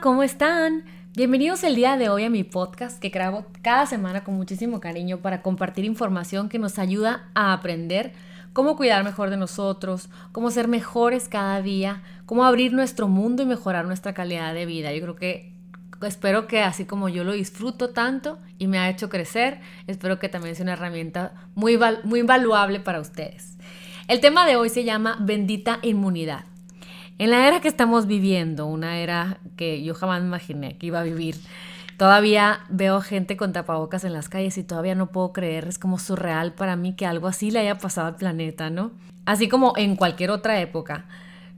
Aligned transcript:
¿cómo 0.00 0.22
están? 0.22 0.84
Bienvenidos 1.14 1.62
el 1.64 1.74
día 1.74 1.98
de 1.98 2.08
hoy 2.08 2.24
a 2.24 2.30
mi 2.30 2.44
podcast 2.44 2.98
que 2.98 3.10
grabo 3.10 3.44
cada 3.60 3.84
semana 3.84 4.24
con 4.24 4.34
muchísimo 4.34 4.80
cariño 4.80 5.18
para 5.18 5.42
compartir 5.42 5.84
información 5.84 6.48
que 6.48 6.58
nos 6.58 6.78
ayuda 6.78 7.28
a 7.34 7.52
aprender 7.52 8.14
cómo 8.54 8.76
cuidar 8.76 9.04
mejor 9.04 9.28
de 9.28 9.36
nosotros, 9.36 10.08
cómo 10.32 10.50
ser 10.50 10.66
mejores 10.66 11.28
cada 11.28 11.60
día, 11.60 12.02
cómo 12.24 12.44
abrir 12.44 12.72
nuestro 12.72 13.06
mundo 13.06 13.42
y 13.42 13.46
mejorar 13.46 13.84
nuestra 13.84 14.14
calidad 14.14 14.54
de 14.54 14.64
vida. 14.64 14.94
Yo 14.94 15.02
creo 15.02 15.16
que 15.16 15.52
espero 16.00 16.46
que 16.46 16.62
así 16.62 16.86
como 16.86 17.10
yo 17.10 17.22
lo 17.22 17.32
disfruto 17.32 17.90
tanto 17.90 18.38
y 18.58 18.68
me 18.68 18.78
ha 18.78 18.88
hecho 18.88 19.10
crecer, 19.10 19.60
espero 19.86 20.18
que 20.18 20.30
también 20.30 20.56
sea 20.56 20.62
una 20.62 20.72
herramienta 20.72 21.34
muy, 21.54 21.78
muy 22.04 22.20
invaluable 22.20 22.80
para 22.80 23.00
ustedes. 23.00 23.58
El 24.08 24.20
tema 24.20 24.46
de 24.46 24.56
hoy 24.56 24.70
se 24.70 24.84
llama 24.84 25.18
bendita 25.20 25.80
inmunidad. 25.82 26.46
En 27.18 27.30
la 27.30 27.46
era 27.46 27.60
que 27.60 27.68
estamos 27.68 28.06
viviendo, 28.06 28.66
una 28.66 28.98
era 28.98 29.38
que 29.56 29.82
yo 29.82 29.94
jamás 29.94 30.22
imaginé 30.22 30.76
que 30.78 30.86
iba 30.86 31.00
a 31.00 31.04
vivir, 31.04 31.36
todavía 31.96 32.60
veo 32.68 33.00
gente 33.00 33.36
con 33.36 33.52
tapabocas 33.52 34.04
en 34.04 34.12
las 34.12 34.28
calles 34.28 34.58
y 34.58 34.64
todavía 34.64 34.94
no 34.94 35.06
puedo 35.06 35.32
creer, 35.32 35.68
es 35.68 35.78
como 35.78 35.98
surreal 35.98 36.52
para 36.52 36.76
mí 36.76 36.94
que 36.94 37.06
algo 37.06 37.28
así 37.28 37.50
le 37.50 37.60
haya 37.60 37.78
pasado 37.78 38.08
al 38.08 38.16
planeta, 38.16 38.70
¿no? 38.70 38.90
Así 39.24 39.48
como 39.48 39.74
en 39.76 39.96
cualquier 39.96 40.30
otra 40.30 40.60
época. 40.60 41.06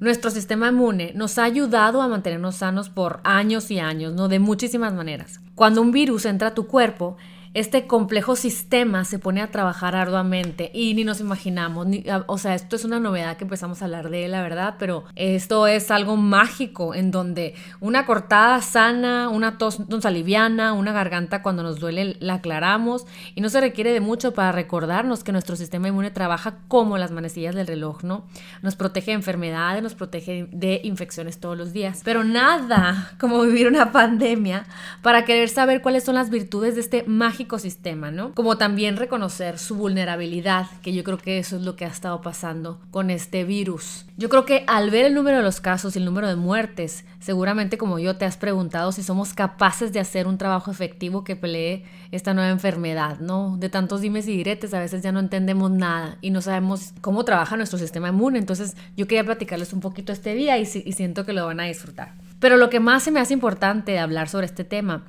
Nuestro 0.01 0.31
sistema 0.31 0.69
inmune 0.69 1.13
nos 1.15 1.39
ha 1.39 1.45
ayudado 1.45 2.03
a 2.03 2.09
mantenernos 2.09 2.57
sanos 2.57 2.91
por 2.91 3.21
años 3.23 3.71
y 3.71 3.79
años, 3.79 4.13
¿no? 4.13 4.29
De 4.29 4.41
muchísimas 4.41 4.93
maneras. 4.93 5.41
Cuando 5.55 5.81
un 5.81 5.93
virus 5.93 6.27
entra 6.27 6.49
a 6.49 6.55
tu 6.55 6.67
cuerpo, 6.67 7.17
este 7.55 7.87
complejo 7.87 8.35
sistema 8.35 9.05
se 9.05 9.21
pone 9.21 9.41
a 9.41 9.53
trabajar 9.53 9.95
arduamente 9.95 10.73
y 10.75 10.95
ni 10.95 11.05
nos 11.05 11.21
imaginamos, 11.21 11.87
o 12.27 12.37
sea, 12.37 12.57
esto 12.57 12.75
es 12.75 12.85
una 12.85 12.99
novedad 12.99 13.37
que 13.37 13.45
empezamos 13.45 13.81
a 13.81 13.85
hablar 13.85 14.11
de 14.11 14.27
la 14.27 14.43
verdad, 14.43 14.75
pero 14.77 15.05
esto 15.15 15.69
es 15.69 15.93
algo 15.93 16.17
mágico 16.17 16.97
en 16.97 17.13
donde 17.13 17.55
una 17.79 18.07
cortada 18.07 18.61
sana, 18.61 19.29
una 19.29 19.57
tos, 19.57 19.79
aliviana, 20.05 20.73
una 20.73 20.93
garganta 20.93 21.43
cuando 21.43 21.63
nos 21.63 21.79
duele 21.79 22.17
la 22.19 22.35
aclaramos 22.35 23.07
y 23.37 23.41
no 23.41 23.49
se 23.49 23.61
requiere 23.61 23.93
de 23.93 24.01
mucho 24.01 24.35
para 24.35 24.51
recordarnos 24.51 25.23
que 25.23 25.31
nuestro 25.31 25.55
sistema 25.55 25.87
inmune 25.87 26.11
trabaja 26.11 26.59
como 26.67 26.99
las 26.99 27.13
manecillas 27.13 27.55
del 27.55 27.69
reloj, 27.69 28.03
¿no? 28.03 28.27
Nos 28.63 28.75
protege 28.75 29.13
de 29.13 29.17
enfermedades, 29.17 29.81
nos 29.81 29.95
protege 29.95 30.49
de 30.51 30.81
infecciones 30.83 31.39
todos 31.39 31.57
los 31.57 31.73
días, 31.73 32.01
pero 32.05 32.25
nada 32.25 33.13
como 33.21 33.43
vivir 33.43 33.69
una 33.69 33.93
pandemia 33.93 34.67
para 35.03 35.25
querer 35.25 35.49
saber 35.49 35.83
cuáles 35.83 36.03
son 36.03 36.17
las 36.17 36.31
virtudes 36.31 36.75
de 36.75 36.81
este 36.81 37.05
mágico 37.07 37.44
ecosistema, 37.45 38.11
¿no? 38.11 38.35
Como 38.35 38.59
también 38.59 38.97
reconocer 38.97 39.59
su 39.59 39.77
vulnerabilidad, 39.77 40.67
que 40.83 40.93
yo 40.93 41.05
creo 41.05 41.19
que 41.19 41.39
eso 41.39 41.57
es 41.57 41.63
lo 41.63 41.77
que 41.77 41.85
ha 41.85 41.89
estado 41.89 42.21
pasando 42.21 42.81
con 42.91 43.11
este 43.11 43.45
virus. 43.45 44.07
Yo 44.17 44.29
creo 44.29 44.45
que 44.45 44.65
al 44.67 44.91
ver 44.91 45.07
el 45.07 45.15
número 45.15 45.39
de 45.39 45.43
los 45.43 45.61
casos 45.61 45.97
y 45.97 45.99
el 45.99 46.05
número 46.05 46.29
de 46.29 46.37
muertes, 46.37 47.05
seguramente 47.21 47.79
como 47.79 47.99
yo 47.99 48.17
te 48.17 48.25
has 48.25 48.37
preguntado 48.37 48.93
si 48.93 49.03
somos 49.03 49.35
capaces 49.35 49.93
de 49.93 50.01
hacer 50.01 50.27
un 50.27 50.39
trabajo 50.39 50.71
efectivo 50.71 51.25
que 51.25 51.37
pelee 51.37 51.85
esta 52.13 52.35
nueva 52.35 52.51
enfermedad, 52.51 53.19
¿no? 53.21 53.57
De 53.59 53.69
tantos 53.69 54.01
dimes 54.01 54.29
y 54.29 54.37
diretes 54.37 54.73
a 54.75 54.79
veces 54.79 55.03
ya 55.03 55.13
no 55.13 55.21
entendemos 55.21 55.71
nada 55.71 56.17
y 56.21 56.31
no 56.31 56.43
sabemos 56.43 56.93
cómo 57.01 57.25
trabaja 57.25 57.57
nuestro 57.57 57.79
sistema 57.79 58.09
inmune. 58.09 58.39
Entonces 58.39 58.77
yo 58.97 59.07
quería 59.07 59.25
platicarles 59.25 59.73
un 59.73 59.81
poquito 59.81 60.13
este 60.13 60.35
día 60.35 60.59
y, 60.59 60.63
y 60.63 60.93
siento 60.93 61.25
que 61.25 61.33
lo 61.33 61.47
van 61.47 61.61
a 61.61 61.65
disfrutar. 61.65 62.15
Pero 62.39 62.57
lo 62.57 62.71
que 62.71 62.79
más 62.79 63.03
se 63.03 63.11
me 63.11 63.21
hace 63.21 63.33
importante 63.33 63.93
de 63.93 63.99
hablar 63.99 64.29
sobre 64.29 64.47
este 64.47 64.65
tema 64.65 65.05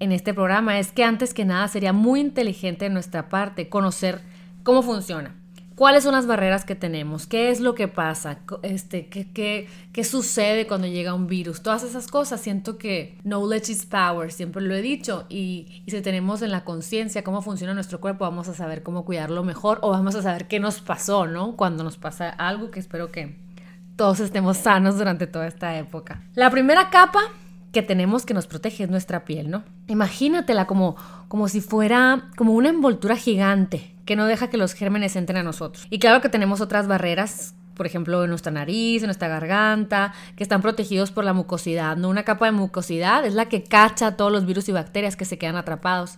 en 0.00 0.12
este 0.12 0.34
programa 0.34 0.78
es 0.78 0.92
que 0.92 1.04
antes 1.04 1.34
que 1.34 1.44
nada 1.44 1.68
sería 1.68 1.92
muy 1.92 2.20
inteligente 2.20 2.86
de 2.86 2.90
nuestra 2.90 3.28
parte 3.28 3.68
conocer 3.68 4.22
cómo 4.62 4.82
funciona. 4.82 5.36
¿Cuáles 5.76 6.04
son 6.04 6.12
las 6.12 6.26
barreras 6.26 6.66
que 6.66 6.74
tenemos? 6.74 7.26
¿Qué 7.26 7.50
es 7.50 7.58
lo 7.60 7.74
que 7.74 7.88
pasa? 7.88 8.40
Este, 8.62 9.06
¿qué, 9.06 9.32
qué, 9.32 9.66
qué 9.94 10.04
sucede 10.04 10.66
cuando 10.66 10.86
llega 10.86 11.14
un 11.14 11.26
virus? 11.26 11.62
Todas 11.62 11.84
esas 11.84 12.06
cosas. 12.06 12.42
Siento 12.42 12.76
que 12.76 13.16
knowledge 13.24 13.72
is 13.72 13.86
power, 13.86 14.30
siempre 14.30 14.60
lo 14.60 14.74
he 14.74 14.82
dicho. 14.82 15.24
Y, 15.30 15.82
y 15.86 15.90
si 15.90 16.02
tenemos 16.02 16.42
en 16.42 16.50
la 16.50 16.64
conciencia 16.64 17.24
cómo 17.24 17.40
funciona 17.40 17.72
nuestro 17.72 17.98
cuerpo, 17.98 18.26
vamos 18.26 18.46
a 18.48 18.54
saber 18.54 18.82
cómo 18.82 19.06
cuidarlo 19.06 19.42
mejor 19.42 19.78
o 19.80 19.90
vamos 19.90 20.14
a 20.16 20.22
saber 20.22 20.48
qué 20.48 20.60
nos 20.60 20.82
pasó, 20.82 21.26
¿no? 21.26 21.56
Cuando 21.56 21.82
nos 21.82 21.96
pasa 21.96 22.28
algo 22.28 22.70
que 22.70 22.80
espero 22.80 23.10
que 23.10 23.38
todos 23.96 24.20
estemos 24.20 24.58
sanos 24.58 24.98
durante 24.98 25.26
toda 25.26 25.46
esta 25.46 25.78
época. 25.78 26.22
La 26.34 26.50
primera 26.50 26.90
capa 26.90 27.20
que 27.72 27.82
tenemos 27.82 28.26
que 28.26 28.34
nos 28.34 28.46
protege 28.46 28.84
es 28.84 28.90
nuestra 28.90 29.24
piel, 29.24 29.50
¿no? 29.50 29.62
Imagínatela 29.86 30.66
como, 30.66 30.96
como 31.28 31.48
si 31.48 31.60
fuera 31.60 32.30
como 32.36 32.54
una 32.54 32.68
envoltura 32.68 33.16
gigante 33.16 33.94
que 34.04 34.16
no 34.16 34.26
deja 34.26 34.50
que 34.50 34.56
los 34.56 34.74
gérmenes 34.74 35.14
entren 35.14 35.38
a 35.38 35.42
nosotros. 35.42 35.86
Y 35.88 36.00
claro 36.00 36.20
que 36.20 36.28
tenemos 36.28 36.60
otras 36.60 36.88
barreras 36.88 37.54
por 37.80 37.86
ejemplo, 37.86 38.22
en 38.24 38.28
nuestra 38.28 38.52
nariz, 38.52 39.02
en 39.02 39.06
nuestra 39.06 39.28
garganta, 39.28 40.12
que 40.36 40.42
están 40.42 40.60
protegidos 40.60 41.12
por 41.12 41.24
la 41.24 41.32
mucosidad. 41.32 41.96
¿no? 41.96 42.10
Una 42.10 42.24
capa 42.24 42.44
de 42.44 42.52
mucosidad 42.52 43.24
es 43.24 43.32
la 43.32 43.46
que 43.46 43.64
cacha 43.64 44.18
todos 44.18 44.30
los 44.30 44.44
virus 44.44 44.68
y 44.68 44.72
bacterias 44.72 45.16
que 45.16 45.24
se 45.24 45.38
quedan 45.38 45.56
atrapados. 45.56 46.16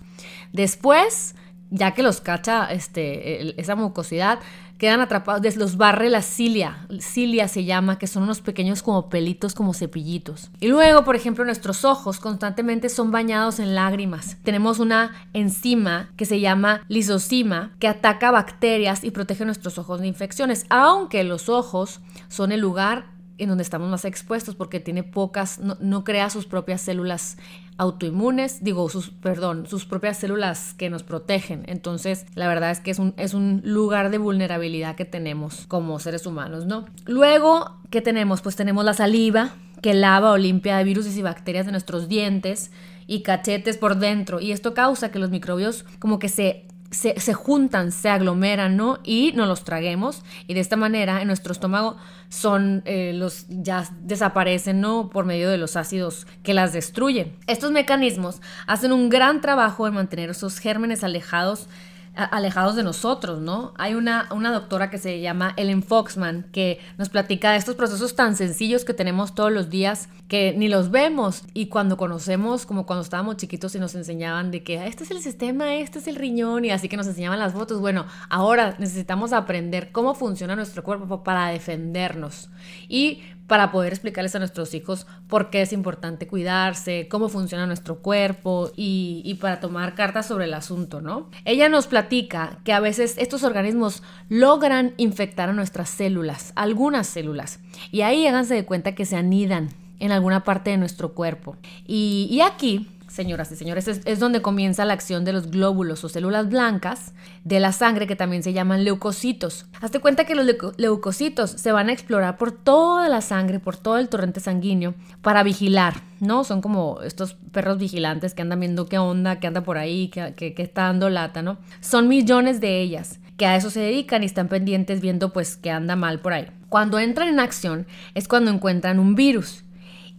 Después, 0.53 1.37
ya 1.71 1.93
que 1.93 2.03
los 2.03 2.21
cacha 2.21 2.67
este, 2.73 3.61
esa 3.61 3.77
mucosidad, 3.77 4.41
quedan 4.83 5.01
atrapados, 5.01 5.55
los 5.55 5.77
barre 5.77 6.11
la 6.11 6.23
cilia, 6.23 6.89
cilia 6.99 7.47
se 7.47 7.65
llama, 7.65 8.01
que 8.01 8.09
son 8.09 8.25
unos 8.25 8.41
pequeños 8.41 8.83
como 8.83 9.09
pelitos, 9.09 9.55
como 9.55 9.75
cepillitos. 9.75 10.51
Y 10.59 10.67
luego, 10.67 11.05
por 11.05 11.15
ejemplo, 11.15 11.45
nuestros 11.45 11.85
ojos 11.85 12.19
constantemente 12.19 12.89
son 12.89 13.13
bañados 13.13 13.61
en 13.61 13.77
lágrimas. 13.77 14.39
Tenemos 14.43 14.81
una 14.81 15.29
enzima 15.35 16.11
que 16.17 16.25
se 16.25 16.41
llama 16.41 16.85
lisocima, 16.89 17.71
que 17.79 17.87
ataca 17.87 18.33
bacterias 18.33 19.05
y 19.05 19.13
protege 19.13 19.45
nuestros 19.45 19.79
ojos 19.79 20.01
de 20.01 20.09
infecciones, 20.09 20.67
aunque 20.69 21.23
los 21.23 21.49
ojos 21.49 22.01
son 22.27 22.51
el 22.51 22.59
lugar 22.59 23.13
en 23.39 23.49
donde 23.49 23.63
estamos 23.63 23.91
más 23.91 24.05
expuestos 24.05 24.55
porque 24.55 24.81
tiene 24.81 25.03
pocas, 25.03 25.59
no, 25.59 26.05
crea 26.05 26.31
sus 26.31 26.47
propias 26.47 26.81
células 26.81 27.37
autoinmunes, 27.79 28.63
digo, 28.63 28.89
sus, 28.89 29.11
perdón, 29.11 29.67
sus 29.67 29.87
propias 29.87 30.19
células 30.19 30.75
que 30.75 30.91
nos 30.91 31.03
protegen. 31.03 31.65
Entonces, 31.67 32.27
la 32.35 32.49
verdad 32.49 32.71
es 32.71 32.81
que 32.81 32.91
es 32.91 32.99
un, 32.99 33.15
es 33.17 33.35
un 33.35 33.63
lugar 33.65 34.11
de 34.11 34.19
vulnerabilidad 34.19 34.95
que 34.95 35.05
tenemos 35.05 35.67
como 35.67 35.99
seres 35.99 36.27
humanos, 36.27 36.67
¿no? 36.67 36.87
Luego, 37.07 37.79
¿qué 37.91 38.01
tenemos? 38.01 38.43
Pues 38.43 38.57
tenemos 38.57 38.85
la 38.85 38.95
saliva 38.95 39.53
que 39.81 39.95
lava 39.95 40.31
o 40.33 40.39
limpia 40.39 40.79
de 40.79 40.85
virus 40.85 41.07
y 41.17 41.23
bacterias 41.23 41.67
de 41.67 41.73
nuestros 41.73 42.09
dientes 42.09 42.71
y 43.07 43.23
cachetes 43.23 43.77
por 43.77 43.97
dentro. 43.97 44.41
Y 44.41 44.53
esto 44.53 44.75
causa 44.75 45.11
que 45.11 45.19
los 45.19 45.31
microbios 45.31 45.85
como 45.99 46.19
que 46.19 46.29
se 46.29 46.67
se, 46.93 47.33
juntan, 47.33 47.91
se 47.91 48.11
aglomeran, 48.11 48.77
¿no? 48.77 48.99
Y 49.03 49.33
nos 49.35 49.49
los 49.49 49.65
traguemos 49.65 50.23
y 50.47 50.55
de 50.55 50.61
esta 50.61 50.77
manera 50.77 51.21
en 51.21 51.27
nuestro 51.27 51.53
estómago 51.53 51.97
son 52.29 52.83
eh, 52.85 53.13
los 53.15 53.47
ya 53.49 53.89
desaparecen, 54.03 54.81
¿no? 54.81 55.09
Por 55.09 55.25
medio 55.25 55.51
de 55.51 55.59
los 55.59 55.77
ácidos 55.77 56.27
que 56.43 56.55
las 56.55 56.73
destruyen. 56.73 57.35
Estos 57.47 57.73
mecanismos 57.73 58.41
hacen 58.67 58.93
un 58.93 59.09
gran 59.09 59.41
trabajo 59.41 59.89
en 59.89 59.95
mantener 59.95 60.31
esos 60.31 60.59
gérmenes 60.59 61.03
alejados 61.03 61.67
alejados 62.15 62.77
de 62.77 62.83
nosotros, 62.83 63.41
¿no? 63.41 63.73
Hay 63.79 63.95
una, 63.95 64.29
una 64.33 64.53
doctora 64.53 64.91
que 64.91 64.99
se 64.99 65.21
llama 65.21 65.55
Ellen 65.57 65.83
Foxman 65.83 66.47
que 66.53 66.79
nos 66.99 67.09
platica 67.09 67.53
de 67.53 67.59
estos 67.59 67.75
procesos 67.75 68.15
tan 68.15 68.37
sencillos 68.37 68.85
que 68.85 68.93
tenemos 68.93 69.35
todos 69.35 69.51
los 69.51 69.71
días 69.71 70.09
que 70.29 70.55
ni 70.57 70.69
los 70.69 70.91
vemos 70.91 71.45
y 71.55 71.67
cuando 71.67 71.97
conocemos, 71.97 72.67
como 72.67 72.87
cuando 72.87 73.03
estábamos 73.03 73.37
chiquitos 73.37 73.75
y 73.75 73.79
nos 73.79 73.95
enseñaban 73.95 74.51
de 74.51 74.63
que 74.63 74.87
este 74.87 75.05
es 75.05 75.11
el 75.11 75.21
sistema, 75.21 75.75
este 75.75 75.99
es 75.99 76.07
el 76.07 76.17
riñón 76.17 76.65
y 76.65 76.71
así 76.71 76.89
que 76.89 76.97
nos 76.97 77.07
enseñaban 77.07 77.39
las 77.39 77.53
fotos, 77.53 77.81
bueno, 77.81 78.07
ahora 78.29 78.75
necesitamos 78.79 79.33
aprender 79.33 79.91
cómo 79.93 80.15
funciona 80.15 80.57
nuestro 80.57 80.83
cuerpo 80.83 81.23
para 81.23 81.49
defendernos 81.49 82.51
y 82.89 83.23
para 83.47 83.71
poder 83.71 83.93
explicarles 83.93 84.35
a 84.35 84.39
nuestros 84.39 84.75
hijos 84.75 85.07
por 85.29 85.51
qué 85.51 85.63
es 85.63 85.73
importante 85.73 86.27
cuidarse, 86.27 87.09
cómo 87.09 87.29
funciona 87.29 87.67
nuestro 87.67 87.99
cuerpo 87.99 88.71
y, 88.77 89.37
para 89.41 89.61
tomar 89.61 89.95
cartas 89.95 90.27
sobre 90.27 90.47
el 90.47 90.55
asunto, 90.55 91.01
¿no? 91.01 91.31
Ella 91.45 91.69
nos 91.69 91.87
platica 91.87 92.59
que 92.65 92.73
a 92.73 92.81
veces 92.81 93.17
estos 93.19 93.43
organismos 93.43 94.03
logran 94.29 94.95
infectar 94.97 95.49
a 95.49 95.53
nuestras 95.53 95.91
células, 95.91 96.53
algunas 96.55 97.07
células, 97.07 97.61
y 97.91 98.03
ahí 98.03 98.27
háganse 98.27 98.55
de 98.55 98.65
cuenta 98.65 98.95
que 98.95 99.05
se 99.05 99.17
anidan 99.17 99.71
en 99.99 100.13
alguna 100.13 100.45
parte 100.45 100.71
de 100.71 100.79
nuestro 100.79 101.13
cuerpo. 101.13 101.57
Y, 101.87 102.29
y 102.31 102.41
aquí 102.41 102.89
señoras 103.13 103.53
y 103.53 103.57
señores, 103.57 103.87
es, 103.87 104.19
donde 104.19 104.43
comienza 104.43 104.85
la 104.85 104.95
acción 104.95 105.25
de 105.25 105.33
los 105.33 105.51
glóbulos 105.51 106.03
o 106.03 106.09
células 106.09 106.49
blancas 106.49 107.13
de 107.45 107.61
la 107.61 107.73
sangre 107.73 108.07
que 108.07 108.17
también 108.17 108.43
se 108.43 108.53
llaman 108.53 108.85
leucocitos. 108.85 109.67
Hazte 109.81 110.01
cuenta 110.01 110.25
que 110.25 110.35
los 110.35 110.47
leucocitos 110.77 111.51
se 111.51 111.73
van 111.73 111.89
a 111.89 111.93
explorar 111.93 112.39
por 112.39 112.53
toda 112.53 113.09
la 113.09 113.21
sangre, 113.21 113.61
por 113.61 113.77
todo 113.77 113.99
el 113.99 114.09
torrente 114.09 114.41
sanguíneo 114.41 114.95
para 115.21 115.43
vigilar, 115.43 115.95
¿no? 116.21 116.45
Son 116.45 116.61
como 116.63 117.01
estos 117.03 117.35
perros 117.53 117.79
vigilantes 117.79 118.35
que 118.35 118.43
andan 118.43 118.61
viendo 118.61 118.87
qué 118.87 118.99
onda, 118.99 119.39
qué 119.39 119.47
anda 119.47 119.63
por 119.63 119.79
ahí, 119.79 120.09
qué, 120.09 120.35
qué 120.35 120.63
está 120.63 120.85
dando 120.85 121.11
lata, 121.11 121.43
¿no? 121.43 121.59
Son 121.81 122.09
millones 122.09 122.61
de 122.61 122.81
ellas 122.81 123.21
que 123.37 123.47
a 123.47 123.57
eso 123.57 123.71
se 123.71 123.81
dedican 123.81 124.23
y 124.23 124.27
están 124.27 124.49
pendientes 124.49 125.01
viendo 125.01 125.33
pues 125.33 125.57
que 125.57 125.71
anda 125.71 125.97
mal 125.97 126.21
por 126.21 126.33
ahí. 126.33 126.47
Cuando 126.69 126.99
entran 126.99 127.29
en 127.29 127.41
acción 127.41 127.87
es 128.15 128.29
cuando 128.29 128.51
encuentran 128.51 128.99
un 128.99 129.15
virus 129.15 129.65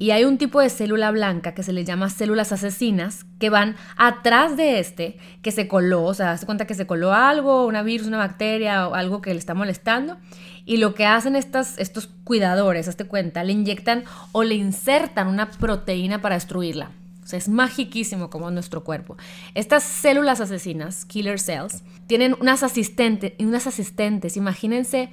y 0.04 0.12
hay 0.12 0.26
un 0.26 0.38
tipo 0.38 0.60
de 0.60 0.70
célula 0.70 1.12
blanca 1.12 1.54
que 1.54 1.64
se 1.64 1.72
le 1.72 1.86
llama 1.86 2.10
células 2.10 2.52
asesinas 2.52 3.26
que 3.40 3.50
van 3.50 3.78
atrás 3.96 4.58
de 4.58 4.80
este 4.80 5.18
que 5.42 5.54
se 5.54 5.70
coló, 5.70 6.04
o 6.04 6.14
sea, 6.14 6.36
se 6.38 6.46
cuenta 6.46 6.68
que 6.68 6.74
se 6.74 6.86
coló 6.86 7.14
algo, 7.14 7.66
una 7.66 7.84
virus, 7.84 8.08
una 8.08 8.18
bacteria 8.18 8.90
o 8.90 8.96
algo 8.96 9.22
que 9.22 9.34
le 9.34 9.40
está 9.40 9.54
molestando 9.54 10.18
Y 10.66 10.76
lo 10.76 10.94
que 10.94 11.06
hacen 11.06 11.38
estas, 11.38 11.78
estos 11.78 12.08
cuidadores, 12.26 12.90
hazte 12.90 13.06
cuenta, 13.06 13.46
le 13.46 13.54
inyectan 13.54 14.04
o 14.34 14.44
le 14.44 14.56
insertan 14.56 15.30
una 15.30 15.52
proteína 15.52 16.22
para 16.22 16.36
destruirla. 16.36 16.92
O 17.24 17.26
sea, 17.26 17.40
es 17.40 17.48
magiquísimo 17.48 18.30
como 18.30 18.52
nuestro 18.52 18.84
cuerpo. 18.84 19.16
Estas 19.56 19.84
células 19.84 20.42
asesinas, 20.42 21.06
killer 21.06 21.40
cells, 21.40 21.82
tienen 22.08 22.36
unas 22.42 22.62
asistentes, 22.64 23.32
unas 23.40 23.68
asistentes. 23.68 24.36
Imagínense 24.36 25.12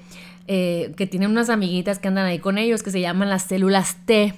eh, 0.49 0.93
que 0.97 1.07
tienen 1.07 1.31
unas 1.31 1.49
amiguitas 1.49 2.01
que 2.01 2.09
andan 2.09 2.27
ahí 2.27 2.41
con 2.41 2.59
ellos 2.59 2.83
que 2.83 2.91
se 2.91 3.01
llaman 3.01 3.31
las 3.31 3.45
células 3.45 3.95
T, 4.05 4.35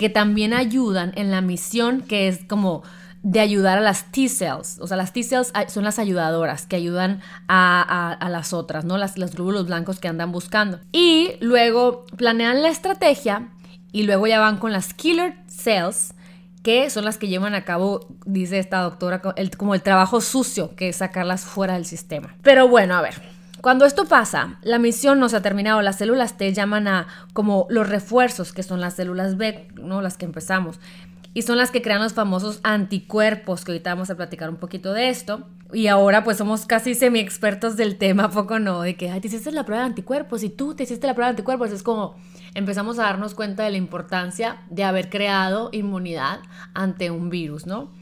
que 0.00 0.08
también 0.08 0.54
ayudan 0.54 1.12
en 1.14 1.30
la 1.30 1.42
misión 1.42 2.00
que 2.00 2.26
es 2.26 2.46
como 2.46 2.82
de 3.22 3.38
ayudar 3.38 3.76
a 3.76 3.82
las 3.82 4.10
T-cells. 4.10 4.78
O 4.80 4.86
sea, 4.86 4.96
las 4.96 5.12
T-cells 5.12 5.52
son 5.68 5.84
las 5.84 5.98
ayudadoras 5.98 6.64
que 6.64 6.76
ayudan 6.76 7.20
a, 7.48 8.16
las 8.30 8.54
otras, 8.54 8.86
¿no? 8.86 8.96
Las, 8.96 9.18
los 9.18 9.34
glóbulos 9.34 9.66
blancos 9.66 10.00
que 10.00 10.08
andan 10.08 10.32
buscando. 10.32 10.80
Y 10.90 11.32
luego 11.40 12.06
planean 12.16 12.62
la 12.62 12.70
estrategia 12.70 13.50
y 13.92 14.04
luego 14.04 14.26
ya 14.26 14.40
van 14.40 14.56
con 14.56 14.72
las 14.72 14.94
killer 14.94 15.36
cells 15.48 16.14
que 16.62 16.88
son 16.88 17.04
las 17.04 17.18
que 17.18 17.28
llevan 17.28 17.54
a 17.54 17.66
cabo, 17.66 18.06
dice 18.24 18.58
esta 18.58 18.80
doctora, 18.80 19.20
como 19.58 19.74
el 19.74 19.82
trabajo 19.82 20.22
sucio, 20.22 20.74
que 20.76 20.88
es 20.88 20.96
sacarlas 20.96 21.44
fuera 21.44 21.74
del 21.74 21.84
sistema. 21.84 22.36
Pero 22.40 22.68
bueno, 22.68 22.94
a 22.94 23.02
ver, 23.02 23.20
cuando 23.60 23.84
esto 23.84 24.06
pasa, 24.06 24.58
la 24.62 24.78
misión 24.78 25.18
no 25.20 25.28
se 25.28 25.36
ha 25.36 25.42
terminado, 25.42 25.82
las 25.82 25.96
células 25.96 26.36
T 26.36 26.52
llaman 26.52 26.88
a 26.88 27.06
como 27.32 27.66
los 27.68 27.88
refuerzos, 27.88 28.52
que 28.52 28.62
son 28.62 28.80
las 28.80 28.94
células 28.94 29.36
B, 29.36 29.68
¿no? 29.74 30.02
Las 30.02 30.16
que 30.16 30.26
empezamos 30.26 30.80
y 31.32 31.42
son 31.42 31.58
las 31.58 31.70
que 31.70 31.82
crean 31.82 32.02
los 32.02 32.14
famosos 32.14 32.60
anticuerpos, 32.62 33.64
que 33.64 33.72
ahorita 33.72 33.94
vamos 33.94 34.10
a 34.10 34.16
platicar 34.16 34.50
un 34.50 34.56
poquito 34.56 34.92
de 34.92 35.10
esto. 35.10 35.46
Y 35.72 35.86
ahora 35.86 36.24
pues 36.24 36.36
somos 36.36 36.66
casi 36.66 36.96
semi 36.96 37.20
expertos 37.20 37.76
del 37.76 37.96
tema, 37.96 38.30
poco 38.30 38.58
no, 38.58 38.82
de 38.82 38.96
que, 38.96 39.10
ay, 39.10 39.20
te 39.20 39.28
hiciste 39.28 39.52
la 39.52 39.64
prueba 39.64 39.84
de 39.84 39.90
anticuerpos 39.90 40.42
y 40.42 40.48
tú 40.48 40.74
te 40.74 40.82
hiciste 40.82 41.06
la 41.06 41.14
prueba 41.14 41.28
de 41.28 41.36
anticuerpos. 41.36 41.70
Es 41.70 41.84
como 41.84 42.16
empezamos 42.54 42.98
a 42.98 43.02
darnos 43.02 43.34
cuenta 43.34 43.62
de 43.62 43.70
la 43.70 43.76
importancia 43.76 44.62
de 44.68 44.82
haber 44.82 45.08
creado 45.08 45.68
inmunidad 45.70 46.40
ante 46.74 47.12
un 47.12 47.30
virus, 47.30 47.66
¿no? 47.66 47.92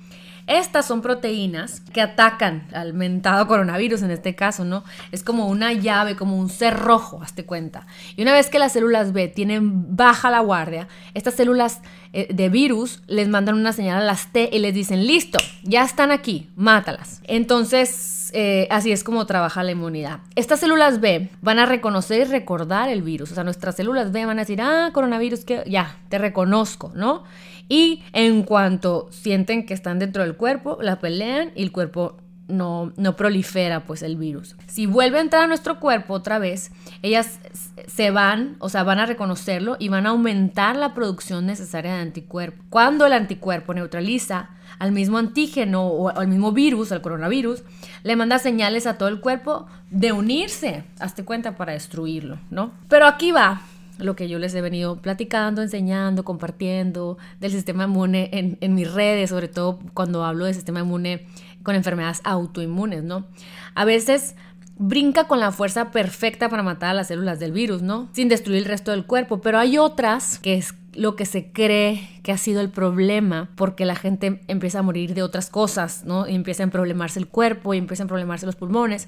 Estas 0.48 0.86
son 0.86 1.02
proteínas 1.02 1.80
que 1.92 2.00
atacan 2.00 2.66
al 2.72 2.94
mentado 2.94 3.46
coronavirus 3.46 4.02
en 4.02 4.10
este 4.10 4.34
caso, 4.34 4.64
¿no? 4.64 4.82
Es 5.12 5.22
como 5.22 5.46
una 5.46 5.74
llave, 5.74 6.16
como 6.16 6.38
un 6.38 6.48
cerrojo, 6.48 7.22
hazte 7.22 7.44
cuenta. 7.44 7.86
Y 8.16 8.22
una 8.22 8.32
vez 8.32 8.48
que 8.48 8.58
las 8.58 8.72
células 8.72 9.12
B 9.12 9.28
tienen 9.28 9.94
baja 9.94 10.30
la 10.30 10.40
guardia, 10.40 10.88
estas 11.12 11.34
células 11.34 11.82
eh, 12.14 12.32
de 12.32 12.48
virus 12.48 13.02
les 13.06 13.28
mandan 13.28 13.56
una 13.56 13.74
señal 13.74 14.00
a 14.00 14.04
las 14.04 14.32
T 14.32 14.48
y 14.50 14.58
les 14.58 14.72
dicen, 14.72 15.06
listo, 15.06 15.38
ya 15.64 15.84
están 15.84 16.10
aquí, 16.10 16.48
mátalas. 16.56 17.20
Entonces, 17.24 18.30
eh, 18.32 18.66
así 18.70 18.92
es 18.92 19.04
como 19.04 19.26
trabaja 19.26 19.62
la 19.62 19.72
inmunidad. 19.72 20.20
Estas 20.34 20.60
células 20.60 21.00
B 21.00 21.28
van 21.42 21.58
a 21.58 21.66
reconocer 21.66 22.22
y 22.22 22.24
recordar 22.24 22.88
el 22.88 23.02
virus. 23.02 23.32
O 23.32 23.34
sea, 23.34 23.44
nuestras 23.44 23.76
células 23.76 24.12
B 24.12 24.24
van 24.24 24.38
a 24.38 24.42
decir, 24.42 24.62
ah, 24.62 24.90
coronavirus, 24.92 25.44
que 25.44 25.62
ya, 25.66 25.96
te 26.08 26.16
reconozco, 26.16 26.92
¿no? 26.94 27.24
Y 27.68 28.02
en 28.12 28.42
cuanto 28.42 29.08
sienten 29.10 29.66
que 29.66 29.74
están 29.74 29.98
dentro 29.98 30.22
del 30.22 30.36
cuerpo, 30.36 30.78
la 30.80 30.98
pelean 30.98 31.52
y 31.54 31.62
el 31.62 31.72
cuerpo 31.72 32.16
no, 32.48 32.92
no, 32.96 33.14
prolifera 33.14 33.84
pues 33.84 34.02
el 34.02 34.16
virus. 34.16 34.56
Si 34.66 34.86
vuelve 34.86 35.18
a 35.18 35.20
entrar 35.20 35.44
a 35.44 35.46
nuestro 35.46 35.78
cuerpo 35.80 36.14
otra 36.14 36.38
vez, 36.38 36.72
ellas 37.02 37.38
se 37.86 38.10
van, 38.10 38.56
o 38.58 38.70
sea, 38.70 38.84
van 38.84 38.98
a 38.98 39.06
reconocerlo 39.06 39.76
y 39.78 39.88
van 39.88 40.06
a 40.06 40.10
aumentar 40.10 40.74
la 40.76 40.94
producción 40.94 41.46
necesaria 41.46 41.94
de 41.94 42.00
anticuerpo. 42.00 42.64
Cuando 42.70 43.04
el 43.04 43.12
anticuerpo 43.12 43.74
neutraliza 43.74 44.50
al 44.78 44.92
mismo 44.92 45.18
antígeno 45.18 45.86
o 45.88 46.08
al 46.08 46.28
mismo 46.28 46.52
virus, 46.52 46.90
al 46.90 47.02
coronavirus, 47.02 47.64
le 48.02 48.16
manda 48.16 48.38
señales 48.38 48.86
a 48.86 48.96
todo 48.96 49.08
el 49.08 49.20
cuerpo 49.20 49.66
de 49.90 50.12
unirse, 50.12 50.84
hazte 51.00 51.24
cuenta, 51.24 51.56
para 51.56 51.72
destruirlo, 51.72 52.38
¿no? 52.50 52.72
Pero 52.88 53.06
aquí 53.06 53.30
va 53.30 53.60
lo 53.98 54.16
que 54.16 54.28
yo 54.28 54.38
les 54.38 54.54
he 54.54 54.60
venido 54.60 55.00
platicando, 55.02 55.62
enseñando, 55.62 56.24
compartiendo 56.24 57.18
del 57.40 57.52
sistema 57.52 57.84
inmune 57.84 58.30
en, 58.32 58.58
en 58.60 58.74
mis 58.74 58.92
redes, 58.92 59.30
sobre 59.30 59.48
todo 59.48 59.78
cuando 59.94 60.24
hablo 60.24 60.44
del 60.44 60.54
sistema 60.54 60.80
inmune 60.80 61.26
con 61.62 61.74
enfermedades 61.74 62.20
autoinmunes, 62.24 63.04
¿no? 63.04 63.26
A 63.74 63.84
veces 63.84 64.34
brinca 64.78 65.24
con 65.24 65.40
la 65.40 65.50
fuerza 65.50 65.90
perfecta 65.90 66.48
para 66.48 66.62
matar 66.62 66.90
a 66.90 66.94
las 66.94 67.08
células 67.08 67.40
del 67.40 67.52
virus, 67.52 67.82
¿no? 67.82 68.08
Sin 68.12 68.28
destruir 68.28 68.58
el 68.58 68.64
resto 68.64 68.92
del 68.92 69.04
cuerpo, 69.04 69.40
pero 69.40 69.58
hay 69.58 69.76
otras 69.76 70.38
que 70.38 70.54
es 70.54 70.72
lo 70.98 71.14
que 71.14 71.26
se 71.26 71.52
cree 71.52 72.08
que 72.24 72.32
ha 72.32 72.36
sido 72.36 72.60
el 72.60 72.70
problema 72.70 73.50
porque 73.54 73.84
la 73.84 73.94
gente 73.94 74.40
empieza 74.48 74.80
a 74.80 74.82
morir 74.82 75.14
de 75.14 75.22
otras 75.22 75.48
cosas, 75.48 76.04
¿no? 76.04 76.26
Y 76.26 76.34
empieza 76.34 76.64
a 76.64 76.66
problemarse 76.66 77.20
el 77.20 77.28
cuerpo 77.28 77.72
y 77.72 77.78
empiezan 77.78 78.06
a 78.06 78.08
problemarse 78.08 78.46
los 78.46 78.56
pulmones. 78.56 79.06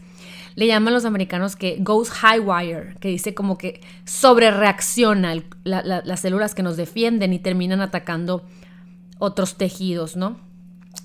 Le 0.55 0.69
llaman 0.69 0.95
los 0.95 1.05
americanos 1.05 1.57
que 1.57 1.79
goes 1.81 2.11
high 2.11 2.39
wire, 2.39 2.95
que 3.01 3.09
dice 3.09 3.35
como 3.35 3.59
que 3.59 3.81
sobre 4.05 4.53
reacciona 4.53 5.35
las 5.65 6.21
células 6.21 6.55
que 6.55 6.63
nos 6.63 6.77
defienden 6.77 7.33
y 7.33 7.41
terminan 7.41 7.81
atacando 7.81 8.47
otros 9.19 9.57
tejidos, 9.57 10.17
¿no? 10.17 10.39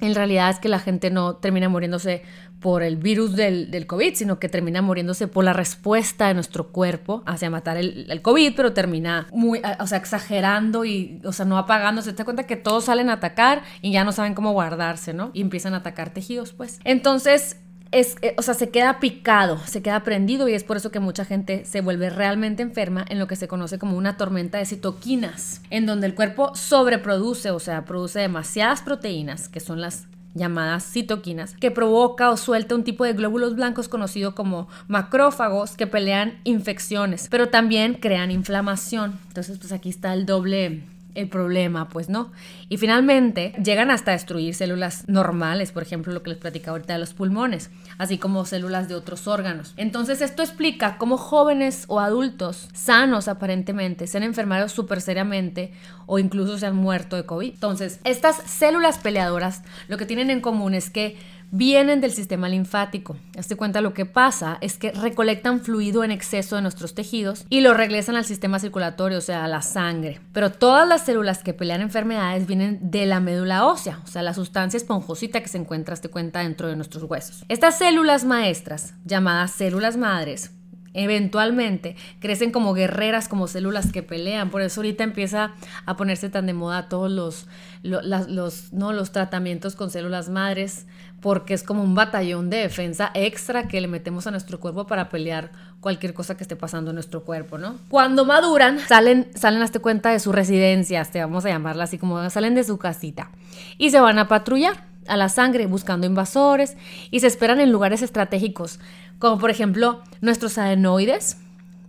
En 0.02 0.16
realidad 0.16 0.50
es 0.50 0.60
que 0.60 0.70
la 0.70 0.80
gente 0.80 1.10
no 1.10 1.38
termina 1.38 1.70
muriéndose 1.70 2.24
por 2.60 2.84
el 2.84 2.98
virus 2.98 3.36
del, 3.36 3.86
COVID, 3.88 4.16
sino 4.16 4.40
que 4.40 4.50
termina 4.50 4.82
muriéndose 4.82 5.28
por 5.28 5.44
la 5.44 5.54
respuesta 5.54 6.28
de 6.28 6.34
nuestro 6.34 6.70
cuerpo 6.70 7.24
hacia 7.26 7.50
matar 7.50 7.78
el, 7.78 8.22
COVID, 8.22 8.56
pero 8.56 8.74
termina 8.74 9.28
muy, 9.32 9.62
o 9.80 9.88
sea, 9.88 9.98
exagerando 9.98 10.84
y, 10.84 11.22
o 11.24 11.32
sea, 11.32 11.46
no 11.46 11.58
apagándose. 11.58 12.12
Te 12.12 12.18
das 12.18 12.26
cuenta 12.26 12.48
que 12.48 12.56
todos 12.56 12.86
salen 12.86 13.10
a 13.10 13.14
atacar 13.14 13.62
y 13.82 13.92
ya 13.92 14.04
no 14.04 14.12
saben 14.12 14.34
cómo 14.34 14.52
guardarse, 14.52 15.14
¿no? 15.14 15.32
Y 15.34 15.42
empiezan 15.42 15.76
a 15.76 15.78
atacar 15.78 16.10
tejidos, 16.10 16.54
pues. 16.54 16.80
Entonces, 16.84 17.58
es, 17.92 18.16
eh, 18.22 18.36
o 18.38 18.42
sea, 18.42 18.54
se 18.54 18.70
queda 18.70 19.00
picado, 19.00 19.58
se 19.66 19.82
queda 19.82 20.04
prendido 20.04 20.48
y 20.48 20.54
es 20.54 20.64
por 20.64 20.78
eso 20.78 20.92
que 20.92 21.00
mucha 21.00 21.26
gente 21.26 21.66
se 21.66 21.82
vuelve 21.82 22.10
realmente 22.10 22.64
enferma 22.64 23.06
en 23.10 23.20
lo 23.20 23.28
que 23.28 23.36
se 23.36 23.48
conoce 23.48 23.80
como 23.80 23.98
una 23.98 24.18
tormenta 24.18 24.58
de 24.58 24.66
citoquinas, 24.66 25.62
en 25.70 25.86
donde 25.86 26.08
el 26.08 26.16
cuerpo 26.16 26.56
sobreproduce, 26.56 27.52
o 27.52 27.60
sea, 27.60 27.86
produce 27.86 28.20
demasiadas 28.20 28.82
proteínas, 28.82 29.50
que 29.50 29.60
son 29.60 29.82
las 29.82 30.08
llamadas 30.34 30.84
citoquinas, 30.84 31.56
que 31.56 31.72
provoca 31.72 32.30
o 32.30 32.38
suelta 32.38 32.76
un 32.76 32.84
tipo 32.84 33.06
de 33.06 33.14
glóbulos 33.14 33.56
blancos 33.56 33.88
conocido 33.88 34.36
como 34.36 34.68
macrófagos 34.88 35.78
que 35.78 35.88
pelean 35.88 36.40
infecciones, 36.44 37.28
pero 37.32 37.50
también 37.50 37.94
crean 37.96 38.32
inflamación. 38.32 39.18
Entonces, 39.30 39.58
pues 39.58 39.72
aquí 39.72 39.90
está 39.90 40.14
el 40.14 40.26
doble 40.26 40.84
el 41.16 41.30
problema, 41.30 41.90
pues 41.90 42.10
no. 42.10 42.32
Y 42.70 42.78
finalmente 42.78 43.54
llegan 43.64 43.90
hasta 43.90 44.12
destruir 44.12 44.54
células 44.54 45.08
normales, 45.08 45.72
por 45.72 45.84
ejemplo, 45.84 46.14
lo 46.14 46.22
que 46.22 46.30
les 46.30 46.40
platicaba 46.40 46.76
ahorita 46.76 46.94
de 46.94 47.00
los 47.00 47.14
pulmones, 47.14 47.72
así 47.98 48.18
como 48.18 48.46
células 48.46 48.88
de 48.88 48.96
otros 48.96 49.28
órganos. 49.28 49.74
Entonces 49.78 50.22
esto 50.22 50.44
explica 50.44 50.98
cómo 50.98 51.18
jóvenes 51.18 51.86
o 51.88 52.00
adultos 52.00 52.70
sanos 52.74 53.28
aparentemente 53.28 54.08
se 54.08 54.18
han 54.18 54.24
enfermado 54.24 54.70
súper 54.70 55.02
seriamente 55.02 55.72
o 56.06 56.20
incluso 56.20 56.58
se 56.58 56.68
han 56.68 56.76
muerto 56.76 57.16
de 57.16 57.26
COVID. 57.26 57.54
Entonces, 57.54 58.00
estas 58.04 58.36
células 58.46 59.00
peleadoras 59.00 59.64
lo 59.88 59.98
que 59.98 60.06
tienen 60.06 60.30
en 60.30 60.42
común 60.42 60.74
es 60.74 60.90
que 60.90 61.18
vienen 61.56 62.02
del 62.02 62.12
sistema 62.12 62.50
linfático. 62.50 63.16
Hazte 63.38 63.56
cuenta 63.56 63.82
lo 63.82 63.94
que 63.94 64.06
pasa 64.06 64.58
es 64.62 64.78
que 64.78 64.92
recolectan 64.92 65.62
fluido 65.62 66.04
en 66.04 66.12
exceso 66.12 66.56
de 66.56 66.62
nuestros 66.62 66.94
tejidos 66.94 67.46
y 67.50 67.62
lo 67.62 67.74
regresan 67.74 68.16
al 68.16 68.26
sistema 68.26 68.60
circulatorio, 68.60 69.20
o 69.20 69.22
sea, 69.22 69.46
a 69.46 69.48
la 69.48 69.62
sangre. 69.62 70.20
Pero 70.34 70.52
todas 70.52 70.88
las 70.88 71.06
células 71.06 71.44
que 71.44 71.54
pelean 71.54 71.82
enfermedades 71.82 72.46
vienen 72.46 72.80
de 72.92 73.06
la 73.06 73.20
médula 73.20 73.66
ósea, 73.66 74.02
o 74.04 74.08
sea, 74.08 74.22
la 74.22 74.34
sustancia 74.34 74.78
esponjosita 74.78 75.42
que 75.42 75.48
se 75.48 75.58
encuentra, 75.58 75.94
hazte 75.94 76.10
cuenta, 76.10 76.42
dentro 76.42 76.68
de 76.68 76.76
nuestros 76.76 77.04
huesos. 77.04 77.46
Estas 77.48 77.78
células 77.78 78.26
maestras, 78.26 78.94
llamadas 79.06 79.52
células 79.52 79.96
madres, 79.96 80.52
eventualmente 80.96 81.96
crecen 82.20 82.52
como 82.52 82.74
guerreras, 82.74 83.28
como 83.28 83.48
células 83.48 83.92
que 83.92 84.02
pelean. 84.02 84.50
Por 84.50 84.62
eso 84.62 84.80
ahorita 84.80 85.04
empieza 85.04 85.54
a 85.86 85.98
ponerse 85.98 86.30
tan 86.30 86.46
de 86.48 86.54
moda 86.54 86.88
todos 86.90 87.12
los, 87.12 87.48
los, 87.84 88.74
¿no? 88.74 88.94
los 88.94 89.12
tratamientos 89.12 89.76
con 89.76 89.92
células 89.92 90.30
madres, 90.30 90.88
porque 91.22 91.54
es 91.54 91.64
como 91.64 91.84
un 91.84 91.96
batallón 91.96 92.50
de 92.50 92.58
defensa 92.58 93.12
extra 93.14 93.68
que 93.68 93.82
le 93.82 93.88
metemos 93.88 94.28
a 94.28 94.32
nuestro 94.32 94.60
cuerpo 94.60 94.86
para 94.86 95.10
pelear 95.10 95.52
cualquier 95.80 96.14
cosa 96.14 96.38
que 96.38 96.44
esté 96.44 96.56
pasando 96.56 96.92
en 96.92 96.96
nuestro 96.96 97.24
cuerpo, 97.24 97.58
¿no? 97.58 97.78
Cuando 97.90 98.26
maduran, 98.26 98.80
salen, 98.80 99.28
salen 99.36 99.62
hasta 99.62 99.80
cuenta 99.80 100.12
de 100.12 100.20
su 100.20 100.32
residencia, 100.32 101.04
te 101.06 101.20
vamos 101.20 101.46
a 101.46 101.50
llamarla 101.50 101.86
así 101.86 101.98
como 101.98 102.30
salen 102.30 102.56
de 102.56 102.64
su 102.64 102.78
casita 102.78 103.32
y 103.78 103.90
se 103.90 104.00
van 104.00 104.20
a 104.20 104.28
patrullar 104.28 104.86
a 105.08 105.18
la 105.18 105.30
sangre 105.30 105.66
buscando 105.66 106.08
invasores 106.08 106.76
y 107.12 107.20
se 107.20 107.28
esperan 107.28 107.60
en 107.60 107.72
lugares 107.72 108.02
estratégicos, 108.02 108.80
como 109.20 109.38
por 109.38 109.50
ejemplo 109.50 110.02
nuestros 110.22 110.58
adenoides, 110.58 111.38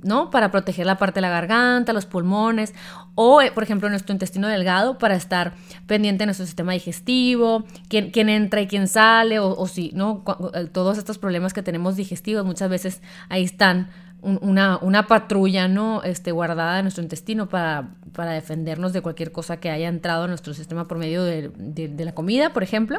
¿no? 0.07 0.31
Para 0.31 0.51
proteger 0.51 0.87
la 0.87 0.97
parte 0.97 1.17
de 1.17 1.23
la 1.23 1.31
garganta, 1.31 1.93
los 1.93 2.07
pulmones, 2.07 2.73
o 3.15 3.43
eh, 3.43 3.51
por 3.51 3.63
ejemplo 3.63 3.89
nuestro 3.91 4.13
intestino 4.13 4.49
delgado 4.49 4.99
para 4.99 5.17
estar 5.17 5.55
pendiente 5.87 6.23
de 6.23 6.27
nuestro 6.27 6.47
sistema 6.47 6.73
digestivo, 6.73 7.65
quién, 7.89 8.11
quién 8.11 8.29
entra 8.29 8.61
y 8.61 8.67
quién 8.67 8.89
sale, 8.89 9.39
o, 9.39 9.67
si, 9.67 9.91
¿no? 9.95 10.25
Eh, 10.55 10.67
todos 10.67 10.97
estos 10.97 11.19
problemas 11.19 11.53
que 11.53 11.63
tenemos 11.63 11.97
digestivos, 11.97 12.45
muchas 12.45 12.71
veces 12.71 13.03
ahí 13.29 13.45
están 13.45 13.89
una, 14.23 14.79
una, 14.79 15.07
patrulla, 15.07 15.69
¿no? 15.69 16.03
Este, 16.03 16.33
guardada 16.33 16.79
en 16.79 16.85
nuestro 16.85 17.03
intestino 17.03 17.49
para, 17.49 17.91
para, 18.13 18.33
defendernos 18.33 18.93
de 18.93 19.01
cualquier 19.01 19.31
cosa 19.31 19.59
que 19.59 19.71
haya 19.71 19.89
entrado 19.89 20.25
a 20.25 20.29
nuestro 20.29 20.53
sistema 20.55 20.89
por 20.89 20.99
medio 20.99 21.23
de, 21.23 21.51
de 21.51 22.05
la 22.05 22.13
comida, 22.13 22.53
por 22.53 22.63
ejemplo. 22.63 22.99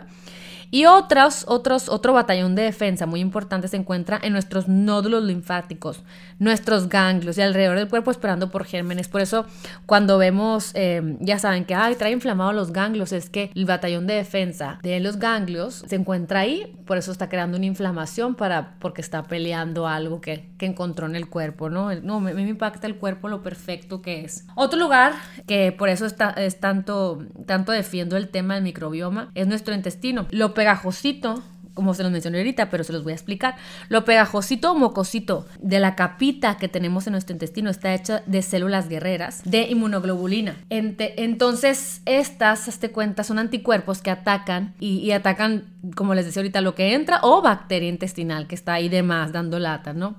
Y 0.70 0.86
otros, 0.86 1.46
otros, 1.48 1.90
otro 1.90 2.14
batallón 2.14 2.56
de 2.56 2.64
defensa 2.64 3.06
muy 3.06 3.22
importante 3.22 3.68
se 3.68 3.78
encuentra 3.78 4.20
en 4.22 4.34
nuestros 4.34 4.68
nódulos 4.68 5.24
linfáticos, 5.24 6.04
nuestros 6.40 6.90
ganglios 6.90 7.38
y 7.38 7.42
alrededor 7.42 7.78
del 7.78 7.88
cuerpo 7.88 8.12
esperando 8.12 8.52
por 8.52 8.66
gérmenes. 8.66 9.08
Por 9.08 9.22
eso 9.22 9.46
cuando 9.86 10.18
vemos, 10.18 10.72
eh, 10.74 11.18
ya 11.20 11.40
saben 11.40 11.66
que 11.66 11.76
Ay, 11.76 11.96
trae 11.96 12.12
inflamados 12.12 12.56
los 12.56 12.74
ganglios, 12.74 13.12
es 13.12 13.30
que 13.30 13.52
el 13.56 13.66
batallón 13.66 14.08
de 14.08 14.16
defensa 14.16 14.80
de 14.82 15.00
los 15.00 15.18
ganglios 15.18 15.84
se 15.88 15.96
encuentra 15.96 16.42
ahí, 16.42 16.76
por 16.86 16.98
eso 16.98 17.12
está 17.12 17.30
creando 17.30 17.58
una 17.58 17.66
inflamación 17.66 18.36
para, 18.36 18.76
porque 18.80 19.02
está 19.02 19.24
peleando 19.24 19.88
algo 19.88 20.22
que, 20.22 20.50
que 20.58 20.66
encontró 20.66 21.06
en 21.06 21.16
el 21.16 21.30
cuerpo, 21.30 21.70
¿no? 21.70 21.94
No, 21.96 22.20
me, 22.20 22.34
me, 22.34 22.48
impacta 22.48 22.88
el 22.88 22.96
cuerpo 22.96 23.28
lo 23.28 23.44
perfecto 23.44 24.02
que 24.02 24.22
es. 24.26 24.46
Otro 24.56 24.80
lugar 24.80 25.14
que 25.46 25.72
por 25.72 25.90
eso 25.90 26.06
está, 26.06 26.32
es 26.32 26.60
tanto, 26.60 27.26
tanto 27.46 27.72
defiendo 27.72 28.18
el 28.18 28.30
tema 28.30 28.56
del 28.56 28.64
microbioma 28.64 29.32
es 29.36 29.48
nuestro 29.48 29.74
intestino. 29.74 30.28
Lo 30.32 30.54
pegajosito 30.58 31.44
como 31.78 31.94
se 31.94 32.02
los 32.02 32.12
mencioné 32.12 32.40
ahorita, 32.40 32.72
pero 32.72 32.84
se 32.84 32.92
los 32.92 33.04
voy 33.04 33.12
a 33.12 33.16
explicar. 33.16 33.56
Lo 33.88 34.04
pegajosito 34.04 34.72
o 34.72 34.76
mocosito 34.76 35.46
de 35.62 35.80
la 35.80 35.96
capita 35.96 36.58
que 36.58 36.68
tenemos 36.68 37.06
en 37.06 37.12
nuestro 37.12 37.34
intestino 37.34 37.70
está 37.70 37.94
hecha 37.94 38.24
de 38.26 38.42
células 38.42 38.90
guerreras 38.90 39.44
de 39.46 39.62
inmunoglobulina. 39.70 40.56
Entonces, 40.70 42.02
estas, 42.06 42.68
hazte 42.68 42.90
cuenta, 42.90 43.24
son 43.24 43.38
anticuerpos 43.38 44.02
que 44.02 44.10
atacan 44.10 44.74
y, 44.80 44.98
y, 44.98 45.12
atacan, 45.12 45.66
como 45.96 46.14
les 46.14 46.26
decía 46.26 46.42
ahorita, 46.42 46.62
lo 46.62 46.76
que 46.76 46.94
entra 46.94 47.20
o 47.24 47.42
bacteria 47.42 47.90
intestinal 47.90 48.48
que 48.48 48.56
está 48.56 48.74
ahí 48.74 48.90
de 48.90 49.04
más 49.04 49.32
dando 49.32 49.60
lata, 49.60 49.94
¿no? 49.94 50.16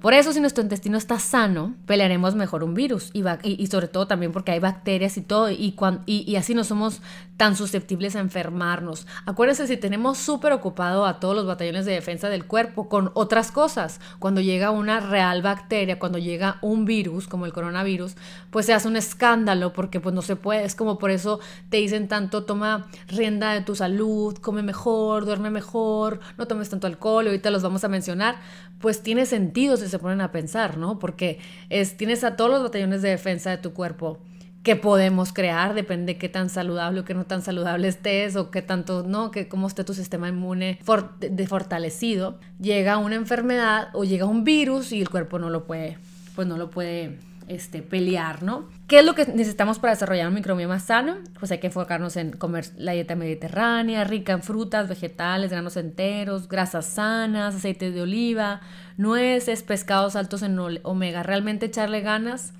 Por 0.00 0.12
eso, 0.12 0.32
si 0.32 0.40
nuestro 0.40 0.62
intestino 0.62 0.98
está 0.98 1.18
sano, 1.18 1.74
pelearemos 1.86 2.34
mejor 2.34 2.62
un 2.62 2.74
virus 2.74 3.10
y, 3.14 3.24
y, 3.42 3.66
sobre 3.68 3.88
todo 3.88 4.06
también 4.06 4.30
porque 4.30 4.52
hay 4.52 4.60
bacterias 4.60 5.16
y 5.16 5.22
todo 5.22 5.50
y, 5.50 5.74
y, 6.04 6.36
así 6.36 6.54
no 6.54 6.64
somos 6.64 7.00
tan 7.38 7.56
susceptibles 7.56 8.14
a 8.14 8.20
enfermarnos. 8.20 9.06
Acuérdense, 9.24 9.66
si 9.66 9.76
tenemos 9.78 10.18
súper 10.18 10.52
ocupado 10.52 11.06
a 11.06 11.18
todos 11.18 11.34
los 11.34 11.46
batallones 11.46 11.86
de 11.86 11.92
defensa 11.92 12.28
del 12.28 12.44
cuerpo 12.44 12.88
con 12.90 13.10
otras 13.14 13.50
cosas, 13.50 14.00
cuando 14.18 14.40
llega 14.42 14.70
una 14.70 15.00
real 15.00 15.40
bacteria, 15.40 15.98
cuando 15.98 16.18
llega 16.18 16.58
un 16.60 16.84
virus 16.84 17.26
como 17.26 17.46
el 17.46 17.52
coronavirus, 17.52 18.16
pues 18.50 18.66
se 18.66 18.74
hace 18.74 18.88
un 18.88 18.96
escándalo 18.96 19.72
porque 19.72 20.00
pues 20.00 20.14
no 20.14 20.22
se 20.22 20.36
puede. 20.36 20.64
Es 20.64 20.74
como 20.74 20.98
por 20.98 21.10
eso 21.10 21.40
te 21.70 21.78
dicen 21.78 22.06
tanto, 22.06 22.44
toma 22.44 22.86
rienda 23.08 23.52
de 23.52 23.62
tu 23.62 23.74
salud, 23.74 24.36
come 24.36 24.62
mejor, 24.62 25.05
duerme 25.24 25.50
mejor, 25.50 26.20
no 26.36 26.46
tomes 26.46 26.68
tanto 26.68 26.86
alcohol, 26.86 27.26
ahorita 27.26 27.50
los 27.50 27.62
vamos 27.62 27.84
a 27.84 27.88
mencionar, 27.88 28.36
pues 28.78 29.02
tiene 29.02 29.26
sentido 29.26 29.76
se 29.76 29.98
ponen 29.98 30.20
a 30.20 30.32
pensar, 30.32 30.76
¿no? 30.76 30.98
Porque 30.98 31.38
es, 31.70 31.96
tienes 31.96 32.24
a 32.24 32.36
todos 32.36 32.50
los 32.50 32.62
batallones 32.62 33.02
de 33.02 33.10
defensa 33.10 33.50
de 33.50 33.58
tu 33.58 33.72
cuerpo 33.72 34.18
que 34.62 34.74
podemos 34.74 35.32
crear, 35.32 35.74
depende 35.74 36.14
de 36.14 36.18
qué 36.18 36.28
tan 36.28 36.50
saludable 36.50 37.00
o 37.00 37.04
qué 37.04 37.14
no 37.14 37.24
tan 37.24 37.40
saludable 37.40 37.86
estés 37.86 38.34
o 38.34 38.50
qué 38.50 38.62
tanto, 38.62 39.04
¿no? 39.04 39.30
Que 39.30 39.46
cómo 39.46 39.68
esté 39.68 39.84
tu 39.84 39.94
sistema 39.94 40.28
inmune 40.28 40.80
de 41.20 41.46
fortalecido. 41.46 42.40
Llega 42.58 42.98
una 42.98 43.14
enfermedad 43.14 43.90
o 43.92 44.02
llega 44.02 44.26
un 44.26 44.42
virus 44.42 44.90
y 44.90 45.00
el 45.00 45.08
cuerpo 45.08 45.38
no 45.38 45.50
lo 45.50 45.66
puede, 45.66 45.98
pues 46.34 46.48
no 46.48 46.56
lo 46.56 46.70
puede 46.70 47.16
este, 47.48 47.82
pelear, 47.82 48.42
¿no? 48.42 48.68
¿Qué 48.88 49.00
es 49.00 49.04
lo 49.04 49.14
que 49.14 49.26
necesitamos 49.26 49.78
para 49.78 49.92
desarrollar 49.92 50.28
un 50.28 50.34
microbioma 50.34 50.80
sano? 50.80 51.16
Pues 51.38 51.50
hay 51.52 51.58
que 51.58 51.68
enfocarnos 51.68 52.16
en 52.16 52.32
comer 52.32 52.66
la 52.76 52.92
dieta 52.92 53.14
mediterránea, 53.14 54.04
rica 54.04 54.32
en 54.32 54.42
frutas, 54.42 54.88
vegetales, 54.88 55.50
granos 55.50 55.76
enteros, 55.76 56.48
grasas 56.48 56.86
sanas, 56.86 57.54
aceite 57.54 57.90
de 57.90 58.02
oliva, 58.02 58.60
nueces, 58.96 59.62
pescados 59.62 60.16
altos 60.16 60.42
en 60.42 60.58
omega. 60.82 61.22
Realmente 61.22 61.66
echarle 61.66 62.00
ganas 62.00 62.52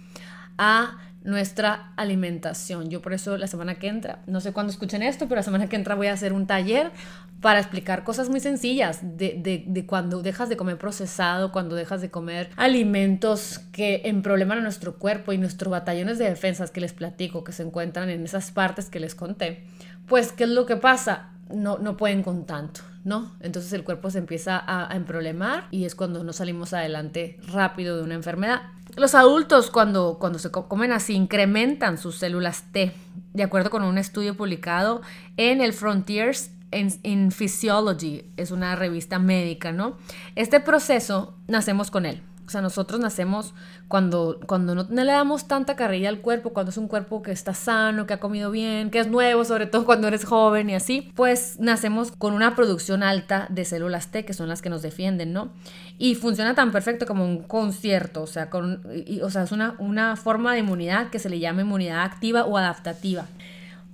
a 0.59 0.99
nuestra 1.27 1.93
alimentación. 1.97 2.89
Yo 2.89 3.03
por 3.03 3.13
eso 3.13 3.37
la 3.37 3.49
semana 3.49 3.75
que 3.75 3.89
entra, 3.89 4.21
no 4.27 4.41
sé 4.41 4.53
cuándo 4.53 4.71
escuchen 4.71 5.03
esto, 5.03 5.27
pero 5.27 5.41
la 5.41 5.43
semana 5.43 5.69
que 5.69 5.75
entra 5.75 5.97
voy 5.97 6.07
a 6.07 6.13
hacer 6.13 6.33
un 6.33 6.47
taller 6.47 6.93
para 7.41 7.59
explicar 7.59 8.05
cosas 8.05 8.31
muy 8.31 8.39
sencillas 8.39 9.01
de, 9.03 9.65
de, 9.67 9.87
cuando 9.87 10.23
dejas 10.23 10.49
de 10.49 10.57
comer 10.57 10.79
procesado, 10.79 11.51
cuando 11.51 11.75
dejas 11.75 12.01
de 12.01 12.11
comer 12.11 12.51
alimentos 12.57 13.61
que 13.73 14.03
emprobleman 14.05 14.59
a 14.59 14.63
nuestro 14.63 14.99
cuerpo 14.99 15.33
y 15.33 15.39
nuestros 15.39 15.71
batallones 15.71 16.19
de 16.19 16.27
defensas 16.27 16.71
que 16.71 16.81
les 16.81 16.93
platico, 16.93 17.43
que 17.43 17.53
se 17.53 17.65
encuentran 17.65 18.09
en 18.09 18.25
esas 18.25 18.53
partes 18.53 18.89
que 18.89 19.01
les 19.01 19.17
conté. 19.17 19.65
Pues, 20.07 20.31
¿qué 20.31 20.45
es 20.45 20.51
lo 20.51 20.65
que 20.65 20.77
pasa? 20.77 21.31
No, 21.53 21.79
no 21.79 21.97
pueden 21.97 22.23
con 22.23 22.47
tanto, 22.47 22.83
¿no? 23.05 23.33
Entonces 23.41 23.73
el 23.73 23.83
cuerpo 23.83 24.11
se 24.11 24.19
empieza 24.19 24.57
a, 24.57 24.93
a 24.93 24.97
emproblemar 24.97 25.67
y 25.73 25.85
es 25.85 25.97
cuando 25.97 26.23
no 26.23 26.33
salimos 26.33 26.73
adelante 26.73 27.39
rápido 27.49 27.97
de 27.97 28.05
una 28.05 28.15
enfermedad. 28.15 28.63
Los 28.97 29.15
adultos 29.15 29.71
cuando, 29.71 30.17
cuando 30.19 30.39
se 30.39 30.51
comen 30.51 30.91
así 30.91 31.13
incrementan 31.13 31.99
sus 31.99 32.17
células 32.17 32.73
T, 32.73 32.95
de 33.35 33.43
acuerdo 33.43 33.69
con 33.69 33.83
un 33.83 33.99
estudio 33.99 34.35
publicado 34.39 35.03
en 35.37 35.61
el 35.61 35.75
Frontiers 35.75 36.51
in, 36.73 37.31
Physiology, 37.31 38.33
es 38.39 38.51
una 38.51 38.75
revista 38.75 39.19
médica, 39.19 39.71
¿no? 39.71 39.99
Este 40.35 40.61
proceso 40.61 41.35
nacemos 41.47 41.91
con 41.91 42.07
él. 42.07 42.23
O 42.47 42.51
sea, 42.51 42.61
nosotros 42.61 43.01
nacemos 43.01 43.55
cuando, 43.89 44.39
cuando 44.47 44.75
no, 44.77 44.87
le 44.89 45.13
damos 45.13 45.49
tanta 45.49 45.75
carrilla 45.75 46.09
al 46.09 46.21
cuerpo, 46.21 46.51
cuando 46.51 46.71
es 46.71 46.77
un 46.77 46.87
cuerpo 46.87 47.21
que 47.23 47.33
está 47.33 47.55
sano, 47.55 48.07
que 48.07 48.15
ha 48.15 48.21
comido 48.21 48.53
bien, 48.53 48.91
que 48.91 49.01
es 49.01 49.09
nuevo, 49.09 49.45
sobre 49.45 49.67
todo 49.67 49.85
cuando 49.85 50.07
eres 50.07 50.25
joven 50.25 50.71
y 50.71 50.75
así, 50.77 51.13
pues 51.17 51.59
nacemos 51.59 52.13
con 52.13 52.35
una 52.35 52.55
producción 52.55 53.03
alta 53.03 53.47
de 53.51 53.65
células 53.65 54.13
T, 54.13 54.25
que 54.25 54.33
son 54.33 54.49
las 54.49 54.63
que 54.63 54.71
nos 54.71 54.83
defienden, 54.83 55.33
¿no? 55.33 55.53
Y 55.99 56.15
funciona 56.15 56.55
tan 56.55 56.71
perfecto 56.71 57.05
como 57.05 57.25
un 57.25 57.43
concierto, 57.43 58.23
o 58.23 58.27
sea, 58.29 58.49
con, 58.49 58.83
o 59.23 59.31
sea 59.31 59.43
es 59.43 59.53
una, 59.53 59.75
una 59.79 60.15
forma 60.15 60.53
de 60.53 60.61
inmunidad 60.61 61.11
que 61.11 61.19
se 61.19 61.29
le 61.29 61.41
llama 61.41 61.63
inmunidad 61.63 62.03
activa 62.03 62.45
o 62.45 62.57
adaptativa. 62.57 63.27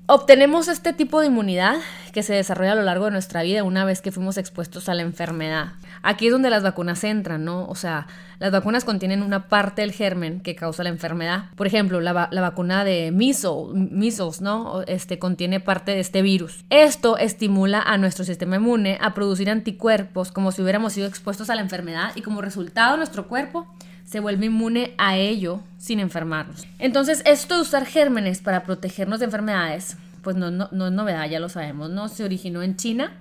Obtenemos 0.07 0.67
este 0.67 0.93
tipo 0.93 1.21
de 1.21 1.29
inmunidad 1.29 1.77
que 2.13 2.25
se 2.25 2.35
desarrolla 2.35 2.73
a 2.73 2.75
lo 2.75 2.83
largo 2.83 3.05
de 3.05 3.13
nuestra 3.13 3.45
vida 3.45 3.63
una 3.63 3.85
vez 3.85 4.03
que 4.03 4.11
fuimos 4.11 4.37
expuestos 4.37 4.89
a 4.89 4.95
la 4.95 5.03
enfermedad. 5.03 5.75
Aquí 6.03 6.27
es 6.27 6.33
donde 6.33 6.51
las 6.51 6.65
vacunas 6.65 7.05
entran, 7.05 7.45
¿no? 7.45 7.67
O 7.69 7.77
sea, 7.77 8.09
las 8.41 8.51
vacunas 8.51 8.85
contienen 8.85 9.23
una 9.23 9.49
parte 9.49 9.83
del 9.83 9.93
germen 9.93 10.41
que 10.41 10.57
causa 10.57 10.83
la 10.83 10.89
enfermedad. 10.89 11.45
Por 11.55 11.69
ejemplo, 11.69 12.01
la, 12.01 12.13
vacuna 12.13 12.83
de 12.83 13.13
measles, 13.13 14.41
¿no? 14.41 14.83
Este 14.89 15.21
contiene 15.21 15.61
parte 15.61 15.93
de 15.93 16.01
este 16.01 16.21
virus. 16.21 16.65
Esto 16.69 17.17
estimula 17.17 17.81
a 17.81 17.97
nuestro 17.97 18.25
sistema 18.25 18.57
inmune 18.57 18.99
a 19.01 19.15
producir 19.15 19.49
anticuerpos 19.49 20.33
como 20.33 20.51
si 20.51 20.63
hubiéramos 20.63 20.95
sido 20.95 21.07
expuestos 21.07 21.49
a 21.49 21.55
la 21.55 21.63
enfermedad 21.63 22.11
y 22.17 22.23
como 22.23 22.43
resultado 22.43 22.97
nuestro 22.97 23.29
cuerpo 23.29 23.69
se 24.13 24.21
vuelve 24.21 24.45
inmune 24.45 24.95
a 24.99 25.17
ello 25.17 25.63
sin 25.79 25.99
enfermarnos. 25.99 26.67
Entonces, 26.79 27.23
esto 27.25 27.55
de 27.55 27.63
usar 27.63 27.87
gérmenes 27.87 28.43
para 28.43 28.63
protegernos 28.63 29.21
de 29.21 29.25
enfermedades, 29.25 29.97
pues 30.21 30.37
no, 30.37 30.65
es 30.65 30.93
novedad, 30.93 31.31
ya 31.31 31.41
lo 31.41 31.49
sabemos, 31.49 31.89
¿no? 31.89 32.11
Se 32.11 32.23
originó 32.23 32.63
en 32.63 32.77
China 32.77 33.13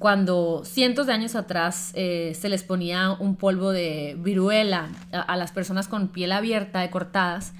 cuando 0.00 0.64
cientos 0.64 1.06
de 1.06 1.12
años 1.12 1.36
atrás 1.36 1.92
eh, 1.94 2.36
se 2.36 2.48
les 2.48 2.64
ponía 2.64 3.12
un 3.12 3.36
polvo 3.36 3.70
de 3.70 4.16
viruela 4.18 4.88
a, 5.12 5.20
a 5.20 5.36
las 5.36 5.52
personas 5.52 5.86
con 5.86 6.08
piel 6.08 6.32
abierta 6.32 6.80
de 6.80 6.90
cortadas 6.90 7.52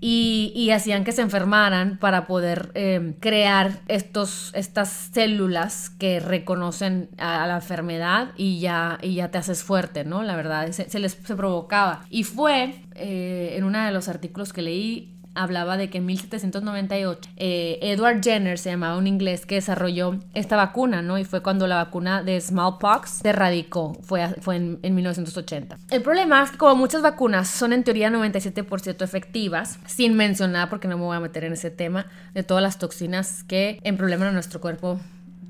y, 0.00 0.70
hacían 0.70 1.04
que 1.04 1.12
se 1.12 1.20
enfermaran 1.20 1.98
para 1.98 2.26
poder 2.26 2.70
em, 2.74 3.12
crear 3.14 3.80
estos, 3.88 4.50
estas 4.54 4.88
células 5.12 5.90
que 5.90 6.20
reconocen 6.20 7.10
a, 7.18 7.46
la 7.46 7.56
enfermedad 7.56 8.32
y 8.36 8.60
ya, 8.60 8.98
y 9.02 9.14
ya 9.14 9.30
te 9.30 9.38
haces 9.38 9.62
fuerte, 9.62 10.04
¿no? 10.04 10.22
La 10.22 10.36
verdad, 10.36 10.70
se, 10.70 10.98
les 10.98 11.12
se 11.12 11.36
provocaba. 11.36 12.04
Y 12.08 12.24
fue 12.24 12.82
eh, 12.94 13.54
en 13.56 13.64
uno 13.64 13.84
de 13.84 13.92
los 13.92 14.08
artículos 14.08 14.52
que 14.52 14.62
leí, 14.62 15.19
hablaba 15.42 15.76
de 15.76 15.90
que 15.90 15.98
en 15.98 16.06
1798 16.06 17.30
eh, 17.36 17.78
Edward 17.82 18.22
Jenner, 18.22 18.58
se 18.58 18.70
llamaba 18.70 18.96
un 18.96 19.06
inglés, 19.06 19.46
que 19.46 19.56
desarrolló 19.56 20.18
esta 20.34 20.56
vacuna, 20.56 21.02
¿no? 21.02 21.18
Y 21.18 21.24
fue 21.24 21.42
cuando 21.42 21.66
la 21.66 21.76
vacuna 21.76 22.22
de 22.22 22.40
smallpox 22.40 23.20
se 23.22 23.28
erradicó, 23.28 23.96
fue, 24.02 24.28
fue 24.40 24.56
en, 24.56 24.78
en 24.82 24.94
1980. 24.94 25.78
El 25.90 26.02
problema 26.02 26.42
es 26.42 26.50
que 26.50 26.58
como 26.58 26.76
muchas 26.76 27.02
vacunas 27.02 27.48
son 27.48 27.72
en 27.72 27.84
teoría 27.84 28.10
97% 28.10 29.02
efectivas, 29.02 29.78
sin 29.86 30.14
mencionar, 30.14 30.68
porque 30.68 30.88
no 30.88 30.98
me 30.98 31.04
voy 31.04 31.16
a 31.16 31.20
meter 31.20 31.44
en 31.44 31.52
ese 31.52 31.70
tema, 31.70 32.06
de 32.34 32.42
todas 32.42 32.62
las 32.62 32.78
toxinas 32.78 33.44
que 33.44 33.78
en 33.82 33.96
problemas 33.96 34.28
a 34.28 34.32
nuestro 34.32 34.60
cuerpo 34.60 35.00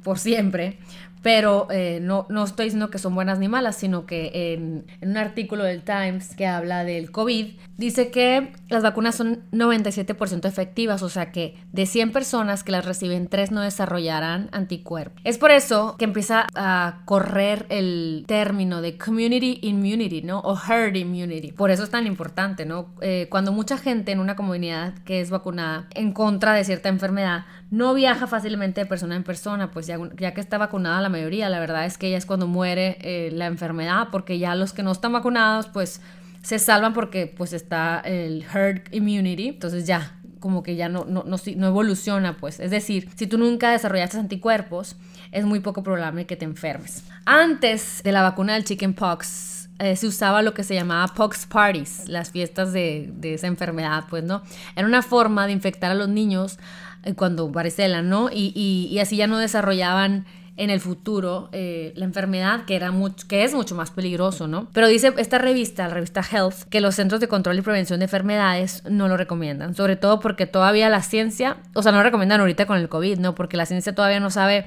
por 0.03 0.19
siempre, 0.19 0.79
pero 1.23 1.67
eh, 1.71 1.99
no, 2.03 2.27
no 2.29 2.45
estoy 2.45 2.67
diciendo 2.67 2.91
que 2.91 2.99
son 2.99 3.15
buenas 3.15 3.39
ni 3.39 3.49
malas, 3.49 3.77
sino 3.77 4.07
que 4.07 4.55
en, 4.55 4.87
un 5.03 5.17
artículo 5.17 5.65
del 5.65 5.83
Times 5.83 6.35
que 6.35 6.47
habla 6.47 6.85
del 6.85 7.11
COVID, 7.11 7.55
dice 7.77 8.11
que 8.11 8.53
las 8.69 8.83
vacunas 8.83 9.15
son 9.15 9.43
97% 9.53 10.47
efectivas, 10.47 11.03
o 11.03 11.09
sea 11.09 11.33
que 11.33 11.57
de 11.73 11.87
100 11.87 12.13
personas 12.13 12.65
que 12.65 12.73
las 12.73 12.85
reciben, 12.85 13.29
3 13.29 13.51
no 13.51 13.61
desarrollarán 13.61 14.49
anticuerpos. 14.53 15.21
Es 15.25 15.39
por 15.39 15.51
eso 15.51 15.97
que 15.99 16.05
empieza 16.05 16.47
a 16.55 17.03
correr 17.05 17.67
el 17.69 18.25
término 18.27 18.81
de 18.81 18.97
community 18.97 19.59
immunity, 19.63 20.23
¿no? 20.23 20.41
O 20.41 20.57
herd 20.57 20.97
immunity. 20.97 21.53
Por 21.53 21.71
eso 21.71 21.85
es 21.85 21.91
tan 21.91 22.07
importante, 22.07 22.65
¿no? 22.65 22.95
Eh, 23.01 23.27
cuando 23.31 23.53
mucha 23.53 23.77
gente 23.77 24.13
en 24.13 24.21
una 24.21 24.37
comunidad 24.37 24.95
que 25.05 25.21
es 25.21 25.31
vacunada 25.31 25.87
en 25.95 26.13
contra 26.13 26.55
de 26.55 26.65
cierta 26.65 26.89
enfermedad, 26.89 27.45
no 27.71 27.95
viaja 27.95 28.27
fácilmente 28.27 28.81
de 28.81 28.87
persona 28.87 29.17
en 29.17 29.23
persona, 29.23 29.71
pues 29.71 29.87
ya, 29.87 29.99
ya 30.17 30.35
que 30.35 30.41
está 30.41 30.59
vacunada 30.59 31.01
la 31.01 31.10
mayoría, 31.11 31.49
la 31.49 31.61
verdad 31.61 31.85
es 31.85 31.99
que 31.99 32.11
ya 32.11 32.17
es 32.17 32.27
cuando 32.27 32.47
muere 32.47 32.99
eh, 33.01 33.31
la 33.33 33.47
enfermedad, 33.47 34.09
porque 34.11 34.39
ya 34.39 34.55
los 34.55 34.73
que 34.73 34.83
no 34.83 34.93
están 34.93 35.13
vacunados, 35.13 35.67
pues 35.67 36.01
se 36.43 36.59
salvan 36.59 36.95
porque 36.95 37.27
pues 37.27 37.53
está 37.53 38.01
el 38.01 38.45
herd 38.53 38.83
immunity, 38.93 39.49
entonces 39.49 39.87
ya 39.87 40.17
como 40.41 40.63
que 40.63 40.75
ya 40.75 40.89
no, 40.89 41.05
no, 41.05 41.25
no, 41.25 41.67
evoluciona, 41.67 42.39
pues. 42.39 42.61
Es 42.61 42.71
decir, 42.71 43.11
si 43.15 43.27
tú 43.27 43.37
nunca 43.37 43.71
desarrollaste 43.71 44.19
anticuerpos, 44.19 44.97
es 45.33 45.45
muy 45.45 45.61
poco 45.61 45.83
probable 45.83 46.27
que 46.27 46.37
te 46.37 46.47
enfermes. 46.47 47.05
Antes 47.27 48.03
de 48.03 48.13
la 48.13 48.23
vacuna 48.23 48.55
del 48.55 48.65
chickenpox, 48.65 49.69
eh, 49.79 49.97
se 49.97 50.07
usaba 50.07 50.43
lo 50.43 50.53
que 50.53 50.65
se 50.65 50.75
llamaba 50.75 51.09
pox 51.09 51.47
parties, 51.47 52.09
las 52.09 52.31
fiestas 52.31 52.73
de, 52.73 53.11
de, 53.15 53.35
esa 53.35 53.47
enfermedad, 53.47 54.05
pues, 54.11 54.25
¿no? 54.25 54.43
Era 54.77 54.87
una 54.87 55.03
forma 55.03 55.47
de 55.47 55.53
infectar 55.53 55.91
a 55.91 55.95
los 55.95 56.09
niños 56.09 56.59
eh, 57.05 57.15
cuando 57.15 57.49
varicela, 57.49 58.03
¿no? 58.03 58.29
Y, 58.31 58.53
y, 58.55 58.99
así 58.99 59.17
ya 59.17 59.27
no 59.27 59.39
desarrollaban 59.39 60.27
en 60.61 60.69
el 60.69 60.79
futuro 60.79 61.49
eh, 61.53 61.95
la 61.97 62.05
enfermedad, 62.05 62.67
que, 62.67 62.77
era 62.77 62.91
mucho, 62.91 63.27
que 63.27 63.45
es 63.45 63.55
mucho 63.55 63.75
más 63.75 63.91
peligroso, 63.91 64.47
¿no? 64.47 64.69
Pero 64.75 64.89
dice 64.89 65.15
esta 65.17 65.39
revista, 65.39 65.89
la 65.89 65.95
revista 65.95 66.21
Health, 66.21 66.69
que 66.69 66.83
los 66.83 66.97
centros 66.97 67.19
de 67.19 67.29
control 67.29 67.59
y 67.59 67.63
prevención 67.63 67.99
de 68.01 68.05
enfermedades 68.05 68.83
no 68.87 69.09
lo 69.09 69.17
recomiendan, 69.17 69.75
sobre 69.75 69.97
todo 69.97 70.21
porque 70.21 70.47
todavía 70.47 70.91
la 70.91 71.03
ciencia, 71.03 71.57
o 71.73 71.83
sea, 71.83 71.93
no 71.93 71.99
lo 71.99 72.05
recomiendan 72.05 72.41
ahorita 72.41 72.67
con 72.67 72.77
el 72.77 72.91
COVID, 72.91 73.19
¿no? 73.21 73.35
Porque 73.35 73.57
la 73.57 73.65
ciencia 73.65 73.95
todavía 73.95 74.21
no 74.21 74.29
sabe 74.29 74.67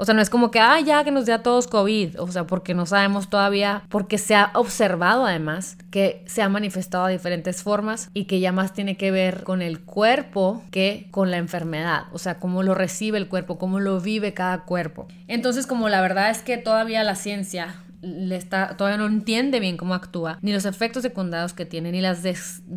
o 0.00 0.04
sea, 0.06 0.14
no 0.14 0.22
es 0.22 0.30
como 0.30 0.50
que, 0.50 0.60
ah, 0.60 0.80
ya 0.80 1.04
que 1.04 1.10
nos 1.10 1.26
dé 1.26 1.34
a 1.34 1.42
todos 1.42 1.66
COVID. 1.66 2.22
O 2.22 2.28
sea, 2.28 2.46
porque 2.46 2.72
no 2.72 2.86
sabemos 2.86 3.28
todavía, 3.28 3.82
porque 3.90 4.16
se 4.16 4.34
ha 4.34 4.50
observado 4.54 5.26
además 5.26 5.76
que 5.90 6.24
se 6.24 6.40
ha 6.40 6.48
manifestado 6.48 7.04
de 7.04 7.12
diferentes 7.12 7.62
formas 7.62 8.08
y 8.14 8.24
que 8.24 8.40
ya 8.40 8.50
más 8.50 8.72
tiene 8.72 8.96
que 8.96 9.10
ver 9.10 9.42
con 9.44 9.60
el 9.60 9.80
cuerpo 9.80 10.64
que 10.70 11.08
con 11.10 11.30
la 11.30 11.36
enfermedad. 11.36 12.04
O 12.12 12.18
sea, 12.18 12.38
cómo 12.38 12.62
lo 12.62 12.74
recibe 12.74 13.18
el 13.18 13.28
cuerpo, 13.28 13.58
cómo 13.58 13.78
lo 13.78 14.00
vive 14.00 14.32
cada 14.32 14.64
cuerpo. 14.64 15.06
Entonces, 15.28 15.66
como 15.66 15.90
la 15.90 16.00
verdad 16.00 16.30
es 16.30 16.40
que 16.40 16.56
todavía 16.56 17.04
la 17.04 17.14
ciencia 17.14 17.74
le 18.00 18.36
está, 18.36 18.78
todavía 18.78 18.96
no 18.96 19.04
entiende 19.04 19.60
bien 19.60 19.76
cómo 19.76 19.92
actúa, 19.92 20.38
ni 20.40 20.54
los 20.54 20.64
efectos 20.64 21.02
secundarios 21.02 21.52
que 21.52 21.66
tiene, 21.66 21.92
ni 21.92 22.00
las 22.00 22.20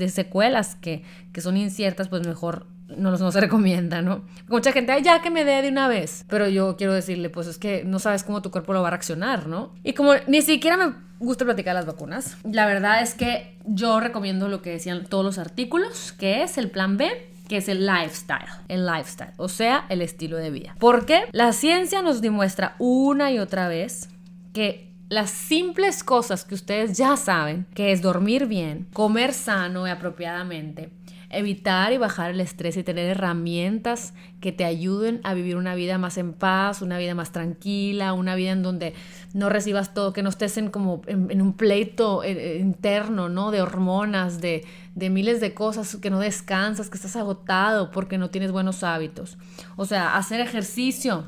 secuelas 0.09 0.75
que, 0.75 1.03
que 1.31 1.39
son 1.39 1.55
inciertas, 1.55 2.09
pues 2.09 2.27
mejor 2.27 2.67
no, 2.87 3.11
no 3.11 3.31
se 3.31 3.41
recomienda, 3.41 4.01
¿no? 4.01 4.23
Mucha 4.47 4.71
gente, 4.71 4.91
ay, 4.91 5.03
ya 5.03 5.21
que 5.21 5.29
me 5.29 5.45
dé 5.45 5.61
de 5.61 5.69
una 5.69 5.87
vez. 5.87 6.25
Pero 6.27 6.47
yo 6.47 6.75
quiero 6.77 6.93
decirle, 6.93 7.29
pues 7.29 7.47
es 7.47 7.57
que 7.57 7.83
no 7.83 7.99
sabes 7.99 8.23
cómo 8.23 8.41
tu 8.41 8.51
cuerpo 8.51 8.73
lo 8.73 8.81
va 8.81 8.89
a 8.89 8.91
reaccionar, 8.91 9.47
¿no? 9.47 9.73
Y 9.83 9.93
como 9.93 10.13
ni 10.27 10.41
siquiera 10.41 10.77
me 10.77 10.93
gusta 11.19 11.45
platicar 11.45 11.73
las 11.75 11.85
vacunas, 11.85 12.37
la 12.43 12.65
verdad 12.65 13.01
es 13.01 13.13
que 13.13 13.57
yo 13.65 13.99
recomiendo 13.99 14.49
lo 14.49 14.61
que 14.61 14.71
decían 14.71 15.05
todos 15.05 15.23
los 15.23 15.37
artículos, 15.37 16.11
que 16.13 16.43
es 16.43 16.57
el 16.57 16.69
plan 16.69 16.97
B, 16.97 17.29
que 17.47 17.57
es 17.57 17.69
el 17.69 17.85
lifestyle, 17.85 18.49
el 18.67 18.85
lifestyle, 18.85 19.33
o 19.37 19.47
sea, 19.47 19.85
el 19.89 20.01
estilo 20.01 20.37
de 20.37 20.49
vida. 20.49 20.75
Porque 20.79 21.23
la 21.31 21.53
ciencia 21.53 22.01
nos 22.01 22.21
demuestra 22.21 22.75
una 22.79 23.31
y 23.31 23.39
otra 23.39 23.67
vez 23.67 24.09
que 24.53 24.91
las 25.09 25.29
simples 25.29 26.03
cosas 26.03 26.43
que 26.43 26.55
ustedes 26.55 26.97
ya 26.97 27.15
saben, 27.17 27.67
que 27.73 27.91
es 27.91 28.01
dormir 28.01 28.47
bien, 28.47 28.87
comer 28.93 29.33
sano 29.33 29.87
y 29.87 29.91
apropiadamente, 29.91 30.89
evitar 31.37 31.91
y 31.93 31.97
bajar 31.97 32.31
el 32.31 32.39
estrés 32.39 32.77
y 32.77 32.83
tener 32.83 33.09
herramientas 33.09 34.13
que 34.39 34.51
te 34.51 34.65
ayuden 34.65 35.19
a 35.23 35.33
vivir 35.33 35.55
una 35.55 35.75
vida 35.75 35.97
más 35.97 36.17
en 36.17 36.33
paz, 36.33 36.81
una 36.81 36.97
vida 36.97 37.15
más 37.15 37.31
tranquila, 37.31 38.13
una 38.13 38.35
vida 38.35 38.51
en 38.51 38.63
donde 38.63 38.93
no 39.33 39.49
recibas 39.49 39.93
todo, 39.93 40.13
que 40.13 40.23
no 40.23 40.29
estés 40.29 40.57
en 40.57 40.69
como 40.69 41.01
en, 41.07 41.41
un 41.41 41.53
pleito 41.53 42.23
eh, 42.23 42.31
eh, 42.31 42.59
interno, 42.59 43.29
¿no? 43.29 43.51
De 43.51 43.61
hormonas, 43.61 44.41
de, 44.41 44.65
de 44.95 45.09
miles 45.09 45.41
de 45.41 45.53
cosas, 45.53 45.95
que 45.97 46.09
no 46.09 46.19
descansas, 46.19 46.89
que 46.89 46.97
estás 46.97 47.15
agotado 47.15 47.91
porque 47.91 48.17
no 48.17 48.29
tienes 48.29 48.51
buenos 48.51 48.83
hábitos. 48.83 49.37
O 49.75 49.85
sea, 49.85 50.15
hacer 50.17 50.39
ejercicio, 50.39 51.25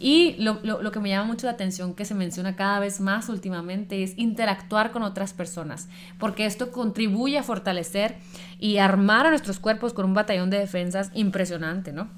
y 0.00 0.36
lo, 0.38 0.60
lo, 0.62 0.92
que 0.92 1.00
me 1.00 1.08
llama 1.08 1.26
mucho 1.26 1.46
la 1.46 1.52
atención 1.52 1.94
que 1.94 2.04
se 2.04 2.14
menciona 2.14 2.54
cada 2.54 2.78
vez 2.78 3.00
más 3.00 3.28
últimamente 3.28 4.04
es 4.04 4.16
interactuar 4.16 4.92
con 4.92 5.02
otras 5.02 5.32
personas, 5.32 5.88
porque 6.18 6.46
esto 6.46 6.70
contribuye 6.70 7.36
a 7.36 7.42
fortalecer 7.42 8.16
y 8.58 8.78
armar 8.78 9.26
a 9.26 9.30
nuestros 9.30 9.58
cuerpos 9.58 9.92
con 9.92 10.04
un 10.04 10.14
batallón 10.14 10.50
de 10.50 10.58
defensas 10.58 11.10
impresionante, 11.14 11.92
¿no? 11.92 12.08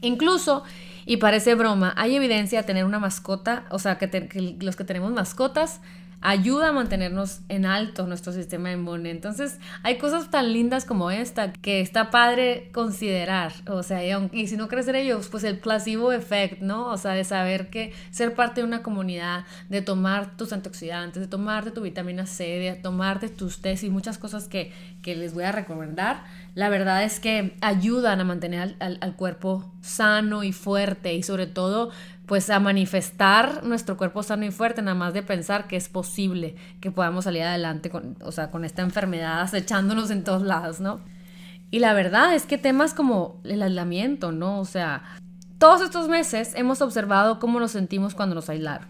Incluso, 0.00 0.64
y 1.06 1.18
parece 1.18 1.54
broma, 1.54 1.92
hay 1.96 2.16
evidencia 2.16 2.60
de 2.60 2.66
tener 2.66 2.84
una 2.84 2.98
mascota, 2.98 3.64
o 3.70 3.78
sea, 3.78 3.98
que, 3.98 4.08
que 4.08 4.56
los 4.60 4.76
que 4.76 4.84
tenemos 4.84 5.12
mascotas 5.12 5.80
ayuda 6.22 6.68
a 6.68 6.72
mantenernos 6.72 7.40
en 7.48 7.64
alto 7.64 8.06
nuestro 8.06 8.32
sistema 8.32 8.70
inmune. 8.70 9.10
Entonces, 9.10 9.58
hay 9.82 9.98
cosas 9.98 10.30
tan 10.30 10.52
lindas 10.52 10.84
como 10.84 11.10
esta 11.10 11.52
que 11.52 11.80
está 11.80 12.10
padre 12.10 12.68
considerar. 12.72 13.52
O 13.66 13.82
sea, 13.82 14.04
y, 14.32 14.46
si 14.46 14.56
no 14.56 14.68
crees 14.68 14.88
en 14.88 14.96
ellos, 14.96 15.28
pues 15.28 15.44
el 15.44 15.58
placebo 15.58 16.12
effect, 16.12 16.60
¿no? 16.60 16.86
O 16.88 16.98
sea, 16.98 17.12
de 17.12 17.24
saber 17.24 17.70
que 17.70 17.92
ser 18.10 18.34
parte 18.34 18.60
de 18.60 18.66
una 18.66 18.82
comunidad, 18.82 19.44
de 19.68 19.80
tomar 19.80 20.36
tus 20.36 20.52
antioxidantes, 20.52 21.22
de 21.22 21.28
tomarte 21.28 21.70
tu 21.70 21.80
vitamina 21.80 22.26
C, 22.26 22.44
de 22.44 22.74
tomarte 22.74 23.28
tus 23.28 23.62
tés 23.62 23.82
y 23.82 23.90
muchas 23.90 24.18
cosas 24.18 24.46
que, 24.46 24.72
que 25.02 25.16
les 25.16 25.32
voy 25.32 25.44
a 25.44 25.52
recomendar, 25.52 26.24
la 26.54 26.68
verdad 26.68 27.04
es 27.04 27.20
que 27.20 27.56
ayudan 27.60 28.20
a 28.20 28.24
mantener 28.24 28.76
al, 28.80 28.98
al 29.00 29.16
cuerpo 29.16 29.72
sano 29.80 30.42
y 30.42 30.52
fuerte 30.52 31.14
y 31.14 31.22
sobre 31.22 31.46
todo 31.46 31.90
pues 32.30 32.48
a 32.48 32.60
manifestar 32.60 33.64
nuestro 33.64 33.96
cuerpo 33.96 34.22
sano 34.22 34.44
y 34.44 34.52
fuerte, 34.52 34.82
nada 34.82 34.94
más 34.94 35.14
de 35.14 35.24
pensar 35.24 35.66
que 35.66 35.74
es 35.74 35.88
posible 35.88 36.54
que 36.80 36.92
podamos 36.92 37.24
salir 37.24 37.42
adelante 37.42 37.90
con, 37.90 38.16
o 38.22 38.30
sea, 38.30 38.52
con 38.52 38.64
esta 38.64 38.82
enfermedad 38.82 39.40
acechándonos 39.40 40.12
en 40.12 40.22
todos 40.22 40.42
lados, 40.42 40.78
¿no? 40.78 41.00
Y 41.72 41.80
la 41.80 41.92
verdad 41.92 42.32
es 42.32 42.46
que 42.46 42.56
temas 42.56 42.94
como 42.94 43.40
el 43.42 43.60
aislamiento, 43.60 44.30
¿no? 44.30 44.60
O 44.60 44.64
sea, 44.64 45.02
todos 45.58 45.80
estos 45.80 46.08
meses 46.08 46.52
hemos 46.54 46.80
observado 46.82 47.40
cómo 47.40 47.58
nos 47.58 47.72
sentimos 47.72 48.14
cuando 48.14 48.36
nos 48.36 48.48
aislaron. 48.48 48.86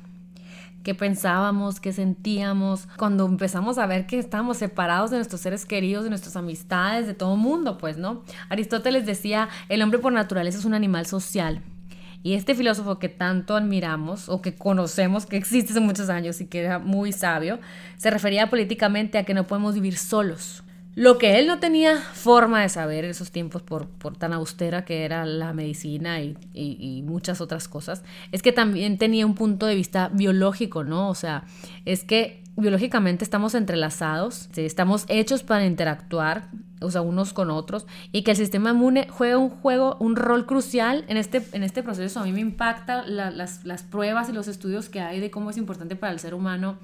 Qué 0.83 0.95
pensábamos, 0.95 1.81
qué 1.81 1.95
sentíamos, 1.95 2.89
cuando 2.99 3.25
empezamos 3.25 3.79
a 3.79 3.87
ver 3.87 4.07
que 4.07 4.19
estábamos 4.19 4.59
separados 4.59 5.11
de 5.11 5.17
nuestros 5.17 5.41
seres 5.41 5.65
queridos, 5.65 6.05
de 6.05 6.11
nuestras 6.11 6.37
amistades, 6.37 7.07
de 7.07 7.15
todo 7.15 7.37
mundo, 7.37 7.79
pues, 7.79 7.97
¿no? 7.97 8.23
Aristóteles 8.51 9.07
decía, 9.07 9.49
el 9.71 9.81
hombre 9.81 9.99
por 9.99 10.13
naturaleza 10.13 10.59
es 10.59 10.67
un 10.67 10.75
animal 10.75 11.07
social 11.07 11.63
y 12.23 12.35
este 12.35 12.55
filósofo 12.55 12.99
que 12.99 13.09
tanto 13.09 13.57
admiramos 13.57 14.29
o 14.29 14.43
que 14.43 14.55
conocemos, 14.55 15.27
que 15.27 15.37
existe 15.37 15.73
hace 15.73 15.81
muchos 15.81 16.09
años 16.11 16.41
y 16.41 16.47
que 16.47 16.61
era 16.61 16.79
muy 16.79 17.13
sabio, 17.13 17.59
se 17.97 18.11
refería 18.11 18.51
políticamente 18.51 19.19
a 19.19 19.25
que 19.25 19.35
no 19.35 19.47
podemos 19.47 19.75
vivir 19.75 19.97
solos. 19.97 20.63
Lo 20.97 21.19
que 21.19 21.39
él 21.39 21.47
no 21.47 21.61
tenía 21.61 21.97
forma 21.99 22.63
de 22.63 22.69
saber 22.69 23.05
en 23.05 23.13
esos 23.13 23.31
tiempos 23.31 23.63
por, 23.63 23.87
tan 24.19 24.33
austera 24.33 24.85
que 24.85 25.05
era 25.05 25.25
la 25.25 25.53
medicina 25.53 26.21
y, 26.21 26.37
y, 26.53 27.03
muchas 27.03 27.41
otras 27.41 27.69
cosas, 27.69 28.03
es 28.33 28.43
que 28.43 28.53
también 28.53 28.99
tenía 28.99 29.25
un 29.25 29.35
punto 29.35 29.67
de 29.67 29.77
vista 29.77 30.11
biológico, 30.13 30.83
¿no? 30.83 31.09
O 31.09 31.15
sea, 31.15 31.45
es 31.85 32.03
que 32.03 32.43
biológicamente 32.57 33.25
estamos 33.25 33.55
entrelazados, 33.55 34.49
estamos 34.57 35.05
hechos 35.09 35.45
para 35.45 35.65
interactuar, 35.65 36.49
o 36.81 36.91
sea, 36.91 37.01
unos 37.01 37.33
con 37.33 37.51
otros, 37.51 37.87
y 38.13 38.23
que 38.23 38.33
el 38.33 38.37
sistema 38.37 38.71
inmune 38.71 39.07
juega 39.11 39.39
un 39.39 39.51
juego, 39.51 39.97
un 40.01 40.17
rol 40.17 40.47
crucial 40.47 41.05
en 41.09 41.17
este, 41.17 41.43
en 41.53 41.63
este 41.63 41.83
proceso. 41.83 42.21
A 42.21 42.25
mí 42.25 42.33
me 42.33 42.41
impacta 42.41 43.03
las, 43.07 43.65
las 43.65 43.83
pruebas 43.83 44.29
y 44.29 44.33
los 44.33 44.49
estudios 44.49 44.89
que 44.89 45.01
hay 45.01 45.21
de 45.21 45.31
cómo 45.31 45.51
es 45.51 45.57
importante 45.57 45.97
para 45.97 46.13
el 46.13 46.19
ser 46.19 46.35
humano 46.35 46.79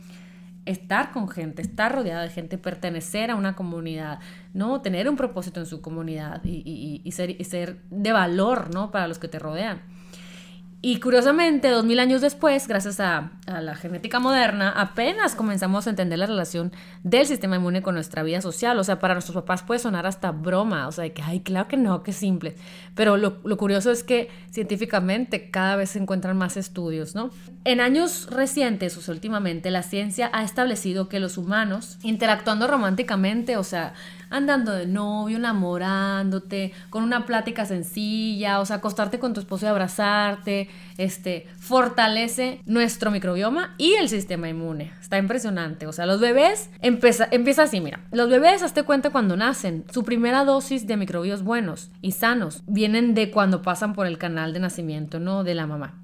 estar 0.67 1.13
con 1.13 1.29
gente, 1.29 1.63
estar 1.63 1.95
rodeado 1.95 2.23
de 2.23 2.29
gente, 2.29 2.59
pertenecer 2.59 3.31
a 3.31 3.37
una 3.37 3.55
comunidad, 3.55 4.19
¿no? 4.53 4.83
Tener 4.83 5.09
un 5.09 5.17
propósito 5.17 5.61
en 5.61 5.67
su 5.67 5.81
comunidad 5.81 6.45
y, 6.45 6.63
y, 6.65 7.01
y, 7.05 7.13
ser, 7.13 7.41
y 7.41 7.45
ser 7.45 7.81
de 7.91 8.13
valor, 8.13 8.75
¿no? 8.75 8.91
Para 8.91 9.07
los 9.07 9.19
que 9.19 9.29
te 9.29 9.39
rodean. 9.39 9.81
Y 10.83 11.01
curiosamente, 11.01 11.71
dos 11.71 11.85
mil 11.85 11.99
años 11.99 12.21
después, 12.21 12.69
gracias 12.69 13.01
a, 13.01 13.33
la 13.47 13.75
genética 13.75 14.19
moderna, 14.21 14.71
apenas 14.71 15.35
comenzamos 15.35 15.87
a 15.87 15.91
entender 15.91 16.19
la 16.19 16.27
relación 16.27 16.73
del 17.03 17.27
sistema 17.27 17.57
inmune 17.57 17.81
con 17.81 17.95
nuestra 17.95 18.23
vida 18.23 18.41
social. 18.41 18.79
O 18.79 18.85
sea, 18.85 18.99
para 18.99 19.15
nuestros 19.15 19.35
papás 19.35 19.63
puede 19.63 19.81
sonar 19.81 20.07
hasta 20.07 20.33
broma, 20.33 20.87
o 20.87 20.93
sea, 20.93 21.09
que, 21.13 21.23
ay, 21.23 21.41
claro 21.41 21.67
que 21.67 21.77
no, 21.77 22.03
que 22.03 22.13
simple. 22.13 22.57
Pero 22.95 23.17
lo, 23.17 23.39
lo 23.43 23.57
curioso 23.57 23.91
es 23.91 24.03
que 24.05 24.29
científicamente 24.51 25.51
cada 25.51 25.77
vez 25.77 25.91
se 25.91 25.99
encuentran 25.99 26.37
más 26.37 26.57
estudios, 26.57 27.15
¿no? 27.15 27.31
En 27.65 27.81
años 27.81 28.29
recientes, 28.31 28.97
o 28.97 29.01
sea, 29.01 29.15
últimamente, 29.15 29.71
la 29.71 29.83
ciencia 29.83 30.31
ha 30.33 30.45
establecido 30.45 31.09
que 31.09 31.21
los 31.21 31.39
humanos, 31.39 31.99
interactuando 32.03 32.67
románticamente, 32.67 33.57
o 33.57 33.65
sea, 33.65 33.95
andando 34.31 34.73
de 34.73 34.87
novio, 34.87 35.37
enamorándote, 35.37 36.73
con 36.91 37.03
una 37.03 37.27
plática 37.27 37.65
sencilla, 37.65 38.61
o 38.61 38.67
sea, 38.67 38.77
acostarte 38.77 39.19
con 39.19 39.35
tu 39.35 39.41
esposo 39.41 39.67
y 39.67 39.69
abrazarte, 39.69 40.66
este, 40.99 41.47
fortalece 41.59 42.61
nuestro 42.67 43.11
microbioma 43.11 43.75
y 43.79 43.95
el 43.95 44.09
sistema 44.09 44.49
inmune. 44.49 44.93
Está 45.01 45.19
impresionante. 45.19 45.87
O 45.87 45.93
sea, 45.93 46.07
los 46.07 46.21
bebés 46.21 46.71
empieza, 46.81 47.29
empieza 47.31 47.65
así, 47.65 47.81
mira. 47.81 48.01
Los 48.13 48.29
bebés, 48.29 48.63
hazte 48.63 48.83
cuenta 48.83 49.11
cuando 49.11 49.37
nacen, 49.37 49.85
su 49.91 50.05
primera 50.05 50.45
dosis 50.45 50.87
de 50.87 50.97
microbios 50.97 51.43
buenos 51.43 51.91
y 52.03 52.13
sanos 52.13 52.63
vienen 52.67 53.15
de 53.15 53.31
cuando 53.31 53.63
pasan 53.63 53.95
por 53.95 54.07
el 54.07 54.19
canal 54.19 54.53
de 54.53 54.61
nacimiento, 54.61 55.21
¿no? 55.21 55.45
De 55.45 55.55
la 55.55 55.67
mamá 55.67 55.95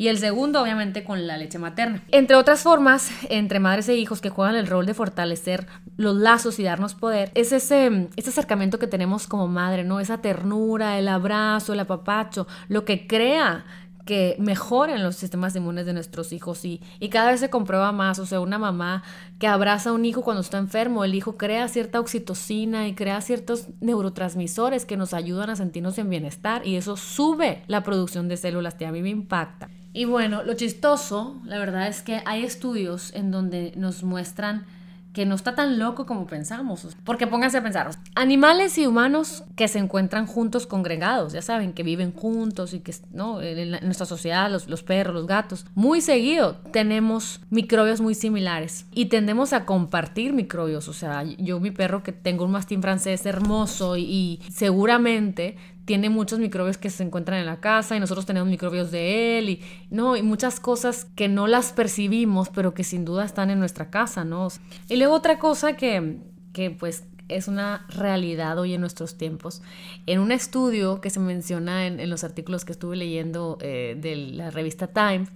y 0.00 0.08
el 0.08 0.16
segundo 0.16 0.62
obviamente 0.62 1.04
con 1.04 1.26
la 1.26 1.36
leche 1.36 1.58
materna. 1.58 2.02
Entre 2.10 2.34
otras 2.34 2.62
formas, 2.62 3.10
entre 3.28 3.60
madres 3.60 3.86
e 3.90 3.96
hijos 3.96 4.22
que 4.22 4.30
juegan 4.30 4.54
el 4.54 4.66
rol 4.66 4.86
de 4.86 4.94
fortalecer 4.94 5.66
los 5.98 6.16
lazos 6.16 6.58
y 6.58 6.62
darnos 6.62 6.94
poder, 6.94 7.30
es 7.34 7.52
ese, 7.52 8.08
ese 8.16 8.30
acercamiento 8.30 8.78
que 8.78 8.86
tenemos 8.86 9.26
como 9.26 9.46
madre, 9.46 9.84
¿no? 9.84 10.00
Esa 10.00 10.22
ternura, 10.22 10.98
el 10.98 11.06
abrazo, 11.06 11.74
el 11.74 11.80
apapacho, 11.80 12.46
lo 12.68 12.86
que 12.86 13.06
crea 13.06 13.66
que 14.04 14.36
mejoren 14.38 15.02
los 15.02 15.16
sistemas 15.16 15.54
inmunes 15.56 15.86
de 15.86 15.92
nuestros 15.92 16.32
hijos 16.32 16.64
y, 16.64 16.80
y 16.98 17.08
cada 17.08 17.30
vez 17.30 17.40
se 17.40 17.50
comprueba 17.50 17.92
más, 17.92 18.18
o 18.18 18.26
sea, 18.26 18.40
una 18.40 18.58
mamá 18.58 19.02
que 19.38 19.46
abraza 19.46 19.90
a 19.90 19.92
un 19.92 20.04
hijo 20.04 20.22
cuando 20.22 20.40
está 20.40 20.58
enfermo, 20.58 21.04
el 21.04 21.14
hijo 21.14 21.36
crea 21.36 21.68
cierta 21.68 22.00
oxitocina 22.00 22.88
y 22.88 22.94
crea 22.94 23.20
ciertos 23.20 23.68
neurotransmisores 23.80 24.84
que 24.84 24.96
nos 24.96 25.14
ayudan 25.14 25.50
a 25.50 25.56
sentirnos 25.56 25.98
en 25.98 26.10
bienestar 26.10 26.66
y 26.66 26.76
eso 26.76 26.96
sube 26.96 27.62
la 27.66 27.82
producción 27.82 28.28
de 28.28 28.36
células 28.36 28.78
T, 28.78 28.86
a 28.86 28.92
mí 28.92 29.02
me 29.02 29.10
impacta. 29.10 29.68
Y 29.92 30.04
bueno, 30.04 30.44
lo 30.44 30.54
chistoso, 30.54 31.40
la 31.44 31.58
verdad 31.58 31.88
es 31.88 32.02
que 32.02 32.22
hay 32.24 32.44
estudios 32.44 33.12
en 33.14 33.30
donde 33.30 33.72
nos 33.76 34.04
muestran 34.04 34.64
que 35.12 35.26
no 35.26 35.34
está 35.34 35.54
tan 35.54 35.78
loco 35.78 36.06
como 36.06 36.26
pensamos. 36.26 36.96
Porque 37.04 37.26
pónganse 37.26 37.58
a 37.58 37.62
pensar, 37.62 37.90
animales 38.14 38.78
y 38.78 38.86
humanos 38.86 39.44
que 39.56 39.68
se 39.68 39.78
encuentran 39.78 40.26
juntos 40.26 40.66
congregados, 40.66 41.32
ya 41.32 41.42
saben, 41.42 41.72
que 41.72 41.82
viven 41.82 42.12
juntos 42.12 42.74
y 42.74 42.80
que, 42.80 42.94
¿no? 43.12 43.40
En, 43.42 43.70
nuestra 43.82 44.06
sociedad, 44.06 44.50
los, 44.50 44.68
los, 44.68 44.82
perros, 44.82 45.14
los 45.14 45.26
gatos, 45.26 45.66
muy 45.74 46.00
seguido 46.00 46.58
tenemos 46.72 47.40
microbios 47.50 48.00
muy 48.00 48.14
similares 48.14 48.86
y 48.92 49.06
tendemos 49.06 49.52
a 49.52 49.64
compartir 49.64 50.32
microbios. 50.32 50.88
O 50.88 50.92
sea, 50.92 51.24
yo 51.24 51.60
mi 51.60 51.70
perro 51.70 52.02
que 52.02 52.12
tengo 52.12 52.44
un 52.44 52.52
mastín 52.52 52.82
francés 52.82 53.26
hermoso 53.26 53.96
y, 53.96 54.02
y 54.02 54.40
seguramente 54.50 55.56
tiene 55.90 56.08
muchos 56.08 56.38
microbios 56.38 56.78
que 56.78 56.88
se 56.88 57.02
encuentran 57.02 57.40
en 57.40 57.46
la 57.46 57.58
casa 57.58 57.96
y 57.96 57.98
nosotros 57.98 58.24
tenemos 58.24 58.48
microbios 58.48 58.92
de 58.92 59.40
él 59.40 59.48
y 59.48 59.60
no 59.90 60.16
y 60.16 60.22
muchas 60.22 60.60
cosas 60.60 61.04
que 61.16 61.26
no 61.26 61.48
las 61.48 61.72
percibimos 61.72 62.48
pero 62.48 62.74
que 62.74 62.84
sin 62.84 63.04
duda 63.04 63.24
están 63.24 63.50
en 63.50 63.58
nuestra 63.58 63.90
casa 63.90 64.22
no 64.22 64.46
y 64.88 64.94
luego 64.94 65.14
otra 65.14 65.40
cosa 65.40 65.72
que 65.72 66.18
que 66.52 66.70
pues 66.70 67.02
es 67.26 67.48
una 67.48 67.86
realidad 67.88 68.56
hoy 68.58 68.74
en 68.74 68.80
nuestros 68.80 69.16
tiempos. 69.16 69.62
En 70.06 70.18
un 70.18 70.32
estudio 70.32 71.00
que 71.00 71.10
se 71.10 71.20
menciona 71.20 71.86
en, 71.86 72.10
los 72.10 72.24
artículos 72.24 72.64
que 72.64 72.72
estuve 72.72 72.96
leyendo 72.96 73.56
eh, 73.60 73.96
de 73.96 74.16
la 74.16 74.50
revista 74.50 74.88
Times, 74.88 75.28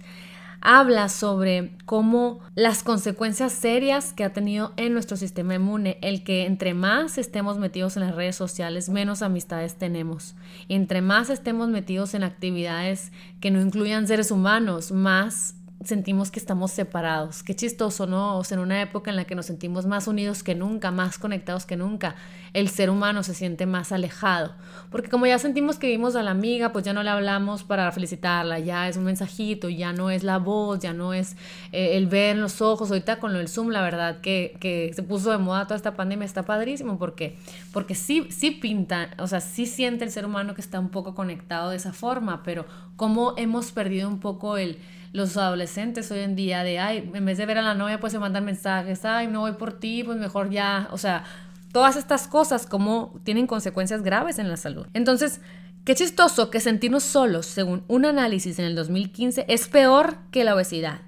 habla 0.65 1.09
sobre 1.09 1.77
cómo 1.85 2.39
las 2.55 2.81
consecuencias 2.81 3.53
serias 3.53 4.13
que 4.13 4.23
ha 4.23 4.33
tenido 4.33 4.73
en 4.77 4.93
nuestro 4.93 5.15
sistema 5.15 5.55
inmune, 5.55 5.99
el 6.01 6.23
que 6.23 6.45
entre 6.45 6.73
más 6.73 7.19
estemos 7.19 7.59
metidos 7.59 7.95
en 7.95 8.03
las 8.03 8.15
redes 8.15 8.35
sociales, 8.35 8.89
menos 8.89 9.21
amistades 9.21 9.75
tenemos. 9.75 10.35
entre 10.67 11.01
más 11.01 11.29
estemos 11.29 11.69
metidos 11.69 12.15
en 12.15 12.23
actividades 12.23 13.11
que 13.39 13.51
no 13.51 13.61
incluyan 13.61 14.07
seres 14.07 14.31
humanos, 14.31 14.91
más 14.91 15.55
sentimos 15.85 16.31
que 16.31 16.39
estamos 16.39 16.71
separados. 16.71 17.43
Qué 17.43 17.55
chistoso, 17.55 18.07
¿no? 18.07 18.37
O 18.37 18.43
sea, 18.43 18.55
en 18.55 18.61
una 18.61 18.81
época 18.81 19.09
en 19.09 19.15
la 19.15 19.25
que 19.25 19.35
nos 19.35 19.45
sentimos 19.45 19.85
más 19.85 20.07
unidos 20.07 20.43
que 20.43 20.55
nunca, 20.55 20.91
más 20.91 21.17
conectados 21.17 21.65
que 21.65 21.77
nunca, 21.77 22.15
el 22.53 22.69
ser 22.69 22.89
humano 22.89 23.23
se 23.23 23.33
siente 23.33 23.65
más 23.65 23.91
alejado. 23.91 24.53
Porque 24.89 25.09
como 25.09 25.25
ya 25.25 25.37
sentimos 25.39 25.77
que 25.77 25.87
vimos 25.87 26.15
a 26.15 26.23
la 26.23 26.31
amiga, 26.31 26.71
pues 26.71 26.85
ya 26.85 26.93
no 26.93 27.03
le 27.03 27.09
hablamos 27.09 27.63
para 27.63 27.91
felicitarla, 27.91 28.59
ya 28.59 28.87
es 28.87 28.97
un 28.97 29.03
mensajito, 29.03 29.69
ya 29.69 29.93
no 29.93 30.09
es 30.09 30.23
la 30.23 30.37
voz, 30.37 30.79
ya 30.79 30.93
no 30.93 31.13
es 31.13 31.35
eh, 31.71 31.97
el 31.97 32.07
ver 32.07 32.35
en 32.35 32.41
los 32.41 32.61
ojos. 32.61 32.89
Ahorita 32.89 33.19
con 33.19 33.33
lo 33.33 33.39
del 33.39 33.49
Zoom, 33.49 33.69
la 33.69 33.81
verdad 33.81 34.21
que, 34.21 34.57
que, 34.59 34.91
se 34.95 35.03
puso 35.03 35.31
de 35.31 35.37
moda 35.37 35.65
toda 35.65 35.75
esta 35.75 35.95
pandemia, 35.95 36.25
está 36.25 36.43
padrísimo, 36.43 36.97
porque, 36.97 37.37
porque 37.73 37.95
sí, 37.95 38.27
sí 38.29 38.51
pinta, 38.51 39.09
o 39.19 39.27
sea, 39.27 39.41
sí 39.41 39.65
siente 39.65 40.05
el 40.05 40.11
ser 40.11 40.25
humano 40.25 40.55
que 40.55 40.61
está 40.61 40.79
un 40.79 40.89
poco 40.89 41.13
conectado 41.13 41.69
de 41.69 41.77
esa 41.77 41.93
forma, 41.93 42.43
pero 42.43 42.65
cómo 42.95 43.33
hemos 43.37 43.71
perdido 43.71 44.07
un 44.07 44.19
poco 44.19 44.57
el 44.57 44.79
los 45.15 45.37
adolescentes 45.37 46.11
hoy 46.11 46.19
en 46.19 46.35
día 46.35 46.63
de, 46.63 46.77
ay, 46.77 47.09
en 47.13 47.25
vez 47.25 47.37
de 47.37 47.45
ver 47.45 47.57
a 47.57 47.61
la 47.61 47.73
novia, 47.73 48.01
pues 48.01 48.11
se 48.11 48.19
mandan 48.19 48.43
mensajes, 48.43 49.05
ay, 49.05 49.27
no 49.27 49.39
voy 49.39 49.53
por 49.53 49.71
ti, 49.71 50.03
pues 50.03 50.17
mejor 50.17 50.49
ya, 50.49 50.89
o 50.91 50.97
sea, 50.97 51.23
todas 51.71 51.95
estas 51.95 52.27
cosas 52.27 52.65
como 52.65 53.17
tienen 53.23 53.47
consecuencias 53.47 54.03
graves 54.03 54.39
en 54.39 54.49
la 54.49 54.57
salud. 54.57 54.87
Entonces, 54.93 55.39
qué 55.85 55.95
chistoso 55.95 56.49
que 56.49 56.59
sentirnos 56.59 57.03
solos, 57.03 57.45
según 57.45 57.85
un 57.87 58.03
análisis 58.03 58.59
en 58.59 58.65
el 58.65 58.75
2015, 58.75 59.45
es 59.47 59.69
peor 59.69 60.17
que 60.31 60.43
la 60.43 60.53
obesidad. 60.53 60.99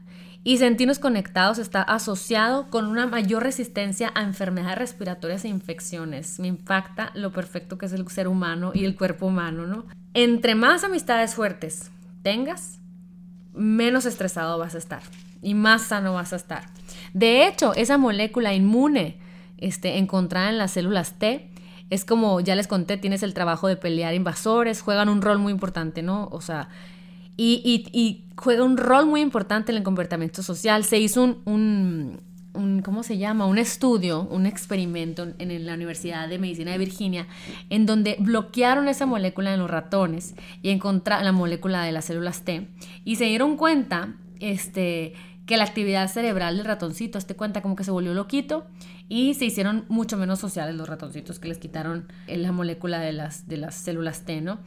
Y 0.45 0.59
sentirnos 0.59 0.99
conectados 0.99 1.57
está 1.57 1.81
asociado 1.81 2.69
con 2.69 2.85
una 2.85 3.07
mayor 3.07 3.43
resistencia 3.43 4.13
a 4.15 4.21
enfermedades 4.21 4.77
respiratorias 4.77 5.43
e 5.43 5.49
infecciones. 5.49 6.39
Me 6.39 6.47
impacta 6.47 7.11
lo 7.13 7.33
perfecto 7.33 7.77
que 7.77 7.87
es 7.87 7.91
el 7.91 8.07
ser 8.07 8.29
humano 8.29 8.71
y 8.73 8.85
el 8.85 8.95
cuerpo 8.95 9.25
humano, 9.25 9.67
¿no? 9.67 9.85
Entre 10.13 10.55
más 10.55 10.85
amistades 10.85 11.35
fuertes 11.35 11.91
tengas, 12.23 12.76
menos 13.57 14.05
estresado 14.05 14.57
vas 14.57 14.75
a 14.75 14.77
estar 14.77 15.01
y 15.41 15.53
más 15.53 15.83
sano 15.83 16.13
vas 16.13 16.33
a 16.33 16.37
estar. 16.37 16.63
De 17.13 17.47
hecho, 17.47 17.73
esa 17.73 17.97
molécula 17.97 18.53
inmune 18.53 19.17
este, 19.57 19.97
encontrada 19.97 20.49
en 20.49 20.57
las 20.57 20.71
células 20.71 21.13
T 21.19 21.49
es 21.89 22.05
como, 22.05 22.39
ya 22.41 22.55
les 22.55 22.67
conté, 22.67 22.97
tienes 22.97 23.23
el 23.23 23.33
trabajo 23.33 23.67
de 23.67 23.77
pelear 23.77 24.13
invasores, 24.13 24.81
juegan 24.81 25.09
un 25.09 25.21
rol 25.21 25.39
muy 25.39 25.51
importante, 25.53 26.01
¿no? 26.01 26.27
O 26.31 26.41
sea, 26.41 26.67
y, 27.37 28.23
juega 28.35 28.63
un 28.63 28.77
rol 28.77 29.05
muy 29.05 29.21
importante 29.21 29.71
en 29.71 29.77
el 29.77 29.83
comportamiento 29.83 30.43
social. 30.43 30.83
Se 30.83 30.99
hizo 30.99 31.37
un, 31.45 32.19
¿cómo 32.83 33.03
se 33.03 33.17
llama? 33.17 33.45
Un 33.45 33.57
estudio, 33.57 34.23
un 34.23 34.45
experimento 34.45 35.27
en 35.37 35.65
la 35.65 35.73
Universidad 35.73 36.27
de 36.27 36.39
Medicina 36.39 36.71
de 36.71 36.77
Virginia, 36.77 37.27
en 37.69 37.85
donde 37.85 38.17
bloquearon 38.19 38.87
esa 38.87 39.05
molécula 39.05 39.53
en 39.53 39.59
los 39.59 39.69
ratones 39.69 40.35
y 40.61 40.69
encontraron 40.69 41.25
la 41.25 41.31
molécula 41.31 41.83
de 41.83 41.91
las 41.91 42.05
células 42.05 42.43
T 42.43 42.67
y 43.05 43.15
se 43.17 43.25
dieron 43.25 43.57
cuenta 43.57 44.15
este, 44.39 45.13
que 45.45 45.57
la 45.57 45.63
actividad 45.63 46.07
cerebral 46.09 46.57
del 46.57 46.65
ratoncito, 46.65 47.17
este 47.17 47.35
cuenta 47.35 47.61
como 47.61 47.75
que 47.75 47.83
se 47.83 47.91
volvió 47.91 48.13
loquito 48.13 48.65
y 49.09 49.33
se 49.35 49.45
hicieron 49.45 49.85
mucho 49.87 50.17
menos 50.17 50.39
sociales 50.39 50.75
los 50.75 50.89
ratoncitos 50.89 51.39
que 51.39 51.47
les 51.47 51.57
quitaron 51.57 52.07
la 52.27 52.51
molécula 52.51 52.99
de 52.99 53.13
las, 53.13 53.47
de 53.47 53.57
las 53.57 53.75
células 53.75 54.25
T, 54.25 54.41
¿no? 54.41 54.59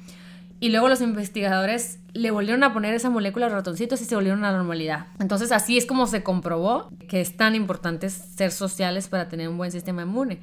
Y 0.60 0.68
luego 0.68 0.88
los 0.88 1.00
investigadores 1.00 1.98
le 2.12 2.30
volvieron 2.30 2.62
a 2.64 2.72
poner 2.74 2.94
esa 2.94 3.08
molécula 3.08 3.46
a 3.46 3.48
ratoncitos 3.48 4.00
y 4.02 4.04
se 4.04 4.14
volvieron 4.14 4.44
a 4.44 4.52
la 4.52 4.58
normalidad. 4.58 5.06
Entonces 5.18 5.52
así 5.52 5.78
es 5.78 5.86
como 5.86 6.06
se 6.06 6.22
comprobó 6.22 6.90
que 7.08 7.22
es 7.22 7.36
tan 7.36 7.54
importante 7.54 8.10
ser 8.10 8.52
sociales 8.52 9.08
para 9.08 9.28
tener 9.28 9.48
un 9.48 9.56
buen 9.56 9.72
sistema 9.72 10.02
inmune. 10.02 10.38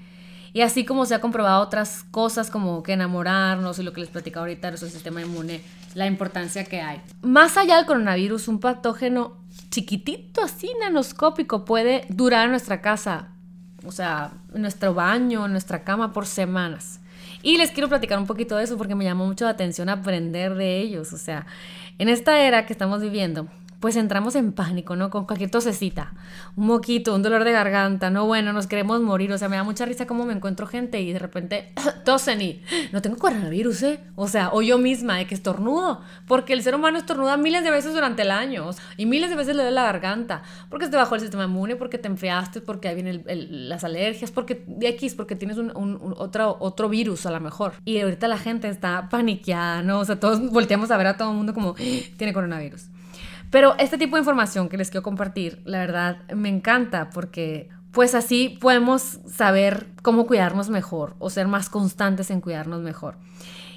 Y 0.54 0.62
así 0.62 0.86
como 0.86 1.06
se 1.06 1.14
ha 1.14 1.22
comprobado 1.22 1.62
otras 1.62 2.04
cosas 2.10 2.50
como 2.50 2.82
que 2.82 2.94
enamorarnos 2.94 3.78
y 3.78 3.84
lo 3.84 3.94
que 3.94 4.02
les 4.02 4.10
platicaba 4.10 4.46
ahorita 4.46 4.68
de 4.68 4.72
nuestro 4.72 4.90
sistema 4.90 5.22
inmune, 5.22 5.62
la 5.94 6.08
importancia 6.08 6.64
que 6.64 6.82
hay. 6.82 7.00
Más 7.22 7.58
allá 7.58 7.78
del 7.78 7.86
coronavirus, 7.86 8.48
un 8.48 8.60
patógeno 8.60 9.38
chiquitito 9.70 10.42
así 10.42 10.72
nanoscópico 10.82 11.64
puede 11.64 12.06
durar 12.10 12.46
en 12.46 12.52
nuestra 12.52 12.82
casa, 12.82 13.30
o 13.86 13.92
sea, 13.92 14.32
en 14.54 14.62
nuestro 14.62 14.96
baño, 14.96 15.46
en 15.46 15.52
nuestra 15.52 15.84
cama 15.84 16.12
por 16.12 16.26
semanas. 16.26 17.02
Y 17.44 17.58
les 17.58 17.72
quiero 17.72 17.88
platicar 17.88 18.18
un 18.18 18.26
poquito 18.26 18.56
de 18.56 18.64
eso 18.64 18.78
porque 18.78 18.96
me 18.96 19.04
llamó 19.04 19.26
mucho 19.26 19.46
la 19.46 19.52
atención 19.52 19.90
aprender 19.90 20.56
de 20.56 20.80
ellos. 20.80 21.14
O 21.14 21.18
sea, 21.18 21.46
en 22.00 22.10
esta 22.10 22.40
era 22.42 22.66
que 22.66 22.74
estamos 22.74 23.02
viviendo, 23.02 23.48
pues 23.80 23.96
entramos 23.96 24.36
en 24.36 24.54
pánico, 24.54 24.96
¿no? 24.96 25.10
Con 25.10 25.26
cualquier 25.26 25.52
tosecita, 25.52 26.14
un 26.56 26.68
moquito, 26.68 27.14
un 27.14 27.22
dolor 27.22 27.44
de 27.44 27.52
garganta, 27.52 28.10
no, 28.10 28.26
bueno, 28.26 28.54
nos 28.54 28.68
queremos 28.68 29.02
morir, 29.02 29.32
o 29.32 29.38
sea, 29.38 29.50
me 29.50 29.56
da 29.56 29.64
mucha 29.64 29.86
risa 29.86 30.08
cómo 30.08 30.26
me 30.26 30.34
encuentro 30.34 30.66
gente 30.66 31.00
y 31.02 31.14
de 31.14 31.20
repente 31.20 31.74
tosen 32.06 32.42
y 32.42 32.62
no 32.92 33.02
tengo 33.02 33.18
coronavirus, 33.18 33.84
¿eh? 33.84 34.00
O 34.16 34.28
sea, 34.28 34.50
o 34.52 34.62
yo 34.62 34.78
misma, 34.78 35.18
de 35.18 35.28
que 35.28 35.36
estornudo, 35.36 36.02
porque 36.28 36.54
el 36.54 36.64
ser 36.64 36.76
humano 36.76 36.98
estornuda 36.98 37.38
miles 37.38 37.64
de 37.64 37.72
veces 37.72 37.94
durante 37.94 38.24
el 38.24 38.32
año, 38.32 38.70
y 38.98 39.06
miles 39.06 39.30
de 39.30 39.36
veces 39.36 39.56
le 39.56 39.62
duele 39.62 39.76
la 39.76 39.84
garganta, 39.84 40.42
porque 40.70 40.88
te 40.88 40.98
bajó 40.98 41.16
el 41.16 41.22
sistema 41.22 41.46
inmune, 41.46 41.76
porque 41.76 41.98
te 41.98 42.08
enfriaste, 42.08 42.62
porque 42.62 42.88
ahí 42.88 42.96
vienen 42.96 43.24
las 43.70 43.84
alergias, 43.84 44.32
porque 44.32 44.64
de 44.66 44.88
X, 44.90 45.14
porque 45.16 45.36
tienes 45.36 45.58
un, 45.58 45.72
otro, 46.18 46.58
otro 46.60 46.90
virus 46.90 47.26
a 47.26 47.32
lo 47.32 47.40
mejor. 47.40 47.74
Y 47.86 48.00
ahorita 48.00 48.28
la 48.28 48.38
gente 48.38 48.70
está 48.70 49.08
paniqueada, 49.10 49.84
¿no? 49.84 50.00
O 50.00 50.06
sea, 50.06 50.20
todos 50.20 50.52
volteamos 50.52 50.92
a 50.92 50.98
ver 50.98 51.08
a 51.08 51.18
todo 51.18 51.32
el 51.32 51.38
mundo 51.38 51.54
como, 51.54 51.76
¡Ah! 51.78 51.84
tiene 52.18 52.34
coronavirus. 52.34 52.90
Pero 53.50 53.76
este 53.78 53.98
tipo 53.98 54.16
de 54.16 54.22
información 54.22 54.70
que 54.70 54.78
les 54.78 54.90
quiero 54.90 55.04
compartir, 55.04 55.62
la 55.66 55.80
verdad, 55.80 56.18
me 56.36 56.50
encanta 56.50 57.10
porque 57.10 57.70
pues 57.92 58.14
así 58.14 58.58
podemos 58.62 59.20
saber 59.28 59.88
cómo 60.02 60.28
cuidarnos 60.28 60.70
mejor 60.70 61.16
o 61.20 61.30
ser 61.30 61.48
más 61.48 61.70
constantes 61.70 62.30
en 62.30 62.42
cuidarnos 62.42 62.82
mejor. 62.82 63.18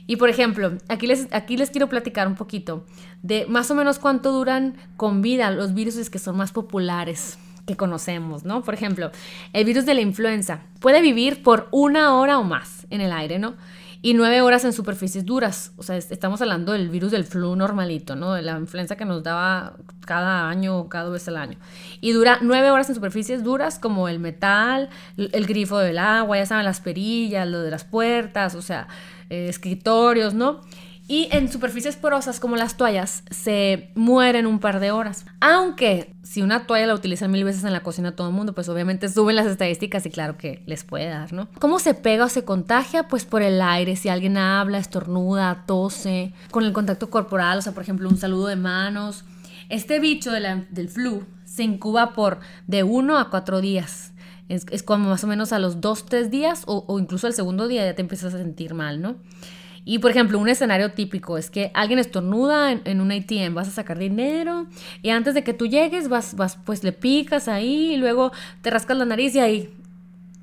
Y 0.06 0.16
por 0.16 0.28
ejemplo, 0.28 0.72
aquí 0.88 1.06
les, 1.06 1.28
aquí 1.30 1.56
les 1.56 1.70
quiero 1.70 1.88
platicar 1.88 2.26
un 2.26 2.34
poquito 2.34 2.84
de 3.22 3.46
más 3.46 3.70
o 3.70 3.74
menos 3.74 3.98
cuánto 3.98 4.32
duran 4.32 4.76
con 4.96 5.22
vida 5.22 5.50
los 5.50 5.72
virus 5.72 6.10
que 6.10 6.18
son 6.18 6.36
más 6.36 6.52
populares 6.52 7.38
que 7.66 7.76
conocemos, 7.76 8.44
¿no? 8.44 8.62
Por 8.62 8.74
ejemplo, 8.74 9.12
el 9.52 9.64
virus 9.64 9.86
de 9.86 9.94
la 9.94 10.00
influenza 10.00 10.62
puede 10.80 11.00
vivir 11.00 11.42
por 11.42 11.68
una 11.70 12.14
hora 12.16 12.38
o 12.38 12.42
más 12.42 12.86
en 12.90 13.00
el 13.00 13.12
aire, 13.12 13.38
¿no? 13.38 13.54
Y 14.02 14.14
nueve 14.14 14.40
horas 14.40 14.64
en 14.64 14.72
superficies 14.72 15.26
duras. 15.26 15.72
O 15.76 15.82
sea, 15.82 15.96
estamos 15.96 16.40
hablando 16.40 16.72
del 16.72 16.88
virus 16.88 17.10
del 17.10 17.24
flu 17.24 17.54
normalito, 17.56 18.16
¿no? 18.16 18.34
De 18.34 18.42
la 18.42 18.58
influenza 18.58 18.96
que 18.96 19.04
nos 19.04 19.22
daba 19.22 19.74
cada 20.06 20.48
año 20.48 20.78
o 20.78 20.88
cada 20.88 21.10
vez 21.10 21.28
al 21.28 21.36
año. 21.36 21.58
Y 22.00 22.12
dura 22.12 22.38
nueve 22.40 22.70
horas 22.70 22.88
en 22.88 22.94
superficies 22.94 23.44
duras 23.44 23.78
como 23.78 24.08
el 24.08 24.18
metal, 24.18 24.88
el 25.16 25.46
grifo 25.46 25.78
del 25.78 25.98
agua, 25.98 26.38
ya 26.38 26.46
saben, 26.46 26.64
las 26.64 26.80
perillas, 26.80 27.46
lo 27.46 27.60
de 27.60 27.70
las 27.70 27.84
puertas, 27.84 28.54
o 28.54 28.62
sea, 28.62 28.88
eh, 29.28 29.48
escritorios, 29.48 30.34
¿no? 30.34 30.60
Y 31.10 31.28
en 31.32 31.50
superficies 31.50 31.96
porosas 31.96 32.38
como 32.38 32.54
las 32.54 32.76
toallas 32.76 33.24
se 33.32 33.90
mueren 33.96 34.46
un 34.46 34.60
par 34.60 34.78
de 34.78 34.92
horas. 34.92 35.26
Aunque 35.40 36.14
si 36.22 36.40
una 36.40 36.68
toalla 36.68 36.86
la 36.86 36.94
utilizan 36.94 37.32
mil 37.32 37.42
veces 37.42 37.64
en 37.64 37.72
la 37.72 37.82
cocina 37.82 38.14
todo 38.14 38.28
el 38.28 38.32
mundo, 38.32 38.52
pues 38.54 38.68
obviamente 38.68 39.08
suben 39.08 39.34
las 39.34 39.46
estadísticas 39.46 40.06
y 40.06 40.10
claro 40.10 40.38
que 40.38 40.62
les 40.66 40.84
puede 40.84 41.08
dar, 41.08 41.32
¿no? 41.32 41.48
¿Cómo 41.58 41.80
se 41.80 41.94
pega 41.94 42.26
o 42.26 42.28
se 42.28 42.44
contagia? 42.44 43.08
Pues 43.08 43.24
por 43.24 43.42
el 43.42 43.60
aire, 43.60 43.96
si 43.96 44.08
alguien 44.08 44.36
habla, 44.36 44.78
estornuda, 44.78 45.64
tose, 45.66 46.32
con 46.52 46.62
el 46.62 46.72
contacto 46.72 47.10
corporal, 47.10 47.58
o 47.58 47.62
sea, 47.62 47.72
por 47.72 47.82
ejemplo, 47.82 48.08
un 48.08 48.16
saludo 48.16 48.46
de 48.46 48.54
manos. 48.54 49.24
Este 49.68 49.98
bicho 49.98 50.30
del 50.30 50.88
flu 50.88 51.24
se 51.44 51.64
incuba 51.64 52.12
por 52.12 52.38
de 52.68 52.84
uno 52.84 53.18
a 53.18 53.30
cuatro 53.30 53.60
días. 53.60 54.12
Es, 54.48 54.84
como 54.84 55.08
más 55.08 55.24
o 55.24 55.26
menos 55.26 55.52
a 55.52 55.58
los 55.58 55.80
dos, 55.80 56.06
tres 56.06 56.30
días 56.30 56.62
o, 56.66 56.84
o 56.86 57.00
incluso 57.00 57.26
el 57.26 57.34
segundo 57.34 57.66
día 57.66 57.84
ya 57.84 57.96
te 57.96 58.02
empiezas 58.02 58.32
a 58.32 58.38
sentir 58.38 58.74
mal, 58.74 59.02
¿no? 59.02 59.16
Y 59.90 59.98
por 59.98 60.12
ejemplo, 60.12 60.38
un 60.38 60.48
escenario 60.48 60.92
típico 60.92 61.36
es 61.36 61.50
que 61.50 61.72
alguien 61.74 61.98
estornuda 61.98 62.70
en, 62.70 63.00
un 63.00 63.10
ATM, 63.10 63.54
vas 63.54 63.66
a 63.66 63.72
sacar 63.72 63.98
dinero 63.98 64.66
y 65.02 65.10
antes 65.10 65.34
de 65.34 65.42
que 65.42 65.52
tú 65.52 65.66
llegues 65.66 66.08
vas, 66.08 66.36
vas, 66.36 66.56
pues 66.64 66.84
le 66.84 66.92
picas 66.92 67.48
ahí 67.48 67.94
y 67.94 67.96
luego 67.96 68.30
te 68.62 68.70
rascas 68.70 68.96
la 68.96 69.04
nariz 69.04 69.34
y 69.34 69.40
ahí. 69.40 69.74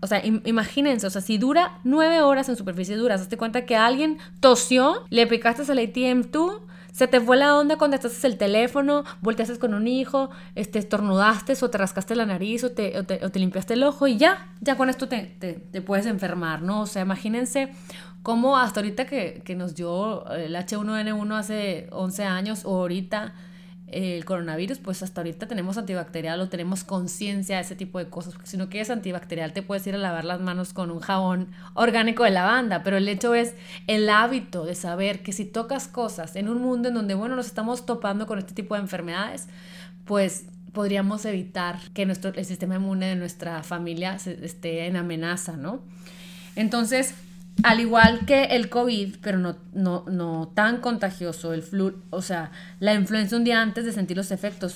O 0.02 0.08
sea, 0.08 0.22
imagínense, 0.26 1.08
o 1.08 1.10
sea, 1.10 1.22
si 1.22 1.38
dura 1.38 1.80
nueve 1.86 2.20
horas 2.20 2.50
en 2.50 2.58
superficie 2.58 2.98
dura, 2.98 3.16
hazte 3.16 3.38
cuenta 3.38 3.66
que 3.66 3.78
alguien 3.78 4.18
tosió, 4.42 5.06
le 5.12 5.26
picaste 5.28 5.72
al 5.72 5.80
ATM 5.80 6.30
tú, 6.30 6.60
se 6.98 7.08
te 7.08 7.22
fue 7.22 7.38
la 7.38 7.56
onda 7.56 7.78
cuando 7.78 7.96
estás 7.96 8.26
el 8.26 8.38
teléfono, 8.38 9.06
volteaste 9.22 9.60
con 9.60 9.76
un 9.76 9.88
hijo, 9.88 10.32
este, 10.56 10.80
estornudaste 10.80 11.54
o 11.62 11.70
te 11.70 11.78
rascaste 11.78 12.16
la 12.16 12.26
nariz 12.26 12.64
o 12.64 12.72
te, 12.72 12.98
o 12.98 13.06
te, 13.06 13.40
limpiaste 13.40 13.76
el 13.76 13.84
ojo 13.84 14.08
y 14.08 14.18
ya, 14.18 14.48
ya 14.62 14.76
con 14.76 14.90
esto 14.90 15.08
te, 15.08 15.36
te, 15.40 15.54
te, 15.54 15.82
puedes 15.82 16.08
enfermar, 16.08 16.64
¿no? 16.64 16.82
O 16.82 16.86
sea, 16.88 17.04
imagínense 17.04 17.70
como 18.28 18.58
hasta 18.58 18.82
ahorita 18.82 19.06
que, 19.06 19.56
nos 19.56 19.74
dio 19.74 20.30
el 20.32 20.54
H1N1 20.54 21.34
hace 21.34 21.88
11 21.92 22.26
años 22.26 22.66
o 22.66 22.76
ahorita 22.76 23.34
el 23.88 24.26
coronavirus, 24.26 24.80
pues 24.80 25.02
hasta 25.02 25.22
ahorita 25.22 25.48
tenemos 25.48 25.78
antibacterial 25.78 26.42
o 26.42 26.50
tenemos 26.50 26.84
conciencia 26.84 27.56
de 27.56 27.62
ese 27.62 27.78
tipo 27.78 28.00
de 28.00 28.10
cosas, 28.10 28.34
si 28.44 28.58
no 28.58 28.68
quieres 28.68 28.90
antibacterial 28.90 29.54
te 29.54 29.62
puedes 29.62 29.88
ir 29.88 29.96
a 29.96 29.98
lavar 29.98 30.26
las 30.26 30.42
manos 30.42 30.74
con 30.74 30.92
un 30.92 31.00
jabón 31.00 31.48
orgánico 31.74 32.26
de 32.26 32.32
lavanda, 32.32 32.84
pero 32.84 32.98
el 32.98 33.08
hecho 33.08 33.34
es 33.34 33.56
el 33.88 34.10
hábito 34.10 34.66
de 34.66 34.76
saber 34.76 35.24
que 35.24 35.32
si 35.32 35.46
tocas 35.46 35.88
cosas 35.88 36.36
en 36.36 36.50
un 36.50 36.62
mundo 36.62 36.90
en 36.90 36.96
donde, 36.96 37.14
bueno, 37.14 37.38
nos 37.38 37.46
estamos 37.46 37.86
topando 37.86 38.28
con 38.28 38.40
este 38.40 38.54
tipo 38.54 38.76
de 38.76 38.82
enfermedades, 38.82 39.48
pues 40.04 40.48
podríamos 40.74 41.24
evitar 41.24 41.80
que 41.94 42.06
nuestro, 42.06 42.34
el 42.34 42.44
sistema 42.44 42.76
inmune 42.76 43.06
de 43.06 43.16
nuestra 43.16 43.64
familia 43.64 44.18
esté 44.26 44.88
en 44.88 44.98
amenaza, 44.98 45.56
¿no? 45.56 45.80
Entonces, 46.58 47.14
al 47.64 47.80
igual 47.80 48.26
que 48.26 48.44
el 48.46 48.70
COVID, 48.70 49.16
pero 49.22 49.38
no, 49.38 49.58
no, 49.74 50.06
no 50.10 50.52
tan 50.54 50.80
contagioso, 50.80 51.54
el 51.54 51.64
flu, 51.64 52.02
o 52.10 52.22
sea, 52.22 52.52
la 52.80 52.94
influenza 52.94 53.36
un 53.36 53.44
día 53.44 53.62
antes 53.62 53.86
de 53.86 53.92
sentir 53.92 54.18
los 54.18 54.32
efectos, 54.32 54.76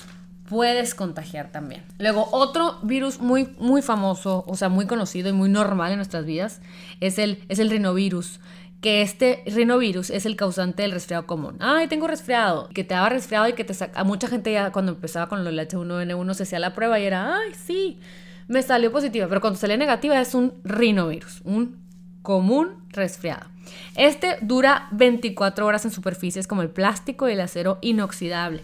puedes 0.51 0.95
contagiar 0.95 1.49
también. 1.49 1.83
Luego, 1.97 2.27
otro 2.31 2.79
virus 2.83 3.21
muy, 3.21 3.55
muy 3.57 3.81
famoso, 3.81 4.43
o 4.47 4.57
sea, 4.57 4.67
muy 4.67 4.85
conocido 4.85 5.29
y 5.29 5.31
muy 5.31 5.47
normal 5.47 5.91
en 5.91 5.97
nuestras 5.97 6.25
vidas, 6.25 6.59
es 6.99 7.19
el, 7.19 7.43
es 7.47 7.59
el 7.59 7.69
rinovirus. 7.69 8.41
Que 8.81 9.03
este 9.03 9.43
rinovirus 9.45 10.09
es 10.09 10.25
el 10.25 10.35
causante 10.35 10.81
del 10.81 10.91
resfriado 10.91 11.27
común. 11.27 11.55
Ay, 11.59 11.87
tengo 11.87 12.07
resfriado. 12.07 12.67
Que 12.73 12.83
te 12.83 12.95
daba 12.95 13.09
resfriado 13.09 13.47
y 13.47 13.53
que 13.53 13.63
te 13.63 13.75
saca. 13.75 14.03
Mucha 14.03 14.27
gente 14.27 14.51
ya 14.51 14.71
cuando 14.71 14.93
empezaba 14.93 15.29
con 15.29 15.43
del 15.43 15.59
H1N1 15.59 16.33
se 16.33 16.43
hacía 16.43 16.57
la 16.57 16.73
prueba 16.73 16.99
y 16.99 17.05
era, 17.05 17.37
ay, 17.37 17.53
sí, 17.53 17.99
me 18.47 18.63
salió 18.63 18.91
positiva. 18.91 19.27
Pero 19.27 19.39
cuando 19.39 19.59
sale 19.59 19.77
negativa 19.77 20.19
es 20.19 20.33
un 20.33 20.55
rinovirus, 20.63 21.41
un 21.45 21.80
común 22.21 22.83
resfriado. 22.89 23.47
Este 23.95 24.37
dura 24.41 24.87
24 24.91 25.65
horas 25.65 25.85
en 25.85 25.91
superficies 25.91 26.47
como 26.47 26.61
el 26.61 26.69
plástico 26.69 27.29
y 27.29 27.33
el 27.33 27.41
acero 27.41 27.77
inoxidable. 27.81 28.63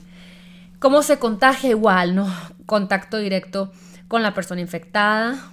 ¿Cómo 0.79 1.01
se 1.01 1.17
contagia? 1.19 1.69
Igual, 1.69 2.15
¿no? 2.15 2.27
Contacto 2.65 3.17
directo 3.17 3.71
con 4.07 4.23
la 4.23 4.33
persona 4.33 4.61
infectada, 4.61 5.51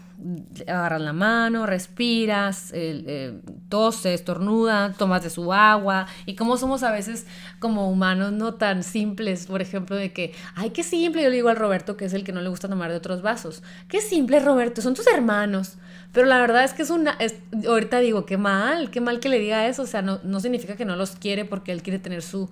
agarras 0.67 1.01
la 1.01 1.13
mano, 1.13 1.67
respiras, 1.67 2.71
eh, 2.73 3.41
toses, 3.69 4.21
estornuda, 4.21 4.93
tomas 4.93 5.23
de 5.23 5.31
su 5.31 5.53
agua. 5.53 6.07
Y 6.27 6.37
como 6.37 6.57
somos 6.57 6.83
a 6.83 6.93
veces 6.93 7.27
como 7.59 7.91
humanos 7.91 8.33
no 8.33 8.55
tan 8.55 8.83
simples, 8.83 9.47
por 9.47 9.61
ejemplo, 9.61 9.97
de 9.97 10.13
que, 10.13 10.33
ay, 10.55 10.71
qué 10.71 10.83
simple, 10.83 11.23
yo 11.23 11.31
le 11.31 11.37
digo 11.37 11.49
al 11.49 11.57
Roberto, 11.57 11.97
que 11.97 12.05
es 12.05 12.15
el 12.15 12.25
que 12.25 12.33
no 12.33 12.41
le 12.41 12.49
gusta 12.49 12.69
tomar 12.69 12.91
de 12.91 12.97
otros 12.97 13.23
vasos. 13.23 13.63
Qué 13.89 14.01
simple, 14.01 14.41
Roberto, 14.41 14.83
son 14.83 14.95
tus 14.95 15.07
hermanos. 15.07 15.79
Pero 16.15 16.29
la 16.29 16.39
verdad 16.39 16.63
es 16.63 16.73
que 16.73 16.83
es 16.83 16.91
una, 16.91 17.19
ahorita 17.67 17.99
digo, 17.99 18.25
qué 18.25 18.37
mal, 18.37 18.91
qué 18.91 19.01
mal 19.01 19.19
que 19.19 19.29
le 19.29 19.41
diga 19.41 19.67
eso. 19.67 19.83
O 19.83 19.87
sea, 19.87 20.01
no, 20.01 20.21
no 20.23 20.39
significa 20.39 20.77
que 20.77 20.85
no 20.85 20.95
los 20.95 21.17
quiere 21.17 21.45
porque 21.45 21.73
él 21.73 21.83
quiere 21.83 21.99
tener 21.99 22.23
su, 22.23 22.49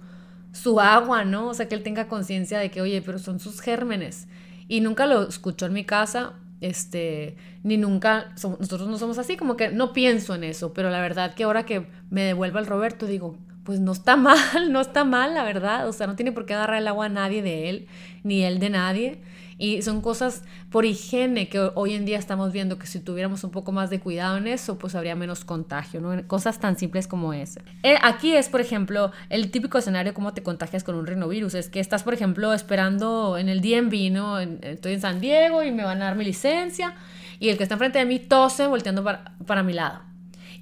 su 0.52 0.80
agua, 0.80 1.24
¿no? 1.24 1.48
O 1.48 1.54
sea, 1.54 1.68
que 1.68 1.76
él 1.76 1.84
tenga 1.84 2.08
conciencia 2.08 2.58
de 2.58 2.72
que, 2.72 2.80
oye, 2.80 3.00
pero 3.02 3.20
son 3.20 3.38
sus 3.38 3.60
gérmenes. 3.60 4.26
Y 4.66 4.80
nunca 4.80 5.06
lo 5.06 5.28
escuchó 5.28 5.66
en 5.66 5.74
mi 5.74 5.84
casa, 5.84 6.32
este, 6.60 7.36
ni 7.62 7.76
nunca, 7.76 8.34
nosotros 8.42 8.88
no 8.88 8.98
somos 8.98 9.18
así, 9.18 9.36
como 9.36 9.56
que 9.56 9.70
no 9.70 9.92
pienso 9.92 10.34
en 10.34 10.44
eso, 10.44 10.72
pero 10.72 10.90
la 10.90 11.00
verdad 11.00 11.34
que 11.34 11.44
ahora 11.44 11.64
que 11.64 11.86
me 12.10 12.22
devuelva 12.22 12.58
el 12.58 12.66
Roberto, 12.66 13.06
digo, 13.06 13.36
pues 13.64 13.80
no 13.80 13.92
está 13.92 14.16
mal, 14.16 14.72
no 14.72 14.80
está 14.80 15.04
mal, 15.04 15.34
la 15.34 15.44
verdad, 15.44 15.88
o 15.88 15.92
sea, 15.92 16.06
no 16.06 16.16
tiene 16.16 16.32
por 16.32 16.46
qué 16.46 16.54
agarrar 16.54 16.78
el 16.78 16.88
agua 16.88 17.06
a 17.06 17.10
nadie 17.10 17.42
de 17.42 17.68
él, 17.68 17.86
ni 18.24 18.42
él 18.42 18.58
de 18.58 18.70
nadie, 18.70 19.22
y 19.58 19.82
son 19.82 20.00
cosas 20.00 20.42
por 20.70 20.84
higiene 20.84 21.48
que 21.48 21.58
hoy 21.74 21.94
en 21.94 22.04
día 22.04 22.18
estamos 22.18 22.52
viendo 22.52 22.78
que 22.78 22.86
si 22.86 23.00
tuviéramos 23.00 23.44
un 23.44 23.50
poco 23.50 23.72
más 23.72 23.90
de 23.90 24.00
cuidado 24.00 24.36
en 24.36 24.46
eso, 24.46 24.78
pues 24.78 24.94
habría 24.94 25.14
menos 25.14 25.44
contagio, 25.44 26.00
¿no? 26.00 26.26
Cosas 26.26 26.58
tan 26.58 26.76
simples 26.76 27.06
como 27.06 27.32
ese. 27.32 27.62
Eh, 27.82 27.96
aquí 28.02 28.34
es, 28.34 28.48
por 28.48 28.60
ejemplo, 28.60 29.12
el 29.28 29.50
típico 29.50 29.78
escenario 29.78 30.14
cómo 30.14 30.34
te 30.34 30.42
contagias 30.42 30.84
con 30.84 30.94
un 30.94 31.06
rinovirus. 31.06 31.54
Es 31.54 31.68
que 31.68 31.80
estás, 31.80 32.02
por 32.02 32.14
ejemplo, 32.14 32.52
esperando 32.52 33.38
en 33.38 33.48
el 33.48 33.60
DMV, 33.60 34.12
¿no? 34.12 34.38
estoy 34.38 34.94
en 34.94 35.00
San 35.00 35.20
Diego 35.20 35.62
y 35.62 35.70
me 35.70 35.84
van 35.84 36.02
a 36.02 36.06
dar 36.06 36.16
mi 36.16 36.24
licencia 36.24 36.94
y 37.38 37.48
el 37.48 37.56
que 37.56 37.64
está 37.64 37.74
enfrente 37.74 37.98
de 37.98 38.04
mí 38.04 38.18
tose 38.18 38.66
volteando 38.66 39.02
para, 39.02 39.36
para 39.46 39.62
mi 39.62 39.72
lado. 39.72 40.00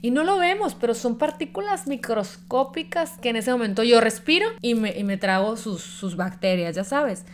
Y 0.03 0.11
no 0.11 0.25
lo 0.25 0.39
vemos, 0.39 0.75
pero 0.75 0.95
son 0.95 1.19
partículas 1.19 1.87
microscópicas 1.87 3.19
que 3.19 3.29
en 3.29 3.37
ese 3.37 3.53
momento 3.53 3.83
yo 3.83 4.01
respiro 4.01 4.47
y 4.63 4.75
me, 4.75 4.99
y 4.99 5.05
me 5.05 5.19
trago 5.19 5.57
sus, 5.57 5.83
sus 5.83 6.17
bacterias, 6.17 6.75
ya 6.75 6.85
sabes. 6.85 7.27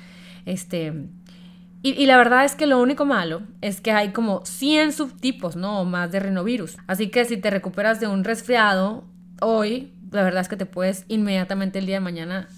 Este, 0.46 0.92
y, 1.92 2.06
la 2.06 2.16
verdad 2.16 2.44
es 2.44 2.54
que 2.54 2.66
lo 2.66 2.80
único 2.80 3.04
malo 3.04 3.42
es 3.60 3.80
que 3.80 3.92
hay 3.92 4.10
como 4.10 4.44
100 4.44 4.92
subtipos, 4.92 5.56
¿no? 5.56 5.80
O 5.80 5.84
más 5.84 6.10
de 6.10 6.20
rinovirus. 6.20 6.76
Así 6.86 7.08
que 7.08 7.24
si 7.24 7.36
te 7.36 7.50
recuperas 7.50 8.00
de 8.00 8.06
un 8.06 8.24
resfriado 8.24 9.04
hoy, 9.40 9.92
la 10.10 10.22
verdad 10.22 10.40
es 10.40 10.48
que 10.48 10.56
te 10.56 10.66
puedes 10.66 11.04
inmediatamente 11.08 11.78
el 11.78 11.86
día 11.86 11.96
de 11.96 12.00
mañana 12.00 12.48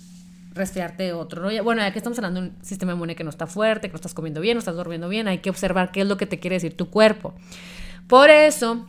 resfriarte 0.54 1.02
de 1.04 1.12
otro. 1.12 1.42
¿no? 1.42 1.64
Bueno, 1.64 1.82
ya 1.82 1.92
que 1.92 1.98
estamos 1.98 2.18
hablando 2.18 2.40
de 2.40 2.48
un 2.48 2.56
sistema 2.62 2.92
inmune 2.92 3.16
que 3.16 3.24
no 3.24 3.30
está 3.30 3.46
fuerte, 3.46 3.88
que 3.88 3.92
no 3.92 3.96
estás 3.96 4.14
comiendo 4.14 4.40
bien, 4.40 4.56
no 4.56 4.58
estás 4.60 4.76
durmiendo 4.76 5.08
bien, 5.08 5.28
hay 5.28 5.38
que 5.38 5.50
observar 5.50 5.90
qué 5.90 6.02
es 6.02 6.06
lo 6.06 6.16
que 6.16 6.26
te 6.26 6.38
quiere 6.38 6.56
decir 6.56 6.76
tu 6.76 6.90
cuerpo. 6.90 7.34
Por 8.06 8.30
eso 8.30 8.86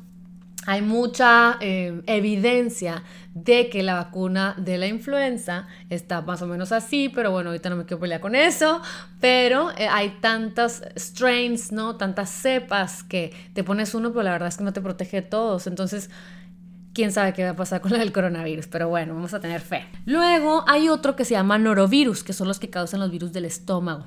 hay 0.65 0.81
mucha 0.81 1.57
eh, 1.61 2.01
evidencia 2.05 3.03
de 3.33 3.69
que 3.69 3.83
la 3.83 3.95
vacuna 3.95 4.55
de 4.57 4.77
la 4.77 4.87
influenza 4.87 5.67
está 5.89 6.21
más 6.21 6.41
o 6.41 6.47
menos 6.47 6.71
así, 6.71 7.09
pero 7.09 7.31
bueno, 7.31 7.49
ahorita 7.49 7.69
no 7.69 7.75
me 7.75 7.85
quiero 7.85 7.99
pelear 7.99 8.19
con 8.19 8.35
eso, 8.35 8.81
pero 9.19 9.71
eh, 9.77 9.87
hay 9.87 10.17
tantas 10.21 10.83
strains, 10.97 11.71
¿no? 11.71 11.95
Tantas 11.95 12.29
cepas 12.29 13.03
que 13.03 13.33
te 13.53 13.63
pones 13.63 13.93
uno, 13.93 14.11
pero 14.11 14.23
la 14.23 14.31
verdad 14.31 14.49
es 14.49 14.57
que 14.57 14.63
no 14.63 14.73
te 14.73 14.81
protege 14.81 15.21
todos, 15.21 15.67
entonces 15.67 16.09
quién 16.93 17.11
sabe 17.11 17.33
qué 17.33 17.43
va 17.43 17.51
a 17.51 17.55
pasar 17.55 17.81
con 17.81 17.93
el 17.93 18.11
coronavirus, 18.11 18.67
pero 18.67 18.89
bueno, 18.89 19.13
vamos 19.13 19.33
a 19.33 19.39
tener 19.39 19.61
fe. 19.61 19.85
Luego 20.05 20.65
hay 20.67 20.89
otro 20.89 21.15
que 21.15 21.25
se 21.25 21.33
llama 21.35 21.57
norovirus, 21.57 22.23
que 22.23 22.33
son 22.33 22.47
los 22.47 22.59
que 22.59 22.69
causan 22.69 22.99
los 22.99 23.11
virus 23.11 23.31
del 23.31 23.45
estómago. 23.45 24.05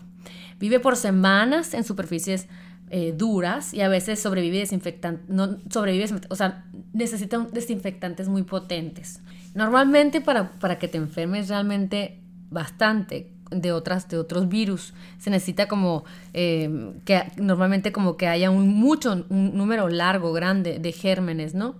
Vive 0.59 0.79
por 0.79 0.97
semanas 0.97 1.75
en 1.75 1.85
superficies 1.85 2.49
eh, 2.95 3.15
duras 3.17 3.73
y 3.73 3.81
a 3.81 3.89
veces 3.89 4.21
sobrevive 4.21 4.59
desinfectante, 4.59 5.25
no 5.27 5.57
sobrevive, 5.71 6.05
o 6.29 6.37
sea, 6.37 6.67
necesitan 6.93 7.49
desinfectantes 7.51 8.29
muy 8.29 8.43
potentes. 8.43 9.23
Normalmente 9.55 10.21
para, 10.21 10.51
para 10.61 10.79
que 10.79 10.89
te 10.89 10.99
enfermes 10.99 11.49
realmente 11.49 12.21
bastante 12.51 13.33
de 13.51 13.73
otras 13.73 14.11
de 14.11 14.19
otros 14.19 14.47
virus 14.51 14.93
se 15.19 15.31
necesita 15.31 15.69
como 15.69 16.05
eh, 16.35 16.93
que 17.07 17.23
normalmente 17.39 17.93
como 17.93 18.19
que 18.19 18.29
haya 18.29 18.51
un 18.51 18.69
mucho 18.69 19.25
un 19.31 19.57
número 19.57 19.89
largo 19.89 20.35
grande 20.35 20.79
de 20.79 20.93
gérmenes 20.93 21.55
no 21.55 21.75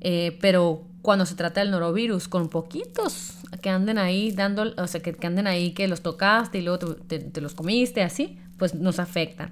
eh, 0.00 0.38
pero 0.40 0.82
cuando 1.02 1.26
se 1.26 1.34
trata 1.34 1.60
del 1.60 1.70
norovirus 1.70 2.28
con 2.28 2.48
poquitos 2.48 3.38
que 3.62 3.70
anden 3.70 3.98
ahí 3.98 4.32
dando 4.32 4.74
o 4.76 4.86
sea 4.86 5.00
que, 5.00 5.12
que 5.12 5.26
anden 5.26 5.46
ahí 5.46 5.72
que 5.72 5.86
los 5.86 6.02
tocaste 6.02 6.58
y 6.58 6.62
luego 6.62 6.96
te, 6.96 7.20
te 7.20 7.40
los 7.40 7.54
comiste 7.54 8.02
así 8.02 8.38
pues 8.58 8.74
nos 8.74 8.98
afecta 8.98 9.50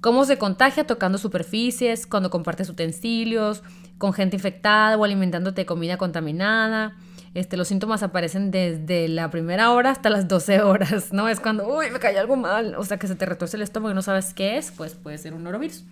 ¿Cómo 0.00 0.24
se 0.24 0.38
contagia 0.38 0.86
tocando 0.86 1.18
superficies, 1.18 2.06
cuando 2.06 2.30
compartes 2.30 2.68
utensilios, 2.68 3.62
con 3.98 4.12
gente 4.12 4.36
infectada 4.36 4.96
o 4.96 5.04
alimentándote 5.04 5.62
de 5.62 5.66
comida 5.66 5.96
contaminada? 5.96 6.96
Este, 7.34 7.56
los 7.56 7.68
síntomas 7.68 8.02
aparecen 8.02 8.50
desde 8.50 9.08
la 9.08 9.30
primera 9.30 9.70
hora 9.70 9.90
hasta 9.90 10.10
las 10.10 10.26
12 10.26 10.62
horas, 10.62 11.12
¿no? 11.12 11.28
Es 11.28 11.38
cuando, 11.38 11.68
uy, 11.68 11.90
me 11.90 11.98
cayó 11.98 12.20
algo 12.20 12.36
mal, 12.36 12.74
o 12.76 12.84
sea, 12.84 12.98
que 12.98 13.06
se 13.06 13.14
te 13.14 13.26
retorce 13.26 13.56
el 13.56 13.62
estómago 13.62 13.92
y 13.92 13.94
no 13.94 14.02
sabes 14.02 14.34
qué 14.34 14.56
es, 14.56 14.72
pues 14.72 14.94
puede 14.94 15.18
ser 15.18 15.34
un 15.34 15.44
norovirus. 15.44 15.84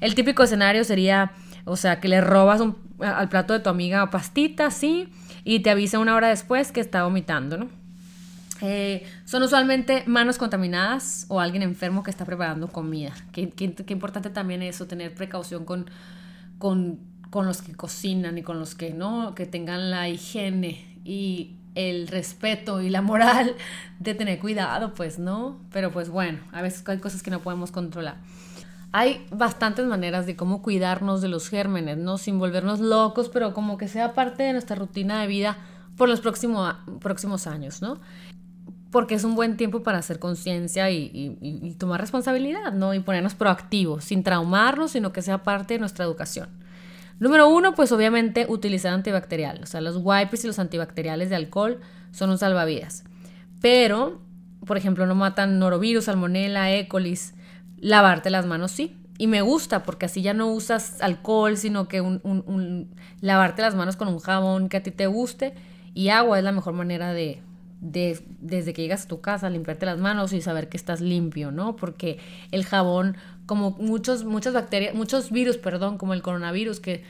El 0.00 0.14
típico 0.14 0.42
escenario 0.42 0.84
sería, 0.84 1.32
o 1.64 1.76
sea, 1.76 2.00
que 2.00 2.08
le 2.08 2.20
robas 2.20 2.60
al 3.00 3.28
plato 3.28 3.52
de 3.54 3.60
tu 3.60 3.70
amiga 3.70 4.10
pastita, 4.10 4.70
¿sí? 4.70 5.08
y 5.44 5.60
te 5.60 5.70
avisa 5.70 5.98
una 5.98 6.16
hora 6.16 6.28
después 6.28 6.72
que 6.72 6.80
está 6.80 7.04
vomitando, 7.04 7.58
¿no? 7.58 7.68
Eh, 8.60 9.06
son 9.24 9.42
usualmente 9.42 10.04
manos 10.06 10.38
contaminadas 10.38 11.26
o 11.28 11.40
alguien 11.40 11.62
enfermo 11.62 12.02
que 12.02 12.10
está 12.10 12.24
preparando 12.24 12.68
comida. 12.68 13.12
Qué, 13.32 13.52
importante 13.88 14.30
también 14.30 14.62
eso, 14.62 14.86
tener 14.86 15.14
precaución 15.14 15.64
con, 15.64 15.90
con, 16.58 17.00
con, 17.30 17.46
los 17.46 17.62
que 17.62 17.74
cocinan 17.74 18.38
y 18.38 18.42
con 18.42 18.58
los 18.58 18.74
que 18.74 18.94
no, 18.94 19.34
que 19.34 19.46
tengan 19.46 19.90
la 19.90 20.08
higiene 20.08 21.00
y 21.04 21.56
el 21.74 22.06
respeto 22.06 22.80
y 22.80 22.90
la 22.90 23.02
moral 23.02 23.54
de 23.98 24.14
tener 24.14 24.38
cuidado, 24.38 24.94
pues 24.94 25.18
no. 25.18 25.58
Pero 25.72 25.90
pues 25.90 26.08
bueno, 26.08 26.38
a 26.52 26.62
veces 26.62 26.88
hay 26.88 26.98
cosas 26.98 27.22
que 27.22 27.30
no 27.30 27.40
podemos 27.40 27.70
controlar. 27.70 28.16
Hay 28.92 29.26
bastantes 29.32 29.84
maneras 29.86 30.24
de 30.24 30.36
cómo 30.36 30.62
cuidarnos 30.62 31.20
de 31.20 31.26
los 31.26 31.48
gérmenes, 31.48 31.98
¿no? 31.98 32.16
Sin 32.16 32.38
volvernos 32.38 32.78
locos, 32.78 33.28
pero 33.28 33.52
como 33.52 33.76
que 33.76 33.88
sea 33.88 34.14
parte 34.14 34.44
de 34.44 34.52
nuestra 34.52 34.76
rutina 34.76 35.20
de 35.20 35.26
vida 35.26 35.58
por 35.96 36.08
los 36.08 36.20
próximos, 36.20 36.74
próximos 37.00 37.48
años, 37.48 37.82
¿no? 37.82 37.98
Porque 38.94 39.16
es 39.16 39.24
un 39.24 39.34
buen 39.34 39.56
tiempo 39.56 39.82
para 39.82 39.98
hacer 39.98 40.20
conciencia 40.20 40.88
y, 40.88 41.74
tomar 41.80 42.00
responsabilidad, 42.00 42.72
¿no? 42.72 42.94
Y 42.94 43.00
ponernos 43.00 43.34
proactivos, 43.34 44.04
sin 44.04 44.22
traumarnos, 44.22 44.92
sino 44.92 45.12
que 45.12 45.20
sea 45.20 45.42
parte 45.42 45.74
de 45.74 45.80
nuestra 45.80 46.04
educación. 46.04 46.48
Número 47.18 47.48
uno, 47.48 47.74
pues 47.74 47.90
obviamente 47.90 48.46
utilizar 48.48 48.94
antibacterial. 48.94 49.58
O 49.64 49.66
sea, 49.66 49.80
los 49.80 49.96
wipes 50.00 50.44
y 50.44 50.46
los 50.46 50.60
antibacteriales 50.60 51.28
de 51.28 51.34
alcohol 51.34 51.80
son 52.12 52.30
un 52.30 52.38
salvavidas. 52.38 53.02
Pero, 53.60 54.22
por 54.64 54.76
ejemplo, 54.76 55.06
no 55.06 55.16
matan 55.16 55.58
norovirus, 55.58 56.04
salmonella, 56.04 56.70
E. 56.70 56.86
coli. 56.86 57.18
Lavarte 57.78 58.30
las 58.30 58.46
manos 58.46 58.70
sí. 58.70 58.96
Y 59.18 59.26
me 59.26 59.42
gusta 59.42 59.82
porque 59.82 60.06
así 60.06 60.22
ya 60.22 60.34
no 60.34 60.52
usas 60.52 61.02
alcohol, 61.02 61.56
sino 61.56 61.88
que 61.88 62.00
un, 62.00 62.94
lavarte 63.20 63.60
las 63.60 63.74
manos 63.74 63.96
con 63.96 64.06
un 64.06 64.20
jabón 64.20 64.68
que 64.68 64.76
a 64.76 64.84
ti 64.84 64.92
te 64.92 65.08
guste 65.08 65.52
y 65.94 66.10
agua 66.10 66.38
es 66.38 66.44
la 66.44 66.52
mejor 66.52 66.74
manera 66.74 67.12
de, 67.12 67.42
desde 67.84 68.72
que 68.72 68.82
llegas 68.82 69.04
a 69.04 69.08
tu 69.08 69.20
casa, 69.20 69.50
limpiarte 69.50 69.84
las 69.84 69.98
manos 69.98 70.32
y 70.32 70.40
saber 70.40 70.68
que 70.68 70.76
estás 70.76 71.00
limpio, 71.02 71.50
¿no? 71.50 71.76
Porque 71.76 72.18
el 72.50 72.64
jabón, 72.64 73.16
como 73.44 73.72
muchos, 73.72 74.24
muchas 74.24 74.54
bacterias, 74.54 74.94
muchos 74.94 75.30
virus, 75.30 75.58
perdón, 75.58 75.98
como 75.98 76.14
el 76.14 76.22
coronavirus, 76.22 76.80
que 76.80 77.04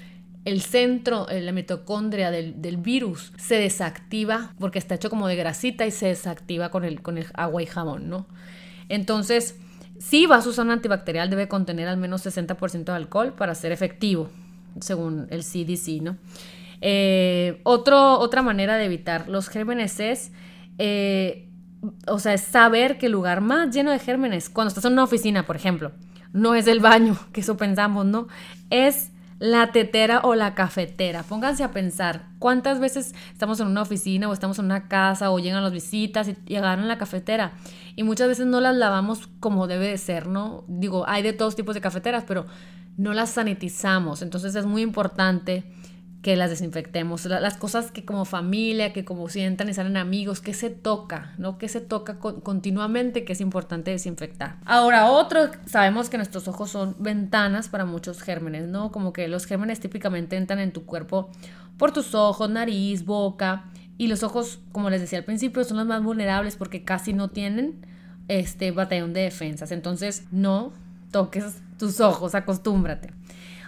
el 0.45 0.61
centro, 0.61 1.29
eh, 1.29 1.41
la 1.41 1.53
mitocondria 1.53 2.31
del, 2.31 2.77
virus 2.77 3.33
se 3.39 3.55
desactiva 3.55 4.53
porque 4.59 4.79
está 4.79 4.97
hecho 4.97 5.11
como 5.11 5.29
de 5.29 5.37
grasita 5.37 5.87
y 5.87 5.91
se 5.91 6.09
desactiva 6.09 6.71
con 6.71 6.85
el, 6.85 7.03
con 7.03 7.19
el 7.19 7.27
agua 7.35 7.63
y 7.63 7.67
jabón, 7.67 8.11
¿no? 8.11 8.27
Entonces, 8.89 9.57
si 9.99 10.27
vas 10.27 10.45
a 10.45 10.49
usar 10.49 10.67
un 10.67 10.73
antibacterial, 10.73 11.31
debe 11.31 11.47
contener 11.47 11.87
al 11.87 11.97
menos 11.99 12.27
60% 12.27 12.85
de 12.85 12.93
alcohol 12.93 13.33
para 13.33 13.55
ser 13.55 13.71
efectivo, 13.71 14.29
según 14.81 15.29
el 15.31 15.45
CDC, 15.45 16.03
¿no? 16.03 16.19
Eh, 16.81 17.61
otra 17.63 18.43
manera 18.43 18.77
de 18.77 18.87
evitar 18.87 19.29
los 19.29 19.49
gérmenes 19.49 20.01
es 20.01 20.33
eh, 20.79 21.49
o 22.07 22.19
sea, 22.19 22.35
es 22.35 22.43
saber 22.43 22.99
que 22.99 23.07
el 23.07 23.13
lugar 23.13 23.41
más 23.41 23.75
lleno 23.75 23.91
de 23.91 23.99
gérmenes, 23.99 24.49
cuando 24.49 24.69
estás 24.69 24.85
en 24.85 24.93
una 24.93 25.05
oficina, 25.05 25.45
por 25.47 25.57
ejemplo, 25.57 25.93
no 26.33 26.55
es 26.55 26.67
el 26.67 26.81
baño, 26.81 27.17
que 27.33 27.41
eso 27.41 27.57
pensamos, 27.57 28.07
¿no? 28.07 28.29
Es 28.71 29.11
la 29.39 29.73
tetera 29.73 30.21
o 30.23 30.35
la 30.35 30.55
cafetera. 30.55 31.23
Pónganse 31.23 31.65
a 31.65 31.73
pensar 31.73 32.29
cuántas 32.39 32.79
veces 32.81 33.15
estamos 33.33 33.61
en 33.61 33.67
una 33.67 33.83
oficina 33.83 34.29
o 34.29 34.33
estamos 34.33 34.59
en 34.59 34.67
una 34.67 34.89
casa 34.89 35.31
o 35.31 35.39
llegan 35.39 35.63
las 35.63 35.73
visitas 35.73 36.29
y, 36.29 36.37
y 36.47 36.57
agarran 36.57 36.89
la 36.89 36.99
cafetera. 36.99 37.53
Y 37.97 38.05
muchas 38.05 38.29
veces 38.29 38.47
no 38.47 38.61
las 38.61 38.77
lavamos 38.77 39.29
como 39.41 39.67
debe 39.67 39.89
de 39.89 39.99
ser, 39.99 40.29
¿no? 40.29 40.65
Digo, 40.69 41.05
hay 41.09 41.23
de 41.23 41.33
todos 41.33 41.57
tipos 41.57 41.75
de 41.75 41.81
cafeteras, 41.81 42.25
pero 42.27 42.47
no 42.97 43.13
las 43.13 43.31
sanitizamos. 43.31 44.23
Entonces 44.23 44.55
es 44.55 44.67
muy 44.67 44.83
importante 44.83 45.65
que 46.25 46.37
las 46.37 46.49
desinfectemos, 46.49 47.27
las 47.27 47.59
cosas 47.59 47.91
que 47.91 48.07
como 48.07 48.25
familia, 48.25 48.95
que 48.95 49.05
como 49.05 49.29
sientan 49.29 49.69
y 49.69 49.75
salen 49.75 49.99
amigos, 49.99 50.41
que 50.41 50.55
se 50.55 50.71
toca, 50.71 51.35
¿no? 51.37 51.59
Que 51.59 51.69
se 51.69 51.83
toca 51.83 52.19
continuamente, 52.19 53.27
que 53.27 53.35
es 53.35 53.43
importante 53.43 53.91
desinfectar. 53.91 54.57
Ahora, 54.65 55.11
otro, 55.11 55.51
sabemos 55.67 56.09
que 56.09 56.17
nuestros 56.17 56.49
ojos 56.49 56.71
son 56.71 56.97
ventanas 56.99 57.69
para 57.69 57.85
muchos 57.85 58.23
gérmenes, 58.23 58.69
¿no? 58.69 58.91
Como 58.91 59.13
que 59.13 59.29
los 59.29 59.45
gérmenes 59.45 59.81
típicamente 59.81 60.39
entran 60.39 60.61
en 60.61 60.73
tu 60.73 60.87
cuerpo 60.87 61.29
por 61.77 61.93
tus 61.93 62.15
ojos, 62.15 62.49
nariz, 62.49 63.05
boca, 63.05 63.67
y 63.99 64.07
los 64.07 64.23
ojos, 64.23 64.61
como 64.73 64.89
les 64.89 65.03
decía 65.03 65.19
al 65.19 65.27
principio, 65.27 65.63
son 65.63 65.77
los 65.77 65.87
más 65.87 66.03
vulnerables 66.03 66.57
porque 66.57 66.85
casi 66.85 67.13
no 67.13 67.29
tienen 67.29 67.85
este 68.29 68.71
batallón 68.71 69.13
de 69.13 69.21
defensas. 69.21 69.73
Entonces, 69.73 70.25
no 70.31 70.73
toques 71.11 71.61
tus 71.79 72.01
ojos, 72.01 72.35
acostúmbrate. 72.35 73.11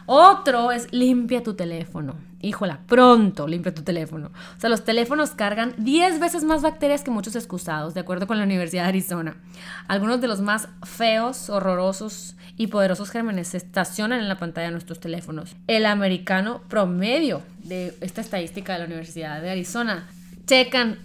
Otro 0.06 0.70
es 0.70 0.92
limpia 0.92 1.42
tu 1.42 1.54
teléfono. 1.54 2.14
Híjola, 2.40 2.80
pronto 2.86 3.48
limpia 3.48 3.74
tu 3.74 3.82
teléfono. 3.82 4.28
O 4.56 4.60
sea, 4.60 4.70
los 4.70 4.84
teléfonos 4.84 5.30
cargan 5.30 5.74
10 5.78 6.20
veces 6.20 6.44
más 6.44 6.62
bacterias 6.62 7.02
que 7.02 7.10
muchos 7.10 7.34
excusados, 7.34 7.92
de 7.94 8.00
acuerdo 8.00 8.28
con 8.28 8.38
la 8.38 8.44
Universidad 8.44 8.84
de 8.84 8.90
Arizona. 8.90 9.36
Algunos 9.88 10.20
de 10.20 10.28
los 10.28 10.40
más 10.40 10.68
feos, 10.84 11.50
horrorosos 11.50 12.36
y 12.56 12.68
poderosos 12.68 13.10
gérmenes 13.10 13.48
se 13.48 13.56
estacionan 13.56 14.20
en 14.20 14.28
la 14.28 14.38
pantalla 14.38 14.68
de 14.68 14.72
nuestros 14.72 15.00
teléfonos. 15.00 15.56
El 15.66 15.86
americano 15.86 16.62
promedio 16.68 17.42
de 17.64 17.96
esta 18.00 18.20
estadística 18.20 18.74
de 18.74 18.78
la 18.80 18.84
Universidad 18.84 19.42
de 19.42 19.50
Arizona 19.50 20.06
checan 20.46 20.98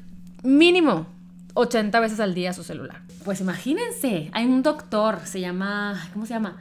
mínimo 0.44 1.08
80 1.56 2.00
veces 2.00 2.20
al 2.20 2.34
día 2.34 2.54
su 2.54 2.64
celular. 2.64 3.02
Pues 3.26 3.42
imagínense, 3.42 4.30
hay 4.32 4.46
un 4.46 4.64
doctor, 4.64 5.22
se 5.26 5.40
llama, 5.40 6.10
¿cómo 6.14 6.26
se 6.26 6.34
llama? 6.34 6.58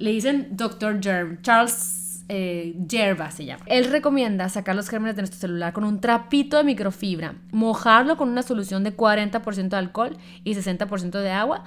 Le 0.00 0.12
dicen 0.12 0.48
Dr. 0.52 0.98
Germ, 1.02 1.42
Charles 1.42 2.24
eh, 2.30 2.74
Gerva 2.88 3.30
se 3.30 3.44
llama. 3.44 3.62
Él 3.66 3.84
recomienda 3.84 4.48
sacar 4.48 4.74
los 4.74 4.88
gérmenes 4.88 5.14
de 5.14 5.20
nuestro 5.20 5.38
celular 5.38 5.74
con 5.74 5.84
un 5.84 6.00
trapito 6.00 6.56
de 6.56 6.64
microfibra, 6.64 7.34
mojarlo 7.52 8.16
con 8.16 8.30
una 8.30 8.42
solución 8.42 8.82
de 8.82 8.96
40% 8.96 9.68
de 9.68 9.76
alcohol 9.76 10.16
y 10.42 10.54
60% 10.54 11.20
de 11.20 11.30
agua 11.30 11.64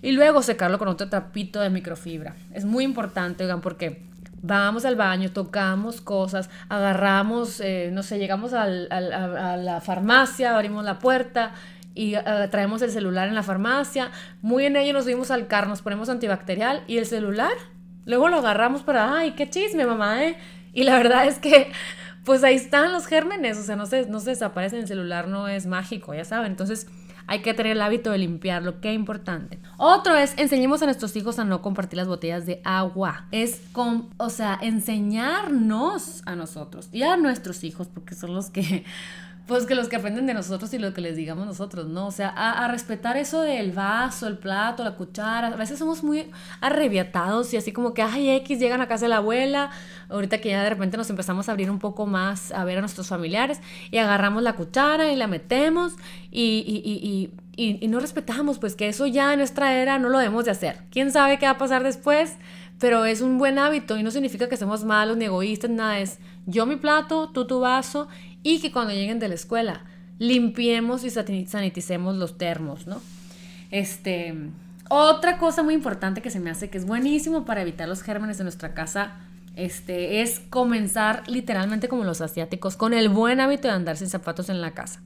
y 0.00 0.12
luego 0.12 0.42
secarlo 0.42 0.78
con 0.78 0.88
otro 0.88 1.10
trapito 1.10 1.60
de 1.60 1.68
microfibra. 1.68 2.34
Es 2.54 2.64
muy 2.64 2.84
importante, 2.84 3.44
oigan, 3.44 3.60
porque 3.60 4.02
vamos 4.40 4.86
al 4.86 4.96
baño, 4.96 5.30
tocamos 5.30 6.00
cosas, 6.00 6.48
agarramos, 6.70 7.60
eh, 7.60 7.90
no 7.92 8.02
sé, 8.02 8.18
llegamos 8.18 8.54
a 8.54 8.66
la 8.66 9.80
farmacia, 9.82 10.56
abrimos 10.56 10.86
la 10.86 10.98
puerta, 10.98 11.52
y 11.94 12.14
eh, 12.14 12.22
traemos 12.50 12.82
el 12.82 12.90
celular 12.90 13.28
en 13.28 13.34
la 13.34 13.42
farmacia, 13.42 14.10
muy 14.42 14.66
en 14.66 14.76
ello 14.76 14.92
nos 14.92 15.04
subimos 15.04 15.30
al 15.30 15.46
carro, 15.46 15.68
nos 15.68 15.82
ponemos 15.82 16.08
antibacterial 16.08 16.82
y 16.86 16.98
el 16.98 17.06
celular, 17.06 17.52
luego 18.04 18.28
lo 18.28 18.38
agarramos 18.38 18.82
para, 18.82 19.16
ay, 19.18 19.32
qué 19.32 19.48
chisme, 19.48 19.86
mamá, 19.86 20.24
¿eh? 20.24 20.36
Y 20.72 20.84
la 20.84 20.96
verdad 20.96 21.26
es 21.26 21.38
que, 21.38 21.70
pues 22.24 22.42
ahí 22.42 22.56
están 22.56 22.92
los 22.92 23.06
gérmenes, 23.06 23.58
o 23.58 23.62
sea, 23.62 23.76
no 23.76 23.86
se, 23.86 24.06
no 24.06 24.20
se 24.20 24.30
desaparecen, 24.30 24.80
el 24.80 24.88
celular 24.88 25.28
no 25.28 25.48
es 25.48 25.66
mágico, 25.66 26.14
ya 26.14 26.24
saben, 26.24 26.52
entonces 26.52 26.86
hay 27.26 27.40
que 27.40 27.54
tener 27.54 27.72
el 27.72 27.82
hábito 27.82 28.10
de 28.10 28.18
limpiarlo, 28.18 28.80
qué 28.80 28.92
importante. 28.92 29.58
Otro 29.78 30.14
es, 30.14 30.34
enseñemos 30.36 30.82
a 30.82 30.84
nuestros 30.86 31.16
hijos 31.16 31.38
a 31.38 31.44
no 31.44 31.62
compartir 31.62 31.96
las 31.96 32.08
botellas 32.08 32.44
de 32.44 32.60
agua. 32.64 33.26
Es, 33.30 33.62
con, 33.72 34.10
o 34.18 34.28
sea, 34.28 34.58
enseñarnos 34.60 36.22
a 36.26 36.36
nosotros 36.36 36.90
y 36.92 37.02
a 37.02 37.16
nuestros 37.16 37.64
hijos, 37.64 37.88
porque 37.88 38.14
son 38.14 38.34
los 38.34 38.50
que 38.50 38.84
pues 39.46 39.66
que 39.66 39.74
los 39.74 39.88
que 39.88 39.96
aprenden 39.96 40.26
de 40.26 40.32
nosotros 40.32 40.72
y 40.72 40.78
lo 40.78 40.94
que 40.94 41.02
les 41.02 41.16
digamos 41.16 41.46
nosotros, 41.46 41.86
¿no? 41.86 42.06
O 42.06 42.10
sea, 42.10 42.28
a, 42.28 42.66
respetar 42.68 43.18
eso 43.18 43.42
del 43.42 43.72
vaso, 43.72 44.26
el 44.26 44.38
plato, 44.38 44.82
la 44.82 44.92
cuchara. 44.92 45.48
A 45.48 45.56
veces 45.56 45.78
somos 45.78 46.02
muy 46.02 46.30
arrebiatados 46.62 47.52
y 47.52 47.58
así 47.58 47.70
como 47.70 47.92
que, 47.92 48.00
ay, 48.00 48.30
X, 48.30 48.58
llegan 48.58 48.80
a 48.80 48.88
casa 48.88 49.04
de 49.04 49.10
la 49.10 49.18
abuela. 49.18 49.70
Ahorita 50.08 50.38
que 50.38 50.48
ya 50.48 50.62
de 50.62 50.70
repente 50.70 50.96
nos 50.96 51.10
empezamos 51.10 51.48
a 51.48 51.52
abrir 51.52 51.70
un 51.70 51.78
poco 51.78 52.06
más 52.06 52.52
a 52.52 52.64
ver 52.64 52.78
a 52.78 52.80
nuestros 52.80 53.08
familiares 53.08 53.60
y 53.90 53.98
agarramos 53.98 54.42
la 54.42 54.54
cuchara 54.54 55.12
y 55.12 55.16
la 55.16 55.26
metemos 55.26 55.92
y, 56.30 56.64
y, 56.66 57.30
y, 57.56 57.84
y 57.84 57.88
no 57.88 58.00
respetamos, 58.00 58.58
pues 58.58 58.74
que 58.74 58.88
eso 58.88 59.06
ya 59.06 59.32
en 59.32 59.40
nuestra 59.40 59.74
era 59.74 59.98
no 59.98 60.08
lo 60.08 60.18
debemos 60.18 60.46
de 60.46 60.52
hacer. 60.52 60.78
¿Quién 60.90 61.12
sabe 61.12 61.38
qué 61.38 61.44
va 61.44 61.52
a 61.52 61.58
pasar 61.58 61.82
después? 61.82 62.36
Pero 62.80 63.04
es 63.04 63.20
un 63.20 63.38
buen 63.38 63.58
hábito 63.58 63.96
y 63.98 64.02
no 64.02 64.10
significa 64.10 64.48
que 64.48 64.56
seamos 64.56 64.84
malos 64.84 65.16
ni 65.16 65.26
egoístas, 65.26 65.70
nada. 65.70 65.98
Es 65.98 66.18
yo 66.46 66.66
mi 66.66 66.76
plato, 66.76 67.30
tú 67.30 67.46
tu 67.46 67.60
vaso 67.60 68.08
y 68.44 68.60
que 68.60 68.70
cuando 68.70 68.92
lleguen 68.92 69.18
de 69.18 69.26
la 69.26 69.34
escuela 69.34 69.84
limpiemos 70.20 71.02
y 71.02 71.10
saniticemos 71.10 72.14
los 72.14 72.38
termos, 72.38 72.86
¿no? 72.86 73.02
Este, 73.72 74.32
otra 74.88 75.38
cosa 75.38 75.64
muy 75.64 75.74
importante 75.74 76.22
que 76.22 76.30
se 76.30 76.38
me 76.38 76.50
hace 76.50 76.70
que 76.70 76.78
es 76.78 76.86
buenísimo 76.86 77.44
para 77.44 77.62
evitar 77.62 77.88
los 77.88 78.02
gérmenes 78.02 78.38
de 78.38 78.44
nuestra 78.44 78.74
casa 78.74 79.16
este, 79.56 80.20
es 80.20 80.40
comenzar 80.50 81.28
literalmente 81.28 81.88
como 81.88 82.04
los 82.04 82.20
asiáticos, 82.20 82.76
con 82.76 82.92
el 82.92 83.08
buen 83.08 83.40
hábito 83.40 83.68
de 83.68 83.74
andar 83.74 83.96
sin 83.96 84.08
zapatos 84.08 84.48
en 84.50 84.60
la 84.60 84.72
casa. 84.72 85.00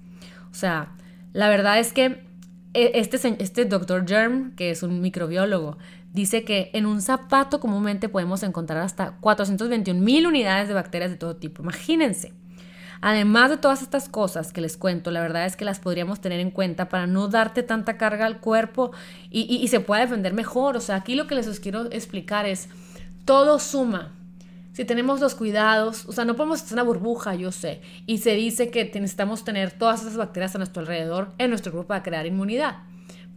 O 0.50 0.54
sea, 0.54 0.92
la 1.32 1.48
verdad 1.48 1.78
es 1.78 1.92
que 1.92 2.24
e, 2.74 2.92
este, 2.94 3.18
este 3.42 3.64
doctor 3.64 4.06
Germ, 4.06 4.54
que 4.56 4.70
es 4.70 4.82
un 4.82 5.00
microbiólogo, 5.00 5.78
dice 6.12 6.44
que 6.44 6.70
en 6.72 6.86
un 6.86 7.02
zapato 7.02 7.60
comúnmente 7.60 8.08
podemos 8.08 8.42
encontrar 8.42 8.82
hasta 8.82 9.12
421 9.20 10.00
mil 10.00 10.26
unidades 10.26 10.68
de 10.68 10.74
bacterias 10.74 11.10
de 11.10 11.16
todo 11.16 11.36
tipo. 11.36 11.62
Imagínense. 11.62 12.32
Además 13.00 13.50
de 13.50 13.56
todas 13.56 13.82
estas 13.82 14.08
cosas 14.08 14.52
que 14.52 14.60
les 14.60 14.76
cuento, 14.76 15.10
la 15.10 15.20
verdad 15.20 15.46
es 15.46 15.56
que 15.56 15.64
las 15.64 15.78
podríamos 15.78 16.20
tener 16.20 16.40
en 16.40 16.50
cuenta 16.50 16.88
para 16.88 17.06
no 17.06 17.28
darte 17.28 17.62
tanta 17.62 17.96
carga 17.96 18.26
al 18.26 18.40
cuerpo 18.40 18.90
y, 19.30 19.66
se 19.68 19.80
pueda 19.80 20.02
defender 20.02 20.34
mejor. 20.34 20.76
O 20.76 20.80
sea, 20.80 20.96
aquí 20.96 21.14
lo 21.14 21.26
que 21.26 21.34
les 21.34 21.60
quiero 21.60 21.90
explicar 21.92 22.46
es, 22.46 22.68
todo 23.24 23.58
suma. 23.58 24.14
si 24.72 24.84
tenemos 24.84 25.20
los 25.20 25.34
cuidados, 25.34 26.06
o 26.06 26.12
sea, 26.12 26.24
no 26.24 26.36
podemos 26.36 26.62
en 26.62 26.72
una 26.72 26.82
burbuja, 26.82 27.34
yo 27.34 27.52
sé, 27.52 27.82
y 28.06 28.18
se 28.18 28.34
dice 28.34 28.70
que 28.70 28.84
necesitamos 28.84 29.44
tener 29.44 29.72
todas 29.72 30.02
esas 30.02 30.16
bacterias 30.16 30.54
a 30.54 30.58
nuestro 30.58 30.80
alrededor 30.80 31.32
en 31.38 31.50
nuestro 31.50 31.72
grupo 31.72 31.88
para 31.88 32.02
crear 32.02 32.26
inmunidad. 32.26 32.87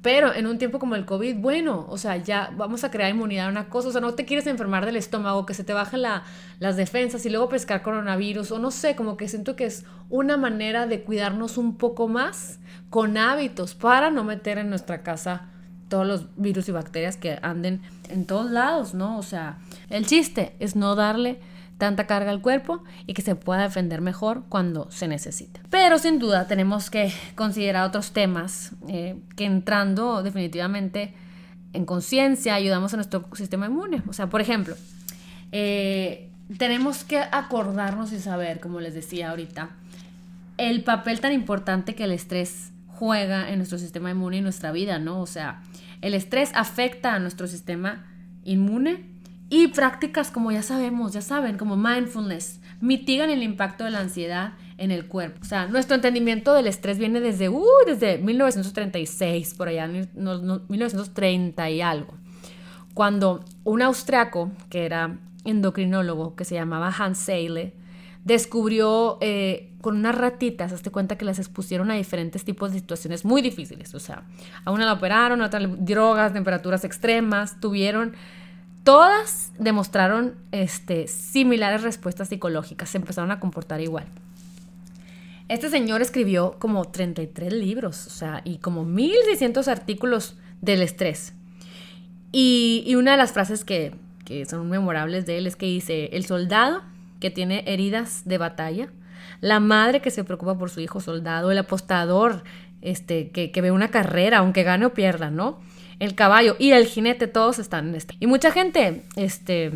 Pero 0.02 0.34
en 0.34 0.47
un 0.47 0.58
tiempo 0.58 0.80
como 0.80 0.95
el 0.95 1.06
COVID, 1.06 1.38
bueno, 1.38 1.86
o 1.88 1.97
sea, 1.97 2.18
ya 2.18 2.52
vamos 2.58 2.84
a 2.84 2.89
crear 2.89 3.12
inmunidad 3.12 3.47
a 3.47 3.49
una 3.49 3.70
cosa, 3.70 3.89
o 3.89 3.91
sea, 3.91 4.02
no 4.02 4.16
te 4.16 4.26
quieres 4.26 4.47
enfermar 4.47 4.86
del 4.86 4.95
estómago, 4.95 5.45
que 5.45 5.54
se 5.54 5.64
te 5.64 5.74
bajen 5.74 6.02
las 6.02 6.76
defensas 6.76 7.24
y 7.26 7.30
luego 7.30 7.49
pescar 7.49 7.84
coronavirus, 7.84 8.52
o 8.52 8.58
no 8.58 8.72
sé, 8.72 8.95
como 8.95 9.16
que 9.16 9.28
siento 9.28 9.56
que 9.56 9.66
es 9.66 9.86
una 10.10 10.38
manera 10.38 10.88
de 10.88 11.04
cuidarnos 11.04 11.58
un 11.58 11.78
poco 11.78 12.08
más 12.08 12.60
con 12.89 13.16
hábitos 13.16 13.76
para 13.76 14.10
no 14.10 14.24
meter 14.24 14.58
en 14.58 14.70
nuestra 14.70 15.04
casa 15.04 15.49
todos 15.88 16.08
los 16.08 16.36
virus 16.36 16.68
y 16.70 16.72
bacterias 16.72 17.18
que 17.18 17.38
anden 17.43 17.82
en 18.10 18.26
todos 18.26 18.49
lados, 18.49 18.95
¿no? 18.95 19.20
O 19.20 19.24
sea, 19.24 19.60
el 19.89 20.08
chiste 20.08 20.56
es 20.60 20.76
no 20.76 20.95
darle 20.95 21.39
tanta 21.82 22.06
carga 22.06 22.30
al 22.30 22.42
cuerpo 22.42 22.84
y 23.08 23.16
que 23.16 23.24
se 23.24 23.34
pueda 23.34 23.64
defender 23.64 24.02
mejor 24.02 24.44
cuando 24.50 24.92
se 24.92 25.08
necesite. 25.08 25.62
Pero 25.72 25.98
sin 25.98 26.20
duda 26.20 26.46
tenemos 26.46 26.92
que 26.92 27.12
considerar 27.34 27.88
otros 27.88 28.12
temas 28.12 28.74
eh, 28.88 29.16
que 29.36 29.46
entrando 29.46 30.22
definitivamente 30.22 31.16
en 31.74 31.86
conciencia 31.86 32.54
ayudamos 32.54 32.94
a 32.94 32.98
nuestro 32.98 33.28
sistema 33.34 33.66
inmune. 33.66 34.04
O 34.08 34.14
sea, 34.14 34.28
por 34.28 34.42
ejemplo, 34.42 34.76
eh, 35.52 36.30
tenemos 36.60 37.04
que 37.04 37.18
acordarnos 37.18 38.14
y 38.14 38.20
saber, 38.20 38.60
como 38.60 38.80
les 38.80 38.94
decía 38.94 39.32
ahorita, 39.32 39.72
el 40.58 40.84
papel 40.84 41.20
tan 41.20 41.34
importante 41.34 41.96
que 41.96 42.04
el 42.04 42.12
estrés 42.12 42.74
juega 42.90 43.50
en 43.50 43.58
nuestro 43.58 43.80
sistema 43.80 44.12
inmune 44.12 44.38
y 44.38 44.42
nuestra 44.42 44.72
vida, 44.72 45.00
¿no? 45.00 45.20
O 45.20 45.26
sea, 45.26 45.64
el 46.02 46.14
estrés 46.14 46.52
afecta 46.54 47.16
a 47.16 47.20
nuestro 47.20 47.48
sistema 47.48 48.06
inmune 48.44 49.11
y 49.52 49.68
prácticas 49.68 50.32
como 50.32 50.54
ya 50.54 50.64
sabemos, 50.64 51.12
ya 51.12 51.20
saben, 51.20 51.58
como 51.58 51.76
mindfulness, 51.76 52.62
mitigan 52.80 53.30
el 53.30 53.43
impacto 53.43 53.84
de 53.84 53.91
la 53.91 53.99
ansiedad 53.99 54.54
en 54.78 54.91
el 54.91 55.08
cuerpo. 55.08 55.39
O 55.41 55.45
sea, 55.45 55.68
nuestro 55.68 55.95
entendimiento 55.95 56.54
del 56.54 56.68
estrés 56.68 56.97
viene 56.97 57.20
desde, 57.20 57.52
desde 57.86 58.18
1936, 58.18 59.54
por 59.56 59.68
allá, 59.68 59.89
1930 59.89 61.70
y 61.70 61.82
algo. 61.82 62.14
Cuando 62.93 63.43
un 63.66 63.82
austriaco, 63.82 64.52
que 64.70 64.86
era 64.86 65.20
endocrinólogo, 65.43 66.38
que 66.38 66.45
se 66.45 66.56
llamaba 66.56 66.88
Hans 66.97 67.18
Seyle, 67.18 67.74
descubrió 68.24 69.18
eh, 69.20 69.74
con 69.82 69.97
unas 69.97 70.16
ratitas, 70.16 70.72
hazte 70.72 70.91
cuenta 70.91 71.18
que 71.18 71.26
las 71.26 71.39
expusieron 71.39 71.91
a 71.91 71.95
diferentes 71.95 72.45
tipos 72.45 72.72
de 72.72 72.80
situaciones 72.80 73.26
muy 73.26 73.41
difíciles. 73.41 73.93
O 73.95 73.99
sea, 73.99 74.24
a 74.64 74.72
una 74.72 74.86
la 74.86 74.93
operaron, 74.93 75.41
a 75.41 75.47
otra 75.47 75.60
drogas, 75.60 76.32
temperaturas 76.32 76.86
extremas, 76.86 77.60
tuvieron 77.60 78.14
Todas 78.84 79.52
demostraron 79.60 80.36
este, 80.52 81.08
similares 81.08 81.84
respuestas 81.84 82.30
psicológicas, 82.30 82.90
se 82.90 82.98
empezaron 82.98 83.32
a 83.32 83.40
comportar 83.40 83.80
igual. 83.80 84.06
Este 85.50 85.70
señor 85.70 86.02
escribió 86.02 86.56
como 86.60 86.86
33 86.86 87.54
libros, 87.54 88.08
o 88.08 88.10
sea, 88.10 88.42
y 88.44 88.58
como 88.58 88.86
1600 88.86 89.68
artículos 89.68 90.38
del 90.62 90.82
estrés. 90.82 91.34
Y, 92.32 92.96
una 92.96 93.12
de 93.12 93.18
las 93.18 93.34
frases 93.34 93.66
que, 93.66 93.94
que 94.26 94.46
son 94.46 94.70
memorables 94.70 95.26
de 95.26 95.38
él 95.38 95.48
es 95.48 95.56
que 95.56 95.66
dice, 95.66 96.10
el 96.14 96.26
soldado 96.26 96.82
que 97.20 97.30
tiene 97.30 97.64
heridas 97.68 98.24
de 98.26 98.38
batalla, 98.38 98.88
la 99.42 99.60
madre 99.60 100.02
que 100.02 100.10
se 100.10 100.24
preocupa 100.24 100.58
por 100.58 100.70
su 100.70 100.80
hijo 100.80 101.02
soldado, 101.02 101.52
el 101.52 101.58
apostador 101.58 102.44
este, 102.82 103.30
que, 103.30 103.52
que 103.52 103.62
ve 103.62 103.72
una 103.72 103.90
carrera, 103.90 104.40
aunque 104.40 104.64
gane 104.64 104.86
o 104.86 104.94
pierda, 104.94 105.30
¿no? 105.30 105.60
El 106.02 106.16
caballo 106.16 106.56
y 106.58 106.72
el 106.72 106.88
jinete, 106.88 107.28
todos 107.28 107.60
están 107.60 107.89
en 107.89 107.95
este. 107.95 108.16
Y 108.20 108.26
mucha 108.26 108.52
gente, 108.52 109.06
este, 109.16 109.72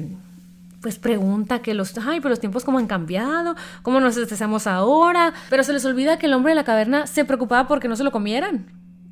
pues 0.82 0.98
pregunta 0.98 1.62
que 1.62 1.76
los, 1.76 1.96
ay, 2.00 2.20
pero 2.20 2.30
los 2.30 2.40
tiempos 2.40 2.64
cómo 2.64 2.80
han 2.80 2.88
cambiado, 2.88 3.56
cómo 3.84 4.00
nos 4.00 4.18
estresamos 4.18 4.66
ahora, 4.66 5.36
pero 5.52 5.64
se 5.64 5.72
les 5.72 5.86
olvida 5.86 6.18
que 6.18 6.26
el 6.26 6.34
hombre 6.34 6.54
de 6.54 6.56
la 6.56 6.64
caverna 6.64 7.06
se 7.06 7.26
preocupaba 7.26 7.68
porque 7.68 7.88
no 7.88 7.96
se 7.96 8.04
lo 8.04 8.12
comieran. 8.12 8.66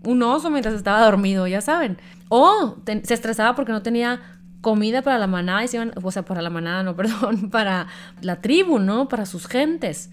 Un 0.04 0.24
oso 0.24 0.50
mientras 0.50 0.74
estaba 0.74 1.06
dormido, 1.06 1.46
ya 1.46 1.62
saben. 1.62 2.00
O 2.30 2.78
se 3.04 3.14
estresaba 3.14 3.56
porque 3.56 3.74
no 3.74 3.84
tenía 3.84 4.20
comida 4.62 5.04
para 5.04 5.20
la 5.20 5.28
manada 5.28 5.64
y 5.64 5.68
se 5.68 5.78
iban, 5.78 5.94
o 6.02 6.12
sea, 6.12 6.26
para 6.26 6.42
la 6.42 6.50
manada, 6.50 6.82
no, 6.82 6.96
perdón, 6.96 7.52
para 7.52 7.86
la 8.22 8.42
tribu, 8.42 8.80
¿no? 8.80 9.08
Para 9.08 9.28
sus 9.28 9.46
gentes. 9.46 10.10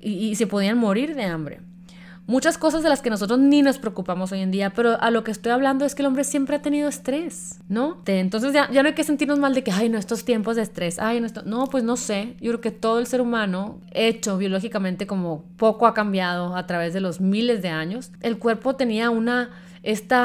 y 0.00 0.34
se 0.36 0.46
podían 0.46 0.78
morir 0.78 1.14
de 1.14 1.24
hambre 1.24 1.60
muchas 2.28 2.58
cosas 2.58 2.82
de 2.82 2.90
las 2.90 3.00
que 3.00 3.08
nosotros 3.10 3.38
ni 3.38 3.62
nos 3.62 3.78
preocupamos 3.78 4.30
hoy 4.32 4.40
en 4.40 4.50
día, 4.50 4.70
pero 4.70 5.00
a 5.00 5.10
lo 5.10 5.24
que 5.24 5.30
estoy 5.30 5.50
hablando 5.50 5.86
es 5.86 5.94
que 5.94 6.02
el 6.02 6.06
hombre 6.06 6.24
siempre 6.24 6.56
ha 6.56 6.62
tenido 6.62 6.86
estrés, 6.88 7.58
¿no? 7.68 8.02
Entonces 8.06 8.52
ya, 8.52 8.70
ya 8.70 8.82
no 8.82 8.88
hay 8.88 8.94
que 8.94 9.02
sentirnos 9.02 9.38
mal 9.38 9.54
de 9.54 9.64
que, 9.64 9.72
ay, 9.72 9.88
no, 9.88 9.98
estos 9.98 10.24
tiempos 10.26 10.54
de 10.56 10.62
estrés, 10.62 10.98
ay, 10.98 11.20
no, 11.20 11.26
esto... 11.26 11.42
no, 11.44 11.64
pues 11.66 11.82
no 11.82 11.96
sé, 11.96 12.36
yo 12.40 12.50
creo 12.52 12.60
que 12.60 12.70
todo 12.70 12.98
el 12.98 13.06
ser 13.06 13.22
humano, 13.22 13.80
hecho 13.92 14.36
biológicamente 14.36 15.06
como 15.06 15.44
poco 15.56 15.86
ha 15.86 15.94
cambiado 15.94 16.54
a 16.54 16.66
través 16.66 16.92
de 16.92 17.00
los 17.00 17.20
miles 17.20 17.62
de 17.62 17.70
años, 17.70 18.12
el 18.20 18.38
cuerpo 18.38 18.76
tenía 18.76 19.08
una 19.08 19.50
este 19.82 20.16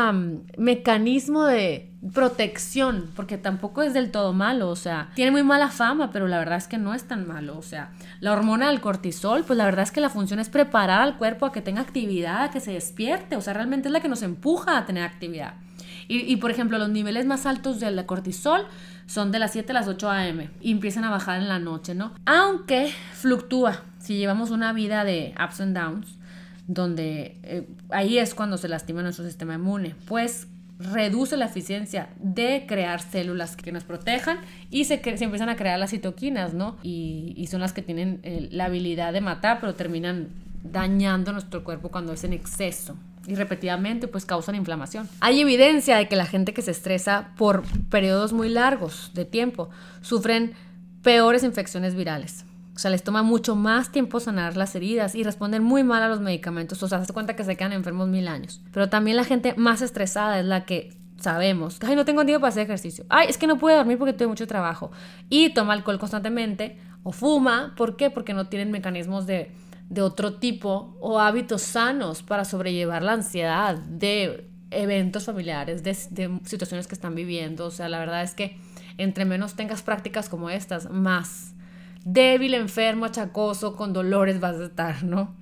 mecanismo 0.58 1.46
de 1.46 1.93
protección, 2.12 3.10
porque 3.16 3.38
tampoco 3.38 3.82
es 3.82 3.94
del 3.94 4.12
todo 4.12 4.34
malo, 4.34 4.70
o 4.70 4.76
sea, 4.76 5.10
tiene 5.16 5.32
muy 5.32 5.44
mala 5.44 5.70
fama, 5.70 6.12
pero 6.12 6.28
la 6.28 6.38
verdad 6.38 6.58
es 6.58 6.68
que 6.68 6.78
no 6.78 6.94
es 6.94 7.06
tan 7.06 7.28
malo, 7.28 7.58
o 7.58 7.62
sea, 7.62 7.92
la 8.20 8.34
hormona 8.34 8.70
del 8.70 8.82
cortisol, 8.82 9.44
pues 9.46 9.56
la 9.56 9.66
verdad 9.66 9.84
es 9.84 9.92
que 9.92 10.02
la 10.02 10.10
función 10.10 10.40
es 10.40 10.50
preparar 10.50 11.02
al 11.02 11.18
cuerpo 11.18 11.46
a 11.46 11.52
que 11.54 11.62
tenga 11.62 11.82
actividad, 11.82 12.44
a 12.44 12.52
que 12.52 12.60
se 12.60 12.74
despierte, 12.74 13.38
o 13.38 13.42
sea, 13.42 13.54
realmente 13.54 13.88
es 13.88 13.94
la 13.94 14.02
que 14.02 14.10
nos 14.10 14.22
empuja 14.22 14.78
a 14.78 14.86
tener 14.86 15.04
actividad. 15.04 15.54
Y, 16.10 16.36
por 16.36 16.52
ejemplo, 16.52 16.78
los 16.78 16.90
niveles 16.90 17.26
más 17.26 17.46
altos 17.46 17.80
del 17.80 18.06
cortisol 18.06 18.66
son 19.06 19.32
de 19.32 19.40
las 19.40 19.54
7 19.54 19.72
a 19.72 19.74
las 19.74 19.88
8 19.88 20.10
a.m. 20.10 20.50
y 20.60 20.72
empiezan 20.72 21.06
a 21.06 21.10
bajar 21.10 21.42
en 21.42 21.48
la 21.48 21.60
noche, 21.60 21.96
¿no? 21.96 22.14
Aunque 22.26 22.92
fluctúa, 23.14 23.82
si 24.00 24.18
llevamos 24.18 24.52
una 24.52 24.74
vida 24.74 25.06
de 25.06 25.34
ups 25.42 25.62
and 25.62 25.78
downs, 25.78 26.18
donde 26.68 27.40
eh, 27.44 27.68
ahí 27.90 28.18
es 28.18 28.36
cuando 28.36 28.58
se 28.58 28.68
lastima 28.68 29.02
nuestro 29.02 29.26
sistema 29.26 29.56
inmune, 29.56 29.96
pues 30.06 30.48
reduce 30.92 31.38
la 31.38 31.46
eficiencia 31.46 32.10
de 32.20 32.66
crear 32.68 33.02
células 33.02 33.56
que 33.56 33.72
nos 33.72 33.84
protejan 33.84 34.40
y 34.70 34.86
se, 34.86 34.96
empiezan 35.04 35.50
a 35.50 35.56
crear 35.56 35.80
las 35.80 35.92
citoquinas, 35.92 36.54
¿no? 36.54 36.78
Y, 36.84 37.48
son 37.50 37.62
las 37.62 37.74
que 37.74 37.82
tienen 37.82 38.20
eh, 38.24 38.48
la 38.52 38.66
habilidad 38.66 39.14
de 39.14 39.22
matar, 39.22 39.60
pero 39.60 39.76
terminan 39.76 40.30
dañando 40.64 41.32
nuestro 41.32 41.64
cuerpo 41.64 41.90
cuando 41.90 42.14
es 42.14 42.24
en 42.24 42.34
exceso 42.34 42.98
y 43.28 43.36
repetidamente 43.36 44.08
pues 44.08 44.26
causan 44.26 44.56
inflamación. 44.56 45.08
Hay 45.20 45.42
evidencia 45.42 45.98
de 45.98 46.08
que 46.08 46.16
la 46.16 46.26
gente 46.26 46.54
que 46.54 46.62
se 46.62 46.72
estresa 46.72 47.32
por 47.38 47.64
periodos 47.90 48.34
muy 48.34 48.50
largos 48.50 49.12
de 49.14 49.26
tiempo 49.26 49.70
sufren 50.02 50.54
peores 51.04 51.44
infecciones 51.44 51.96
virales. 51.96 52.46
O 52.76 52.80
sea, 52.80 52.90
les 52.90 53.04
toma 53.04 53.22
mucho 53.22 53.56
más 53.56 53.92
tiempo 53.92 54.20
sanar 54.20 54.58
las 54.58 54.74
heridas 54.76 55.14
y 55.14 55.24
responden 55.24 55.64
muy 55.64 55.84
mal 55.84 56.02
a 56.02 56.08
los 56.08 56.22
medicamentos. 56.22 56.82
O 56.82 56.88
sea, 56.88 57.04
se 57.06 57.14
cuenta 57.14 57.36
que 57.36 57.44
se 57.44 57.56
quedan 57.56 57.74
enfermos 57.74 58.08
mil 58.08 58.28
años. 58.28 58.62
Pero 58.72 58.90
también 58.90 59.16
la 59.18 59.24
gente 59.24 59.54
más 59.58 59.82
estresada 59.82 60.40
es 60.40 60.46
la 60.46 60.66
que 60.66 60.98
sabemos, 61.20 61.80
ay, 61.82 61.96
no 61.96 62.04
tengo 62.04 62.26
tiempo 62.26 62.42
para 62.42 62.50
hacer 62.50 62.64
ejercicio. 62.64 63.06
Ay, 63.10 63.28
es 63.30 63.38
que 63.38 63.48
no 63.48 63.58
puedo 63.58 63.78
dormir 63.78 63.98
porque 63.98 64.14
tengo 64.14 64.30
mucho 64.30 64.48
trabajo. 64.48 64.92
Y 65.30 65.54
toma 65.54 65.74
alcohol 65.74 66.00
constantemente 66.00 66.78
o 67.04 67.12
fuma. 67.12 67.74
¿Por 67.78 67.96
qué? 67.96 68.10
Porque 68.10 68.34
no 68.34 68.48
tienen 68.48 68.72
mecanismos 68.72 69.28
de, 69.28 69.52
de 69.90 70.02
otro 70.02 70.36
tipo 70.36 70.98
o 71.00 71.20
hábitos 71.20 71.62
sanos 71.62 72.24
para 72.24 72.44
sobrellevar 72.44 73.04
la 73.04 73.14
ansiedad 73.14 73.78
de 73.78 74.50
eventos 74.72 75.26
familiares, 75.26 75.84
de, 75.84 75.96
de 76.10 76.40
situaciones 76.44 76.88
que 76.88 76.96
están 76.96 77.14
viviendo. 77.14 77.68
O 77.68 77.72
sea, 77.72 77.88
la 77.88 78.00
verdad 78.00 78.24
es 78.24 78.34
que 78.34 78.58
entre 78.98 79.26
menos 79.26 79.56
tengas 79.56 79.84
prácticas 79.84 80.28
como 80.28 80.50
estas, 80.50 80.90
más 80.90 81.53
débil, 82.04 82.54
enfermo, 82.54 83.06
achacoso, 83.06 83.76
con 83.76 83.94
dolores 83.94 84.40
vas 84.40 84.58
a 84.58 84.66
estar, 84.66 85.04
¿no? 85.04 85.34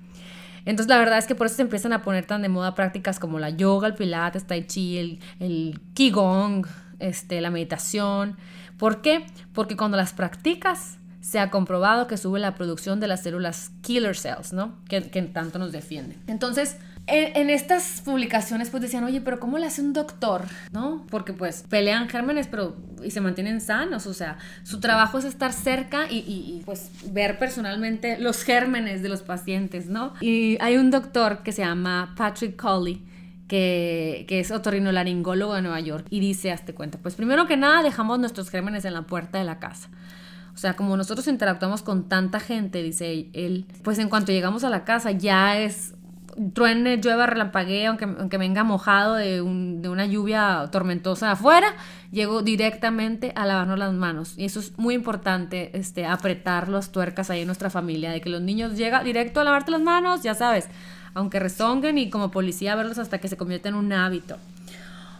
Entonces 0.64 0.88
la 0.88 0.98
verdad 0.98 1.18
es 1.18 1.26
que 1.26 1.34
por 1.34 1.46
eso 1.46 1.56
se 1.56 1.62
empiezan 1.62 1.92
a 1.92 2.02
poner 2.02 2.24
tan 2.24 2.42
de 2.42 2.48
moda 2.48 2.74
prácticas 2.74 3.18
como 3.18 3.38
la 3.38 3.50
yoga, 3.50 3.88
el 3.88 3.94
pilates, 3.94 4.46
tai 4.46 4.66
chi, 4.66 4.98
el, 4.98 5.20
el 5.40 5.80
qigong, 5.94 6.66
este, 7.00 7.40
la 7.40 7.50
meditación. 7.50 8.36
¿Por 8.78 9.02
qué? 9.02 9.26
Porque 9.52 9.76
cuando 9.76 9.96
las 9.96 10.12
practicas 10.12 10.98
se 11.20 11.38
ha 11.38 11.50
comprobado 11.50 12.06
que 12.06 12.16
sube 12.16 12.40
la 12.40 12.54
producción 12.54 13.00
de 13.00 13.08
las 13.08 13.22
células 13.22 13.70
killer 13.82 14.16
cells, 14.16 14.52
¿no? 14.52 14.76
Que, 14.88 15.02
que 15.02 15.22
tanto 15.22 15.58
nos 15.58 15.72
defienden. 15.72 16.20
Entonces, 16.26 16.76
en, 17.06 17.50
estas 17.50 18.00
publicaciones 18.04 18.70
pues 18.70 18.82
decían, 18.82 19.04
oye, 19.04 19.20
pero 19.20 19.40
¿cómo 19.40 19.58
le 19.58 19.66
hace 19.66 19.80
un 19.80 19.92
doctor? 19.92 20.44
¿No? 20.72 21.04
Porque 21.10 21.32
pues 21.32 21.64
pelean 21.68 22.08
gérmenes 22.08 22.46
pero 22.46 22.76
y 23.02 23.10
se 23.10 23.20
mantienen 23.20 23.60
sanos, 23.60 24.06
o 24.06 24.14
sea, 24.14 24.38
su 24.62 24.78
trabajo 24.78 25.18
es 25.18 25.24
estar 25.24 25.52
cerca 25.52 26.06
y, 26.08 26.62
pues 26.64 26.90
ver 27.12 27.38
personalmente 27.38 28.18
los 28.18 28.44
gérmenes 28.44 29.02
de 29.02 29.08
los 29.08 29.22
pacientes, 29.22 29.86
¿no? 29.86 30.14
Y 30.20 30.56
hay 30.60 30.76
un 30.76 30.90
doctor 30.90 31.42
que 31.42 31.52
se 31.52 31.62
llama 31.62 32.14
Patrick 32.16 32.56
Colley. 32.56 33.02
Que, 33.48 34.24
que, 34.28 34.40
es 34.40 34.50
otorrinolaringólogo 34.50 35.54
de 35.54 35.60
Nueva 35.60 35.78
York, 35.80 36.06
y 36.08 36.20
dice, 36.20 36.50
hazte 36.52 36.72
cuenta, 36.72 36.96
pues 36.96 37.16
primero 37.16 37.46
que 37.46 37.58
nada 37.58 37.82
dejamos 37.82 38.18
nuestros 38.18 38.48
gérmenes 38.48 38.86
en 38.86 38.94
la 38.94 39.02
puerta 39.02 39.36
de 39.36 39.44
la 39.44 39.58
casa. 39.58 39.90
O 40.54 40.56
sea, 40.56 40.74
como 40.74 40.96
nosotros 40.96 41.26
interactuamos 41.28 41.82
con 41.82 42.08
tanta 42.08 42.40
gente, 42.40 42.82
dice 42.82 43.28
él, 43.34 43.66
pues 43.82 43.98
en 43.98 44.08
cuanto 44.08 44.32
llegamos 44.32 44.64
a 44.64 44.70
la 44.70 44.84
casa 44.84 45.10
ya 45.10 45.58
es 45.58 45.92
truene, 46.54 46.96
llueva, 46.96 47.26
relampaguee, 47.26 47.86
aunque, 47.86 48.04
aunque 48.04 48.38
venga 48.38 48.64
mojado 48.64 49.14
de, 49.14 49.36
de 49.36 49.88
una 49.88 50.06
lluvia 50.06 50.68
tormentosa 50.70 51.32
afuera, 51.32 51.74
llego 52.10 52.42
directamente 52.42 53.32
a 53.34 53.46
lavarnos 53.46 53.78
las 53.78 53.92
manos. 53.92 54.34
Y 54.36 54.44
eso 54.44 54.60
es 54.60 54.78
muy 54.78 54.94
importante, 54.94 55.76
este, 55.76 56.06
apretar 56.06 56.68
las 56.68 56.92
tuercas 56.92 57.30
ahí 57.30 57.40
en 57.40 57.46
nuestra 57.46 57.70
familia, 57.70 58.10
de 58.10 58.20
que 58.20 58.30
los 58.30 58.42
niños 58.42 58.76
llegan 58.76 59.04
directo 59.04 59.40
a 59.40 59.44
lavarte 59.44 59.70
las 59.70 59.82
manos, 59.82 60.22
ya 60.22 60.34
sabes, 60.34 60.68
aunque 61.14 61.38
rezonguen 61.38 61.98
y 61.98 62.10
como 62.10 62.30
policía 62.30 62.74
verlos 62.74 62.98
hasta 62.98 63.18
que 63.18 63.28
se 63.28 63.36
convierta 63.36 63.68
en 63.68 63.74
un 63.74 63.92
hábito. 63.92 64.38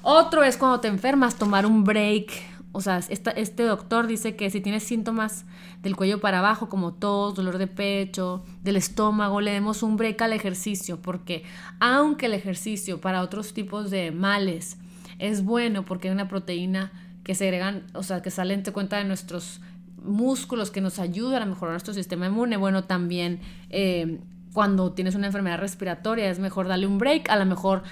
Otro 0.03 0.43
es 0.43 0.57
cuando 0.57 0.81
te 0.81 0.89
enfermas, 0.89 1.37
tomar 1.37 1.65
un 1.65 1.85
break. 1.85 2.33
O 2.75 2.81
sea, 2.81 2.99
este 2.99 3.63
doctor 3.65 4.07
dice 4.07 4.35
que 4.35 4.49
si 4.49 4.63
tienes 4.63 4.83
síntomas 4.83 5.45
del 5.83 5.95
cuello 5.95 6.21
para 6.21 6.39
abajo, 6.39 6.71
como 6.71 6.95
tos, 6.95 7.35
dolor 7.35 7.59
de 7.59 7.67
pecho, 7.67 8.45
del 8.63 8.77
estómago, 8.77 9.43
le 9.43 9.53
demos 9.53 9.83
un 9.83 9.99
break 9.99 10.23
al 10.23 10.33
ejercicio, 10.33 11.01
porque 11.03 11.45
aunque 11.81 12.27
el 12.27 12.35
ejercicio 12.35 13.01
para 13.01 13.21
otros 13.21 13.53
tipos 13.53 13.91
de 13.91 14.11
males 14.11 14.79
es 15.19 15.45
bueno, 15.45 15.85
porque 15.85 16.09
hay 16.09 16.15
una 16.15 16.29
proteína 16.29 16.93
que 17.25 17.35
se 17.35 17.45
agregan, 17.45 17.85
o 17.93 18.03
sea, 18.03 18.23
que 18.23 18.31
sale 18.31 18.55
en 18.55 18.63
cuenta 18.63 18.97
de 18.97 19.05
nuestros 19.05 19.61
músculos 20.03 20.71
que 20.71 20.81
nos 20.81 20.99
ayudan 20.99 21.43
a 21.43 21.47
mejorar 21.47 21.75
nuestro 21.75 21.95
sistema 21.95 22.27
inmune, 22.27 22.57
bueno, 22.57 22.85
también 22.85 23.41
eh, 23.71 24.19
cuando 24.53 24.93
tienes 24.93 25.15
una 25.15 25.27
enfermedad 25.27 25.59
respiratoria 25.59 26.31
es 26.31 26.39
mejor 26.39 26.69
darle 26.69 26.87
un 26.87 26.99
break, 26.99 27.31
a 27.31 27.37
lo 27.37 27.47
mejor 27.47 27.83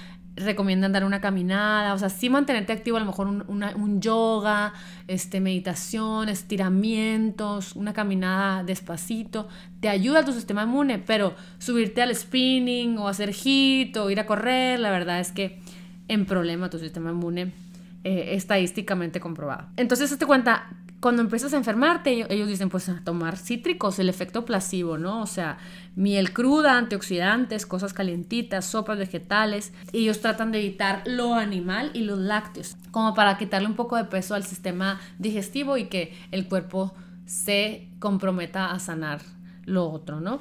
recomiendan 0.45 0.93
dar 0.93 1.05
una 1.05 1.21
caminada, 1.21 1.95
o 1.95 1.99
sea, 1.99 2.09
sí 2.09 2.31
mantenerte 2.31 2.73
activo, 2.73 2.97
a 2.97 3.01
lo 3.01 3.07
mejor 3.07 3.27
un, 3.27 4.01
yoga, 4.01 4.73
este, 5.07 5.41
meditación, 5.41 6.29
estiramientos, 6.29 7.77
una 7.77 7.93
caminada 7.93 8.65
despacito, 8.65 9.49
te 9.81 9.89
ayuda 9.89 10.21
a 10.21 10.25
tu 10.25 10.33
sistema 10.33 10.65
inmune, 10.65 10.99
pero 10.99 11.35
subirte 11.59 12.03
al 12.03 12.15
spinning 12.15 12.99
o 12.99 13.09
hacer 13.09 13.33
hit 13.33 13.97
o 13.97 14.11
ir 14.11 14.21
a 14.21 14.27
correr, 14.27 14.81
la 14.81 14.91
verdad 14.91 15.21
es 15.21 15.33
que 15.33 15.61
en 16.09 16.27
problema 16.27 16.71
tu 16.71 16.79
sistema 16.79 17.11
inmune 17.11 17.53
eh, 18.03 18.35
estadísticamente 18.35 19.21
comprobado. 19.21 19.69
Entonces, 19.77 20.17
te 20.17 20.25
cuenta, 20.25 20.71
cuando 21.01 21.23
empiezas 21.23 21.55
a 21.55 21.57
enfermarte, 21.57 22.27
ellos 22.33 22.47
dicen, 22.47 22.69
pues 22.69 22.89
a 22.91 23.03
tomar 23.03 23.39
cítricos, 23.39 23.99
el 23.99 24.11
efecto 24.11 24.45
placebo, 24.45 24.99
¿no? 24.99 25.23
O 25.23 25.27
sea, 25.27 25.57
miel 25.97 26.33
cruda, 26.33 26.77
antioxidantes, 26.77 27.65
cosas 27.65 27.95
calientitas, 27.95 28.67
sopas 28.67 28.99
vegetales. 28.99 29.73
ellos 29.93 30.21
tratan 30.21 30.53
de 30.53 30.61
evitar 30.61 31.03
lo 31.07 31.35
animal 31.35 31.91
y 31.95 32.03
los 32.03 32.19
lácteos, 32.19 32.77
como 32.91 33.15
para 33.15 33.39
quitarle 33.39 33.67
un 33.67 33.77
poco 33.77 33.97
de 33.97 34.05
peso 34.05 34.35
al 34.35 34.45
sistema 34.45 35.01
digestivo 35.19 35.79
y 35.79 35.87
que 35.87 36.15
el 36.33 36.47
cuerpo 36.49 36.95
se 37.25 37.89
comprometa 37.99 38.71
a 38.71 38.79
sanar 38.79 39.23
lo 39.65 39.89
otro, 39.91 40.21
¿no? 40.21 40.41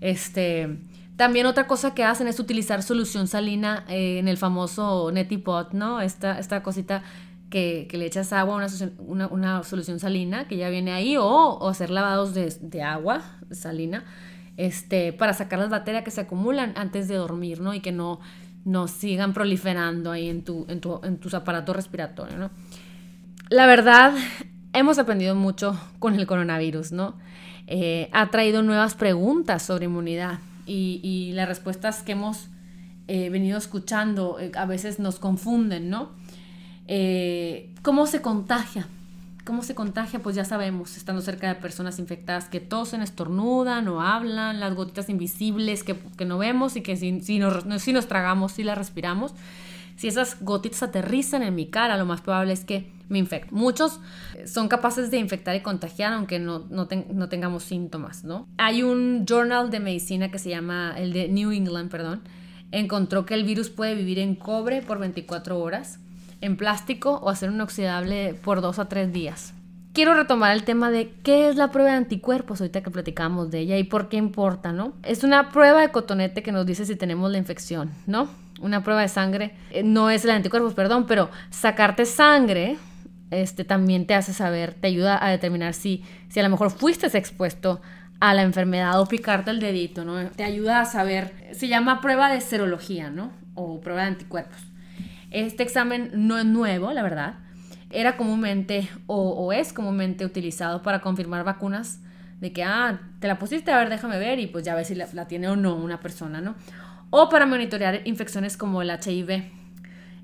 Este, 0.00 0.78
también 1.16 1.46
otra 1.46 1.66
cosa 1.66 1.94
que 1.94 2.02
hacen 2.02 2.26
es 2.26 2.40
utilizar 2.40 2.82
solución 2.82 3.28
salina 3.28 3.84
eh, 3.88 4.18
en 4.18 4.26
el 4.26 4.38
famoso 4.38 5.10
neti 5.12 5.36
pot, 5.36 5.72
¿no? 5.72 6.00
Esta, 6.00 6.38
esta 6.38 6.62
cosita 6.62 7.02
que, 7.50 7.88
le 7.92 8.06
echas 8.06 8.32
agua, 8.32 8.64
una, 8.98 9.26
una, 9.26 9.62
solución 9.64 9.98
salina 9.98 10.46
que 10.48 10.56
ya 10.56 10.70
viene 10.70 10.92
ahí, 10.92 11.16
o, 11.18 11.68
hacer 11.68 11.90
lavados 11.90 12.32
de, 12.34 12.82
agua 12.82 13.22
salina, 13.50 14.04
este, 14.56 15.12
para 15.12 15.34
sacar 15.34 15.58
las 15.58 15.70
bacterias 15.70 16.04
que 16.04 16.10
se 16.10 16.22
acumulan 16.22 16.72
antes 16.76 17.08
de 17.08 17.16
dormir, 17.16 17.60
¿no? 17.60 17.74
Y 17.74 17.80
que 17.80 17.92
no, 17.92 18.20
no 18.64 18.88
sigan 18.88 19.34
proliferando 19.34 20.12
ahí 20.12 20.28
en, 20.28 20.44
tu, 20.44 20.64
en, 20.68 20.80
tu, 20.80 21.00
en 21.02 21.18
tus 21.18 21.34
aparatos 21.34 21.74
respiratorios, 21.74 22.38
¿no? 22.38 22.50
La 23.48 23.66
verdad, 23.66 24.14
hemos 24.72 24.98
aprendido 24.98 25.34
mucho 25.34 25.78
con 25.98 26.14
el 26.14 26.26
coronavirus, 26.26 26.92
¿no? 26.92 27.16
Eh, 27.66 28.08
ha 28.12 28.30
traído 28.30 28.62
nuevas 28.62 28.94
preguntas 28.94 29.62
sobre 29.62 29.86
inmunidad 29.86 30.38
y, 30.66 31.00
y 31.02 31.32
las 31.32 31.48
respuestas 31.48 32.02
que 32.02 32.12
hemos 32.12 32.48
eh, 33.12 33.28
venido 33.28 33.58
escuchando 33.58 34.38
eh, 34.38 34.52
a 34.54 34.66
veces 34.66 35.00
nos 35.00 35.18
confunden, 35.18 35.90
¿no? 35.90 36.10
Eh, 36.92 37.70
¿Cómo 37.82 38.08
se 38.08 38.20
contagia? 38.20 38.88
¿Cómo 39.44 39.62
se 39.62 39.76
contagia? 39.76 40.18
Pues 40.18 40.34
ya 40.34 40.44
sabemos, 40.44 40.96
estando 40.96 41.22
cerca 41.22 41.46
de 41.46 41.54
personas 41.54 42.00
infectadas 42.00 42.48
que 42.48 42.58
tosen, 42.58 43.00
estornudan 43.00 43.86
o 43.86 44.00
hablan, 44.02 44.58
las 44.58 44.74
gotitas 44.74 45.08
invisibles 45.08 45.84
que, 45.84 45.96
no 46.26 46.38
vemos 46.38 46.74
y 46.74 46.80
que 46.80 46.96
si, 46.96 47.20
si, 47.20 47.38
nos, 47.38 47.62
si 47.80 47.92
nos 47.92 48.08
tragamos, 48.08 48.50
si 48.50 48.64
las 48.64 48.76
respiramos. 48.76 49.34
Si 49.94 50.08
esas 50.08 50.42
gotitas 50.42 50.82
aterrizan 50.82 51.44
en 51.44 51.54
mi 51.54 51.66
cara, 51.66 51.96
lo 51.96 52.06
más 52.06 52.22
probable 52.22 52.54
es 52.54 52.64
que 52.64 52.90
me 53.08 53.20
infecte. 53.20 53.50
Muchos 53.52 54.00
son 54.44 54.66
capaces 54.66 55.12
de 55.12 55.18
infectar 55.18 55.54
y 55.54 55.60
contagiar 55.60 56.12
aunque 56.12 56.40
no, 56.40 56.66
no, 56.70 56.88
no, 57.12 57.28
tengamos 57.28 57.62
síntomas, 57.62 58.24
¿no? 58.24 58.48
Hay 58.56 58.82
un 58.82 59.26
journal 59.28 59.70
de 59.70 59.78
medicina 59.78 60.32
que 60.32 60.40
se 60.40 60.50
llama, 60.50 60.94
el 60.96 61.12
de 61.12 61.28
New 61.28 61.52
England, 61.52 61.88
perdón, 61.88 62.22
encontró 62.72 63.26
que 63.26 63.34
el 63.34 63.44
virus 63.44 63.70
puede 63.70 63.94
vivir 63.94 64.18
en 64.18 64.34
cobre 64.34 64.82
por 64.82 64.98
24 64.98 65.56
horas 65.56 66.00
en 66.40 66.56
plástico 66.56 67.20
o 67.22 67.30
hacer 67.30 67.48
un 67.48 67.56
inoxidable 67.56 68.34
por 68.34 68.60
dos 68.60 68.78
a 68.78 68.88
tres 68.88 69.12
días. 69.12 69.54
Quiero 69.92 70.14
retomar 70.14 70.52
el 70.52 70.62
tema 70.62 70.90
de 70.90 71.12
qué 71.24 71.48
es 71.48 71.56
la 71.56 71.72
prueba 71.72 71.90
de 71.90 71.96
anticuerpos, 71.96 72.60
ahorita 72.60 72.82
que 72.82 72.90
platicamos 72.90 73.50
de 73.50 73.58
ella 73.58 73.76
y 73.76 73.84
por 73.84 74.08
qué 74.08 74.18
importa, 74.18 74.72
¿no? 74.72 74.92
Es 75.02 75.24
una 75.24 75.50
prueba 75.50 75.80
de 75.80 75.90
cotonete 75.90 76.42
que 76.42 76.52
nos 76.52 76.64
dice 76.64 76.86
si 76.86 76.94
tenemos 76.94 77.30
la 77.30 77.38
infección, 77.38 77.90
¿no? 78.06 78.28
Una 78.60 78.84
prueba 78.84 79.00
de 79.00 79.08
sangre, 79.08 79.56
eh, 79.70 79.82
no 79.82 80.10
es 80.10 80.24
la 80.24 80.32
de 80.32 80.36
anticuerpos, 80.36 80.74
perdón, 80.74 81.06
pero 81.06 81.30
sacarte 81.50 82.04
sangre 82.04 82.78
este, 83.30 83.64
también 83.64 84.06
te 84.06 84.14
hace 84.14 84.32
saber, 84.32 84.74
te 84.74 84.86
ayuda 84.86 85.24
a 85.24 85.30
determinar 85.30 85.74
si, 85.74 86.04
si 86.28 86.40
a 86.40 86.42
lo 86.42 86.50
mejor 86.50 86.70
fuiste 86.70 87.06
expuesto 87.16 87.80
a 88.20 88.34
la 88.34 88.42
enfermedad 88.42 89.00
o 89.00 89.06
picarte 89.06 89.50
el 89.50 89.60
dedito, 89.60 90.04
¿no? 90.04 90.30
Te 90.30 90.44
ayuda 90.44 90.80
a 90.80 90.84
saber, 90.84 91.32
se 91.52 91.68
llama 91.68 92.00
prueba 92.00 92.30
de 92.30 92.40
serología, 92.40 93.10
¿no? 93.10 93.32
O 93.54 93.80
prueba 93.80 94.02
de 94.02 94.08
anticuerpos. 94.08 94.69
Este 95.30 95.62
examen 95.62 96.10
no 96.12 96.38
es 96.38 96.44
nuevo, 96.44 96.92
la 96.92 97.02
verdad. 97.02 97.34
Era 97.90 98.16
comúnmente 98.16 98.88
o, 99.06 99.52
es 99.52 99.72
comúnmente 99.72 100.24
utilizado 100.24 100.82
para 100.82 101.00
confirmar 101.00 101.44
vacunas 101.44 102.00
de 102.40 102.52
que, 102.52 102.62
ah, 102.64 103.00
te 103.18 103.28
la 103.28 103.38
pusiste, 103.38 103.70
a 103.70 103.78
ver, 103.78 103.90
déjame 103.90 104.18
ver 104.18 104.38
y 104.38 104.46
pues 104.46 104.64
ya 104.64 104.74
ves 104.74 104.88
si 104.88 104.94
la, 104.94 105.28
tiene 105.28 105.48
o 105.48 105.56
no 105.56 105.74
una 105.76 106.00
persona, 106.00 106.40
¿no? 106.40 106.54
O 107.10 107.28
para 107.28 107.46
monitorear 107.46 108.00
infecciones 108.04 108.56
como 108.56 108.82
el 108.82 108.90
HIV. 108.90 109.44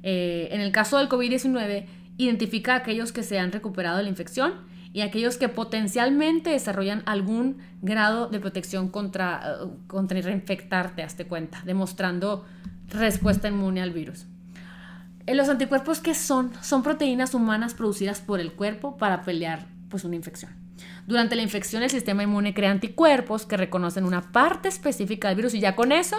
Eh, 0.03 0.49
en 0.51 0.61
el 0.61 0.73
caso 0.73 0.99
del 0.99 1.09
COVID-19, 1.09 1.87
identifica 2.17 2.75
a 2.75 2.77
aquellos 2.77 3.13
que 3.13 3.23
se 3.23 3.39
han 3.39 3.53
recuperado 3.53 3.99
de 3.99 4.05
la 4.05 4.09
infección 4.09 4.55
y 4.93 5.03
aquellos 5.03 5.37
que 5.37 5.49
potencialmente 5.49 6.51
desarrollan 6.51 7.03
algún 7.05 7.59
grado 7.83 8.29
de 8.29 8.41
protección 8.41 8.89
contra, 8.89 9.59
uh, 9.63 9.87
contra 9.87 10.21
reinfectarte, 10.21 11.03
hazte 11.03 11.27
cuenta, 11.27 11.63
demostrando 11.67 12.47
respuesta 12.89 13.49
inmune 13.49 13.83
al 13.83 13.91
virus. 13.91 14.27
Los 15.27 15.49
anticuerpos, 15.49 16.01
¿qué 16.01 16.15
son? 16.15 16.53
Son 16.63 16.83
proteínas 16.83 17.35
humanas 17.35 17.75
producidas 17.75 18.21
por 18.21 18.41
el 18.41 18.53
cuerpo 18.53 18.97
para 18.97 19.23
pelear 19.23 19.67
pues, 19.89 20.05
una 20.05 20.17
infección. 20.17 20.53
Durante 21.07 21.37
la 21.37 21.43
infección, 21.43 21.83
el 21.83 21.91
sistema 21.91 22.23
inmune 22.23 22.55
crea 22.55 22.71
anticuerpos 22.71 23.47
que 23.47 23.57
reconocen 23.57 24.05
una 24.05 24.33
parte 24.33 24.69
específica 24.69 25.29
del 25.29 25.37
virus 25.37 25.55
y 25.55 25.61
ya 25.61 25.75
con 25.75 25.93
eso, 25.93 26.17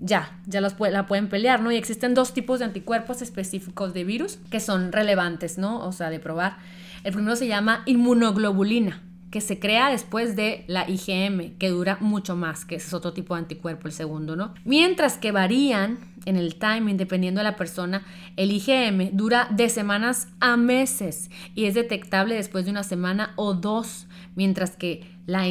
ya, 0.00 0.38
ya 0.46 0.60
los 0.60 0.78
la 0.78 1.06
pueden 1.06 1.28
pelear, 1.28 1.60
¿no? 1.60 1.72
Y 1.72 1.76
existen 1.76 2.14
dos 2.14 2.34
tipos 2.34 2.58
de 2.58 2.66
anticuerpos 2.66 3.22
específicos 3.22 3.94
de 3.94 4.04
virus 4.04 4.38
que 4.50 4.60
son 4.60 4.92
relevantes, 4.92 5.58
¿no? 5.58 5.78
O 5.86 5.92
sea, 5.92 6.10
de 6.10 6.18
probar. 6.18 6.58
El 7.04 7.12
primero 7.12 7.36
se 7.36 7.46
llama 7.46 7.82
inmunoglobulina 7.86 9.02
que 9.36 9.42
se 9.42 9.58
crea 9.58 9.90
después 9.90 10.34
de 10.34 10.64
la 10.66 10.88
IgM, 10.88 11.58
que 11.58 11.68
dura 11.68 11.98
mucho 12.00 12.36
más, 12.36 12.64
que 12.64 12.76
ese 12.76 12.86
es 12.86 12.94
otro 12.94 13.12
tipo 13.12 13.34
de 13.34 13.40
anticuerpo, 13.40 13.86
el 13.86 13.92
segundo, 13.92 14.34
¿no? 14.34 14.54
Mientras 14.64 15.18
que 15.18 15.30
varían 15.30 15.98
en 16.24 16.36
el 16.36 16.54
timing 16.54 16.96
dependiendo 16.96 17.40
de 17.40 17.44
la 17.44 17.54
persona, 17.54 18.02
el 18.38 18.50
IgM 18.50 19.14
dura 19.14 19.46
de 19.50 19.68
semanas 19.68 20.28
a 20.40 20.56
meses 20.56 21.30
y 21.54 21.66
es 21.66 21.74
detectable 21.74 22.34
después 22.34 22.64
de 22.64 22.70
una 22.70 22.82
semana 22.82 23.34
o 23.36 23.52
dos, 23.52 24.06
mientras 24.36 24.74
que 24.74 25.06
la 25.26 25.42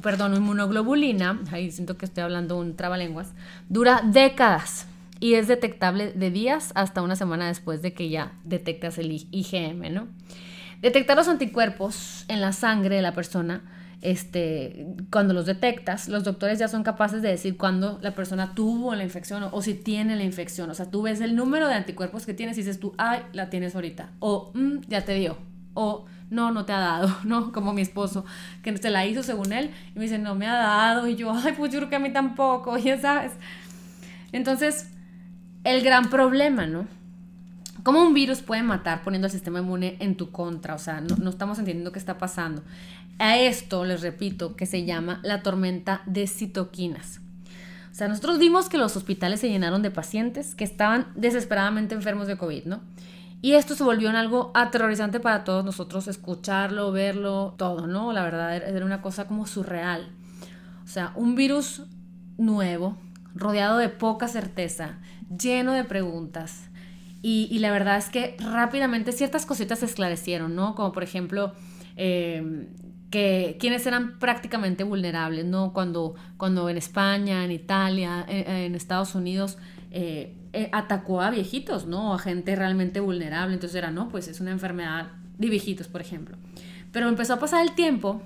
perdón, 0.00 0.36
inmunoglobulina, 0.36 1.40
ahí 1.50 1.72
siento 1.72 1.96
que 1.96 2.04
estoy 2.04 2.22
hablando 2.22 2.56
un 2.56 2.76
trabalenguas, 2.76 3.34
dura 3.68 4.00
décadas 4.04 4.86
y 5.18 5.34
es 5.34 5.48
detectable 5.48 6.12
de 6.12 6.30
días 6.30 6.70
hasta 6.76 7.02
una 7.02 7.16
semana 7.16 7.48
después 7.48 7.82
de 7.82 7.94
que 7.94 8.10
ya 8.10 8.30
detectas 8.44 8.96
el 8.98 9.10
IgM, 9.10 9.92
¿no? 9.92 10.06
Detectar 10.84 11.16
los 11.16 11.28
anticuerpos 11.28 12.26
en 12.28 12.42
la 12.42 12.52
sangre 12.52 12.96
de 12.96 13.00
la 13.00 13.14
persona, 13.14 13.62
este, 14.02 14.86
cuando 15.10 15.32
los 15.32 15.46
detectas, 15.46 16.10
los 16.10 16.24
doctores 16.24 16.58
ya 16.58 16.68
son 16.68 16.82
capaces 16.82 17.22
de 17.22 17.30
decir 17.30 17.56
cuándo 17.56 17.98
la 18.02 18.14
persona 18.14 18.54
tuvo 18.54 18.94
la 18.94 19.02
infección 19.02 19.48
o, 19.50 19.62
si 19.62 19.72
tiene 19.72 20.14
la 20.14 20.24
infección. 20.24 20.68
O 20.68 20.74
sea, 20.74 20.90
tú 20.90 21.00
ves 21.00 21.22
el 21.22 21.36
número 21.36 21.68
de 21.68 21.74
anticuerpos 21.74 22.26
que 22.26 22.34
tienes 22.34 22.58
y 22.58 22.60
dices 22.60 22.80
tú, 22.80 22.92
ay, 22.98 23.22
la 23.32 23.48
tienes 23.48 23.74
ahorita. 23.74 24.10
O, 24.18 24.50
mm, 24.52 24.80
ya 24.86 25.06
te 25.06 25.14
dio. 25.14 25.38
O, 25.72 26.04
no, 26.28 26.52
no 26.52 26.66
te 26.66 26.74
ha 26.74 26.80
dado, 26.80 27.16
¿no? 27.24 27.50
Como 27.50 27.72
mi 27.72 27.80
esposo, 27.80 28.26
que 28.62 28.76
se 28.76 28.90
la 28.90 29.06
hizo 29.06 29.22
según 29.22 29.54
él 29.54 29.70
y 29.94 29.98
me 29.98 30.04
dice, 30.04 30.18
no 30.18 30.34
me 30.34 30.46
ha 30.46 30.58
dado. 30.58 31.08
Y 31.08 31.16
yo, 31.16 31.32
ay, 31.32 31.54
pues 31.56 31.72
yo 31.72 31.78
creo 31.78 31.88
que 31.88 31.96
a 31.96 32.00
mí 32.00 32.12
tampoco, 32.12 32.76
ya 32.76 33.00
sabes. 33.00 33.32
Entonces, 34.32 34.90
el 35.64 35.82
gran 35.82 36.10
problema, 36.10 36.66
¿no? 36.66 36.86
¿Cómo 37.84 38.02
un 38.02 38.14
virus 38.14 38.40
puede 38.40 38.62
matar 38.62 39.02
poniendo 39.02 39.26
el 39.26 39.30
sistema 39.30 39.58
inmune 39.58 39.98
en 40.00 40.16
tu 40.16 40.30
contra? 40.30 40.74
O 40.74 40.78
sea, 40.78 41.02
no, 41.02 41.28
estamos 41.28 41.58
entendiendo 41.58 41.92
qué 41.92 41.98
está 41.98 42.16
pasando. 42.16 42.62
A 43.18 43.36
esto 43.36 43.84
les 43.84 44.00
repito 44.00 44.56
que 44.56 44.64
se 44.64 44.86
llama 44.86 45.20
la 45.22 45.42
tormenta 45.42 46.00
de 46.06 46.26
citoquinas. 46.26 47.20
O 47.92 47.94
sea, 47.94 48.08
nosotros 48.08 48.38
vimos 48.38 48.70
que 48.70 48.78
los 48.78 48.96
hospitales 48.96 49.40
se 49.40 49.50
llenaron 49.50 49.82
de 49.82 49.90
pacientes 49.90 50.54
que 50.54 50.64
estaban 50.64 51.08
desesperadamente 51.14 51.94
enfermos 51.94 52.26
de 52.26 52.38
COVID, 52.38 52.64
¿no? 52.64 52.80
Y 53.42 53.52
esto 53.52 53.74
se 53.74 53.84
volvió 53.84 54.08
algo 54.08 54.50
aterrorizante 54.54 55.20
para 55.20 55.44
todos 55.44 55.62
nosotros, 55.62 56.08
escucharlo, 56.08 56.90
verlo, 56.90 57.54
todo, 57.58 57.86
¿no? 57.86 58.14
La 58.14 58.22
verdad 58.22 58.56
era 58.56 58.86
una 58.86 59.02
cosa 59.02 59.26
como 59.26 59.46
surreal. 59.46 60.08
O 60.82 60.88
sea, 60.88 61.12
un 61.16 61.34
virus 61.34 61.82
nuevo, 62.38 62.96
rodeado 63.34 63.76
de 63.76 63.90
poca 63.90 64.26
certeza, 64.26 64.96
lleno 65.28 65.72
de 65.72 65.84
preguntas. 65.84 66.70
Y, 67.26 67.58
la 67.60 67.72
verdad 67.72 67.96
es 67.96 68.10
que 68.10 68.36
rápidamente 68.38 69.10
ciertas 69.10 69.46
cositas 69.46 69.78
se 69.78 69.86
esclarecieron, 69.86 70.54
¿no? 70.54 70.74
Como 70.74 70.92
por 70.92 71.02
ejemplo, 71.02 71.54
eh, 71.96 72.68
que 73.08 73.56
quienes 73.58 73.86
eran 73.86 74.18
prácticamente 74.18 74.84
vulnerables, 74.84 75.46
¿no? 75.46 75.72
Cuando, 75.72 76.16
cuando 76.36 76.68
en 76.68 76.76
España, 76.76 77.42
en 77.42 77.50
Italia, 77.50 78.26
en, 78.28 78.74
Estados 78.74 79.14
Unidos, 79.14 79.56
eh, 79.90 80.36
eh, 80.52 80.68
atacó 80.70 81.22
a 81.22 81.30
viejitos, 81.30 81.86
¿no? 81.86 82.12
A 82.12 82.18
gente 82.18 82.54
realmente 82.56 83.00
vulnerable. 83.00 83.54
Entonces 83.54 83.76
era, 83.76 83.90
no, 83.90 84.10
pues 84.10 84.28
es 84.28 84.40
una 84.40 84.50
enfermedad 84.50 85.12
de 85.38 85.48
viejitos, 85.48 85.88
por 85.88 86.02
ejemplo. 86.02 86.36
Pero 86.92 87.08
empezó 87.08 87.32
a 87.32 87.38
pasar 87.38 87.62
el 87.62 87.74
tiempo 87.74 88.20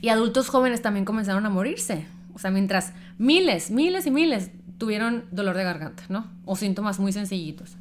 y 0.00 0.08
adultos 0.08 0.48
jóvenes 0.48 0.80
también 0.80 1.04
comenzaron 1.04 1.44
a 1.44 1.50
morirse. 1.50 2.06
O 2.32 2.38
sea, 2.38 2.50
mientras 2.50 2.94
miles, 3.18 3.70
miles 3.70 4.06
y 4.06 4.10
miles 4.10 4.52
tuvieron 4.78 5.26
dolor 5.32 5.54
de 5.54 5.64
garganta, 5.64 6.04
¿no? 6.08 6.30
O 6.46 6.56
síntomas 6.56 6.98
muy 6.98 7.12
sencillitos. 7.12 7.76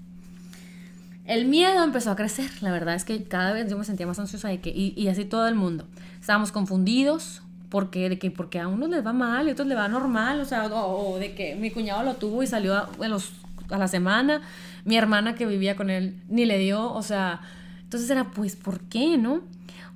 El 1.32 1.46
miedo 1.46 1.82
empezó 1.82 2.12
a 2.12 2.18
crecer, 2.18 2.52
la 2.60 2.74
verdad 2.74 2.94
es 2.94 3.06
que 3.06 3.24
cada 3.24 3.54
vez 3.54 3.70
yo 3.70 3.78
me 3.78 3.86
sentía 3.86 4.06
más 4.06 4.20
ansiosa 4.20 4.50
de 4.50 4.60
que, 4.60 4.70
y, 4.70 5.08
así 5.08 5.24
todo 5.24 5.48
el 5.48 5.56
mundo. 5.56 5.88
Estábamos 6.20 6.52
confundidos, 6.52 7.42
porque, 7.70 8.10
de 8.10 8.20
que, 8.20 8.32
porque 8.32 8.60
a 8.60 8.68
unos 8.68 8.90
les 8.90 9.06
va 9.06 9.14
mal 9.14 9.48
y 9.48 9.52
a 9.52 9.54
otros 9.54 9.66
les 9.66 9.78
va 9.78 9.88
normal, 9.88 10.42
o 10.42 10.44
sea, 10.44 10.66
o, 10.66 11.18
de 11.20 11.34
que 11.34 11.56
mi 11.56 11.72
cuñado 11.72 12.04
lo 12.04 12.16
tuvo 12.16 12.44
y 12.44 12.48
salió 12.48 12.76
a, 12.76 13.08
los, 13.08 13.32
a 13.70 13.78
la 13.78 13.88
semana, 13.88 14.42
mi 14.84 14.98
hermana 14.98 15.34
que 15.36 15.46
vivía 15.46 15.78
con 15.78 15.90
él 15.90 16.22
ni 16.28 16.44
le 16.44 16.58
dio, 16.58 16.92
o 16.92 17.02
sea, 17.02 17.40
entonces 17.82 18.10
era, 18.10 18.32
pues, 18.32 18.58
¿por 18.58 18.82
qué, 18.82 19.18
no? 19.18 19.40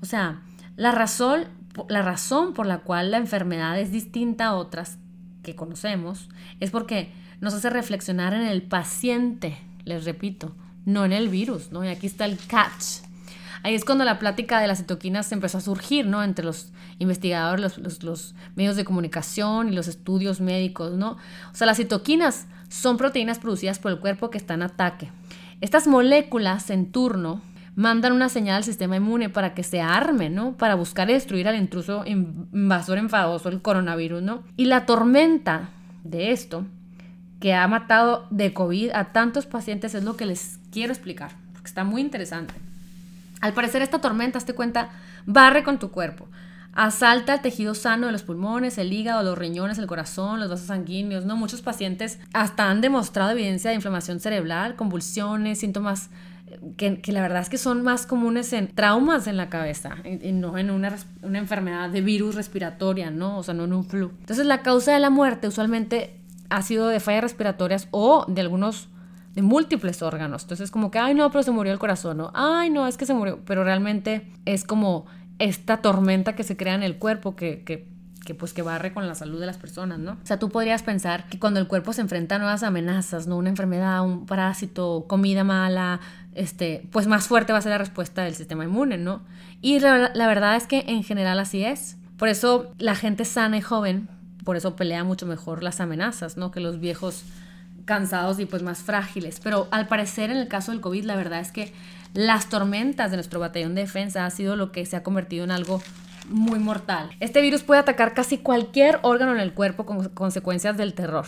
O 0.01 0.05
sea, 0.05 0.39
la 0.77 0.93
razón, 0.93 1.49
la 1.89 2.01
razón 2.01 2.53
por 2.53 2.65
la 2.65 2.77
cual 2.77 3.11
la 3.11 3.17
enfermedad 3.17 3.77
es 3.77 3.91
distinta 3.91 4.45
a 4.45 4.55
otras 4.55 4.99
que 5.43 5.53
conocemos 5.53 6.29
es 6.61 6.71
porque 6.71 7.11
nos 7.41 7.53
hace 7.53 7.69
reflexionar 7.69 8.33
en 8.33 8.43
el 8.43 8.61
paciente, 8.61 9.57
les 9.83 10.05
repito, 10.05 10.55
no 10.85 11.05
en 11.05 11.11
el 11.11 11.29
virus, 11.29 11.71
¿no? 11.71 11.83
Y 11.83 11.89
aquí 11.89 12.07
está 12.07 12.25
el 12.25 12.37
catch. 12.37 13.03
Ahí 13.63 13.73
es 13.73 13.83
cuando 13.83 14.05
la 14.05 14.19
plática 14.19 14.59
de 14.59 14.67
las 14.67 14.77
citoquinas 14.77 15.31
empezó 15.31 15.57
a 15.57 15.61
surgir, 15.61 16.05
¿no? 16.05 16.23
Entre 16.23 16.45
los 16.45 16.71
investigadores, 16.99 17.77
los, 17.79 18.03
los, 18.03 18.35
medios 18.55 18.75
de 18.75 18.85
comunicación 18.85 19.69
y 19.69 19.75
los 19.75 19.87
estudios 19.87 20.39
médicos, 20.39 20.93
¿no? 20.93 21.17
O 21.51 21.55
sea, 21.55 21.65
las 21.65 21.77
citoquinas 21.77 22.45
son 22.69 22.97
proteínas 22.97 23.39
producidas 23.39 23.79
por 23.79 23.91
el 23.91 23.99
cuerpo 23.99 24.29
que 24.29 24.37
están 24.37 24.61
en 24.61 24.69
ataque. 24.69 25.11
Estas 25.61 25.87
moléculas 25.87 26.69
en 26.69 26.91
turno 26.91 27.41
mandan 27.75 28.13
una 28.13 28.29
señal 28.29 28.57
al 28.57 28.63
sistema 28.63 28.97
inmune 28.97 29.29
para 29.29 29.53
que 29.53 29.63
se 29.63 29.81
arme, 29.81 30.29
¿no? 30.29 30.55
Para 30.57 30.75
buscar 30.75 31.07
destruir 31.07 31.47
al 31.47 31.55
intruso 31.55 32.03
invasor 32.05 32.97
enfadoso, 32.97 33.49
el 33.49 33.61
coronavirus, 33.61 34.21
¿no? 34.21 34.43
Y 34.57 34.65
la 34.65 34.85
tormenta 34.85 35.69
de 36.03 36.31
esto, 36.31 36.65
que 37.39 37.53
ha 37.53 37.67
matado 37.67 38.27
de 38.29 38.53
COVID 38.53 38.91
a 38.91 39.05
tantos 39.05 39.45
pacientes, 39.45 39.95
es 39.95 40.03
lo 40.03 40.17
que 40.17 40.25
les 40.25 40.59
quiero 40.71 40.93
explicar, 40.93 41.31
porque 41.53 41.67
está 41.67 41.83
muy 41.83 42.01
interesante. 42.01 42.53
Al 43.41 43.53
parecer 43.53 43.81
esta 43.81 43.99
tormenta, 43.99 44.37
hazte 44.37 44.53
cuenta, 44.53 44.89
barre 45.25 45.63
con 45.63 45.79
tu 45.79 45.91
cuerpo. 45.91 46.27
Asalta 46.73 47.35
el 47.35 47.41
tejido 47.41 47.73
sano 47.73 48.07
de 48.07 48.11
los 48.11 48.23
pulmones, 48.23 48.77
el 48.77 48.91
hígado, 48.91 49.23
los 49.23 49.37
riñones, 49.37 49.77
el 49.77 49.87
corazón, 49.87 50.39
los 50.39 50.49
vasos 50.49 50.67
sanguíneos, 50.67 51.25
¿no? 51.25 51.37
Muchos 51.37 51.61
pacientes 51.61 52.19
hasta 52.33 52.69
han 52.69 52.81
demostrado 52.81 53.31
evidencia 53.31 53.69
de 53.69 53.75
inflamación 53.75 54.19
cerebral, 54.19 54.75
convulsiones, 54.75 55.59
síntomas 55.59 56.09
que, 56.77 57.01
la 57.07 57.21
verdad 57.21 57.41
es 57.41 57.49
que 57.49 57.57
son 57.57 57.81
más 57.81 58.05
comunes 58.05 58.51
en 58.53 58.67
traumas 58.67 59.27
en 59.27 59.37
la 59.37 59.49
cabeza 59.49 59.97
y, 60.03 60.31
no 60.31 60.57
en 60.57 60.69
una, 60.69 60.95
una, 61.21 61.39
enfermedad 61.39 61.89
de 61.89 62.01
virus 62.01 62.35
respiratoria, 62.35 63.09
¿no? 63.09 63.37
O 63.37 63.43
sea, 63.43 63.53
no 63.53 63.65
en 63.65 63.73
un 63.73 63.85
flu. 63.85 64.11
Entonces, 64.19 64.45
la 64.45 64.61
causa 64.61 64.93
de 64.93 64.99
la 64.99 65.09
muerte 65.09 65.47
usualmente 65.47 66.19
ha 66.49 66.61
sido 66.61 66.87
de 66.87 66.99
fallas 66.99 67.23
respiratorias 67.23 67.87
o 67.91 68.25
de 68.27 68.41
algunos, 68.41 68.89
de 69.33 69.41
múltiples 69.41 70.01
órganos. 70.01 70.43
Entonces, 70.43 70.71
como 70.71 70.91
que, 70.91 70.99
ay, 70.99 71.13
no, 71.13 71.29
pero 71.31 71.43
se 71.43 71.51
murió 71.51 71.73
el 71.73 71.79
corazón, 71.79 72.17
¿no? 72.17 72.31
Ay, 72.33 72.69
no, 72.69 72.87
es 72.87 72.97
que 72.97 73.05
se 73.05 73.13
murió. 73.13 73.39
Pero 73.45 73.63
realmente 73.63 74.31
es 74.45 74.63
como 74.63 75.05
esta 75.39 75.77
tormenta 75.77 76.35
que 76.35 76.43
se 76.43 76.55
crea 76.55 76.75
en 76.75 76.83
el 76.83 76.97
cuerpo 76.97 77.35
que, 77.35 77.63
que 77.63 78.33
pues 78.33 78.53
que 78.53 78.63
barre 78.63 78.91
con 78.93 79.07
la 79.07 79.13
salud 79.13 79.39
de 79.39 79.45
las 79.45 79.57
personas, 79.57 79.99
¿no? 79.99 80.13
O 80.13 80.25
sea, 80.25 80.39
tú 80.39 80.49
podrías 80.49 80.81
pensar 80.81 81.27
que 81.29 81.37
cuando 81.37 81.59
el 81.59 81.67
cuerpo 81.67 81.93
se 81.93 82.01
enfrenta 82.01 82.35
a 82.35 82.39
nuevas 82.39 82.63
amenazas, 82.63 83.27
¿no? 83.27 83.37
Una 83.37 83.49
enfermedad, 83.49 84.03
un 84.03 84.25
parásito, 84.25 85.05
comida 85.07 85.43
mala, 85.43 85.99
este, 86.33 86.87
pues 86.91 87.07
más 87.07 87.27
fuerte 87.27 87.53
va 87.53 87.59
a 87.59 87.61
ser 87.61 87.71
la 87.71 87.77
respuesta 87.77 88.23
del 88.23 88.33
sistema 88.33 88.63
inmune, 88.63 88.97
¿no? 88.97 89.21
Y 89.61 89.79
la 89.79 90.27
verdad 90.27 90.55
es 90.55 90.65
que 90.65 90.83
en 90.87 91.03
general 91.03 91.39
así 91.39 91.63
es. 91.63 91.97
Por 92.17 92.29
eso 92.29 92.73
la 92.77 92.95
gente 92.95 93.25
sana 93.25 93.57
y 93.57 93.61
joven, 93.61 94.09
por 94.45 94.55
eso 94.55 94.77
pelea 94.77 95.03
mucho 95.03 95.25
mejor 95.25 95.63
las 95.63 95.81
amenazas, 95.81 96.37
¿no? 96.37 96.51
Que 96.51 96.61
los 96.61 96.79
viejos 96.79 97.23
cansados 97.83 98.39
y 98.39 98.45
pues 98.45 98.63
más 98.63 98.79
frágiles. 98.79 99.41
Pero 99.43 99.67
al 99.71 99.87
parecer 99.87 100.31
en 100.31 100.37
el 100.37 100.47
caso 100.47 100.71
del 100.71 100.79
COVID, 100.79 101.03
la 101.03 101.17
verdad 101.17 101.41
es 101.41 101.51
que 101.51 101.73
las 102.13 102.47
tormentas 102.47 103.11
de 103.11 103.17
nuestro 103.17 103.39
batallón 103.39 103.75
de 103.75 103.81
defensa 103.81 104.25
ha 104.25 104.29
sido 104.29 104.55
lo 104.55 104.71
que 104.71 104.85
se 104.85 104.95
ha 104.95 105.03
convertido 105.03 105.43
en 105.43 105.51
algo 105.51 105.81
muy 106.29 106.59
mortal. 106.59 107.09
Este 107.19 107.41
virus 107.41 107.63
puede 107.63 107.81
atacar 107.81 108.13
casi 108.13 108.37
cualquier 108.37 108.99
órgano 109.01 109.33
en 109.33 109.39
el 109.39 109.53
cuerpo 109.53 109.85
con 109.85 110.09
consecuencias 110.09 110.77
del 110.77 110.93
terror. 110.93 111.25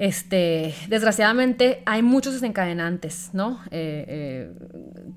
Este, 0.00 0.74
desgraciadamente 0.88 1.82
hay 1.84 2.02
muchos 2.02 2.32
desencadenantes, 2.32 3.28
¿no? 3.34 3.60
Eh, 3.70 4.06
eh, 4.08 4.52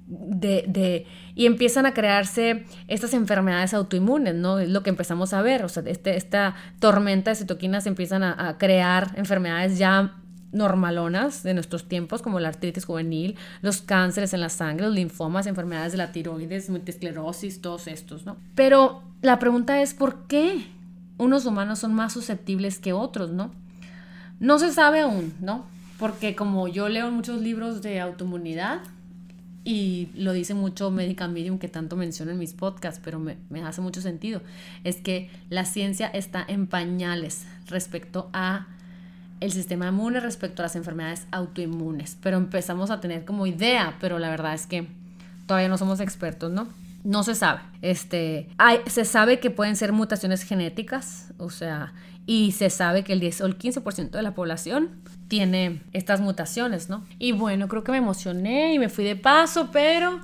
de, 0.07 1.07
y 1.35 1.45
empiezan 1.45 1.85
a 1.85 1.93
crearse 1.93 2.65
estas 2.89 3.13
enfermedades 3.13 3.73
autoinmunes, 3.73 4.35
¿no? 4.35 4.59
Es 4.59 4.67
lo 4.67 4.83
que 4.83 4.89
empezamos 4.89 5.33
a 5.33 5.41
ver, 5.41 5.63
o 5.63 5.69
sea, 5.69 5.83
este, 5.85 6.17
esta 6.17 6.55
tormenta 6.79 7.31
de 7.31 7.35
citoquinas 7.35 7.87
empiezan 7.87 8.23
a, 8.23 8.49
a 8.49 8.57
crear 8.57 9.13
enfermedades 9.15 9.77
ya 9.77 10.17
normalonas 10.51 11.43
de 11.43 11.53
nuestros 11.53 11.87
tiempos, 11.87 12.21
como 12.21 12.41
la 12.41 12.49
artritis 12.49 12.83
juvenil, 12.83 13.37
los 13.61 13.81
cánceres 13.83 14.33
en 14.33 14.41
la 14.41 14.49
sangre, 14.49 14.87
los 14.87 14.95
linfomas, 14.95 15.47
enfermedades 15.47 15.93
de 15.93 15.99
la 15.99 16.11
tiroides, 16.11 16.69
multiesclerosis, 16.69 17.61
todos 17.61 17.87
estos, 17.87 18.25
¿no? 18.25 18.35
Pero 18.53 19.01
la 19.21 19.39
pregunta 19.39 19.81
es, 19.81 19.93
¿por 19.93 20.27
qué 20.27 20.67
unos 21.17 21.45
humanos 21.45 21.79
son 21.79 21.93
más 21.93 22.11
susceptibles 22.11 22.79
que 22.79 22.91
otros, 22.91 23.31
no? 23.31 23.62
No 24.43 24.59
se 24.59 24.73
sabe 24.73 24.99
aún, 24.99 25.33
¿no? 25.39 25.65
Porque 25.97 26.35
como 26.35 26.67
yo 26.67 26.89
leo 26.89 27.09
muchos 27.11 27.41
libros 27.41 27.81
de 27.81 28.01
autoinmunidad, 28.01 28.81
y 29.63 30.09
lo 30.15 30.33
dice 30.33 30.53
mucho 30.53 30.91
Medical 30.91 31.31
Medium 31.31 31.59
que 31.59 31.69
tanto 31.69 31.95
menciono 31.95 32.31
en 32.31 32.39
mis 32.39 32.51
podcasts, 32.51 32.99
pero 33.01 33.19
me, 33.19 33.37
me, 33.49 33.63
hace 33.63 33.79
mucho 33.79 34.01
sentido, 34.01 34.41
es 34.83 34.97
que 34.97 35.29
la 35.49 35.63
ciencia 35.63 36.07
está 36.07 36.43
en 36.45 36.67
pañales 36.67 37.45
respecto 37.67 38.29
a 38.33 38.67
el 39.39 39.53
sistema 39.53 39.87
inmune 39.87 40.19
respecto 40.19 40.61
a 40.61 40.63
las 40.63 40.75
enfermedades 40.75 41.25
autoinmunes. 41.31 42.17
Pero 42.21 42.35
empezamos 42.35 42.91
a 42.91 42.99
tener 42.99 43.23
como 43.23 43.47
idea, 43.47 43.95
pero 44.01 44.19
la 44.19 44.29
verdad 44.29 44.55
es 44.55 44.67
que 44.67 44.89
todavía 45.47 45.69
no 45.69 45.77
somos 45.77 46.01
expertos, 46.01 46.51
¿no? 46.51 46.67
No 47.03 47.23
se 47.23 47.35
sabe. 47.35 47.61
Este, 47.81 48.47
hay, 48.57 48.79
se 48.87 49.05
sabe 49.05 49.39
que 49.39 49.49
pueden 49.49 49.75
ser 49.75 49.91
mutaciones 49.91 50.43
genéticas, 50.43 51.33
o 51.37 51.49
sea, 51.49 51.93
y 52.25 52.53
se 52.53 52.69
sabe 52.69 53.03
que 53.03 53.13
el 53.13 53.19
10 53.19 53.41
o 53.41 53.45
el 53.45 53.57
15% 53.57 54.11
de 54.11 54.21
la 54.21 54.33
población 54.33 54.89
tiene 55.27 55.81
estas 55.91 56.21
mutaciones, 56.21 56.89
¿no? 56.89 57.03
Y 57.19 57.33
bueno, 57.33 57.67
creo 57.67 57.83
que 57.83 57.91
me 57.91 57.97
emocioné 57.97 58.73
y 58.73 58.79
me 58.79 58.89
fui 58.89 59.03
de 59.03 59.15
paso, 59.15 59.69
pero 59.71 60.21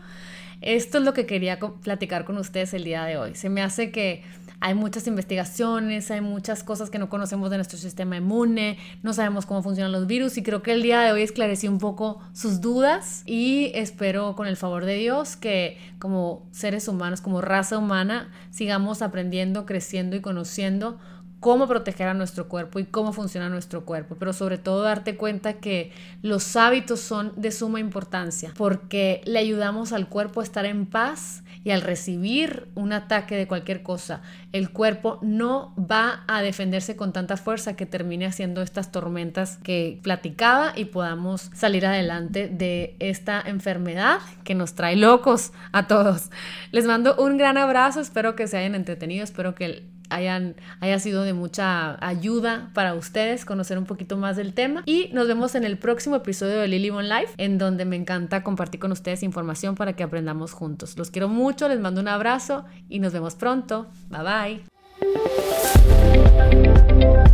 esto 0.62 0.98
es 0.98 1.04
lo 1.04 1.14
que 1.14 1.26
quería 1.26 1.60
platicar 1.60 2.26
con 2.26 2.38
ustedes 2.38 2.74
el 2.74 2.84
día 2.84 3.04
de 3.06 3.18
hoy. 3.18 3.36
Se 3.36 3.50
me 3.50 3.62
hace 3.62 3.92
que 3.92 4.24
hay 4.62 4.74
muchas 4.74 5.08
investigaciones, 5.08 6.12
hay 6.12 6.22
muchas 6.22 6.64
cosas 6.64 6.90
que 6.90 7.00
no 7.00 7.10
conocemos 7.10 7.50
de 7.50 7.58
nuestro 7.58 7.78
sistema 7.78 8.18
inmune, 8.18 8.78
no 9.04 9.14
sabemos 9.14 9.46
cómo 9.46 9.64
funcionan 9.64 9.92
los 9.92 10.08
virus 10.08 10.38
y 10.38 10.44
creo 10.44 10.62
que 10.62 10.74
el 10.74 10.82
día 10.82 11.02
de 11.02 11.12
hoy 11.12 11.22
esclarecí 11.22 11.68
un 11.68 11.80
poco 11.80 12.22
sus 12.34 12.62
dudas 12.62 13.24
y 13.26 13.72
espero 13.74 14.36
con 14.36 14.48
el 14.48 14.58
favor 14.58 14.86
de 14.86 14.96
Dios 14.96 15.36
que 15.36 15.78
como 16.00 16.48
seres 16.52 16.88
humanos, 16.88 17.22
como 17.22 17.42
raza 17.42 17.78
humana, 17.78 18.32
sigamos 18.52 19.02
aprendiendo, 19.02 19.66
creciendo 19.66 20.16
y 20.16 20.22
conociendo 20.22 20.98
cómo 21.40 21.68
proteger 21.68 22.08
a 22.08 22.14
nuestro 22.14 22.50
cuerpo 22.50 22.80
y 22.80 22.86
cómo 22.86 23.14
funciona 23.14 23.50
nuestro 23.50 23.86
cuerpo, 23.86 24.18
pero 24.20 24.34
sobre 24.34 24.58
todo 24.58 24.82
darte 24.82 25.16
cuenta 25.16 25.54
que 25.54 25.92
los 26.22 26.56
hábitos 26.56 27.00
son 27.00 27.32
de 27.38 27.52
suma 27.52 27.80
importancia 27.80 28.54
porque 28.58 29.22
le 29.26 29.40
ayudamos 29.40 29.94
al 29.94 30.10
cuerpo 30.10 30.42
a 30.42 30.44
estar 30.44 30.66
en 30.66 30.86
paz 30.86 31.44
al 31.72 31.82
recibir 31.82 32.68
un 32.76 32.94
ataque 32.94 33.36
de 33.36 33.48
cualquier 33.48 33.84
cosa, 33.84 34.22
el 34.52 34.72
cuerpo 34.72 35.20
no 35.22 35.74
va 35.78 36.24
a 36.28 36.42
defenderse 36.42 36.96
con 36.96 37.14
tanta 37.14 37.38
fuerza 37.38 37.76
que 37.76 37.86
termine 37.86 38.26
haciendo 38.26 38.62
estas 38.62 38.92
tormentas 38.92 39.58
que 39.58 40.00
platicaba 40.04 40.74
y 40.76 40.86
podamos 40.86 41.52
salir 41.54 41.86
adelante 41.86 42.48
de 42.48 42.96
esta 43.00 43.42
enfermedad 43.42 44.20
que 44.44 44.56
nos 44.56 44.76
trae 44.76 44.96
locos 44.96 45.52
a 45.72 45.88
todos. 45.88 46.30
Les 46.72 46.86
mando 46.86 47.16
un 47.18 47.38
gran 47.38 47.58
abrazo, 47.58 48.02
espero 48.02 48.36
que 48.36 48.48
se 48.48 48.58
hayan 48.58 48.76
entretenido, 48.76 49.24
espero 49.24 49.56
que 49.56 49.84
hayan, 50.10 50.56
haya 50.80 51.00
sido 51.00 51.24
de 51.24 51.34
mucha 51.34 52.04
ayuda 52.06 52.70
para 52.74 52.94
ustedes 52.94 53.46
conocer 53.46 53.78
un 53.78 53.86
poquito 53.86 54.18
más 54.18 54.36
del 54.38 54.54
tema. 54.54 54.84
Y 54.86 55.10
nos 55.14 55.28
vemos 55.28 55.56
en 55.56 55.64
el 55.64 55.78
próximo 55.78 56.16
episodio 56.16 56.60
de 56.60 56.68
Lily 56.68 56.90
One 56.90 57.08
Life, 57.08 57.34
en 57.38 57.58
donde 57.58 57.86
me 57.86 57.96
encanta 57.96 58.44
compartir 58.44 58.80
con 58.80 58.92
ustedes 58.92 59.24
información 59.24 59.76
para 59.76 59.94
que 59.94 60.04
aprendamos 60.04 60.54
juntos. 60.54 60.98
Los 60.98 61.12
quiero 61.12 61.30
mucho, 61.30 61.68
les 61.68 61.80
mando 61.80 62.02
un 62.02 62.08
abrazo 62.08 62.66
y 62.88 63.00
nos 63.00 63.14
vemos 63.14 63.36
pronto. 63.36 63.88
Bye 64.10 64.64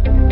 bye. 0.10 0.25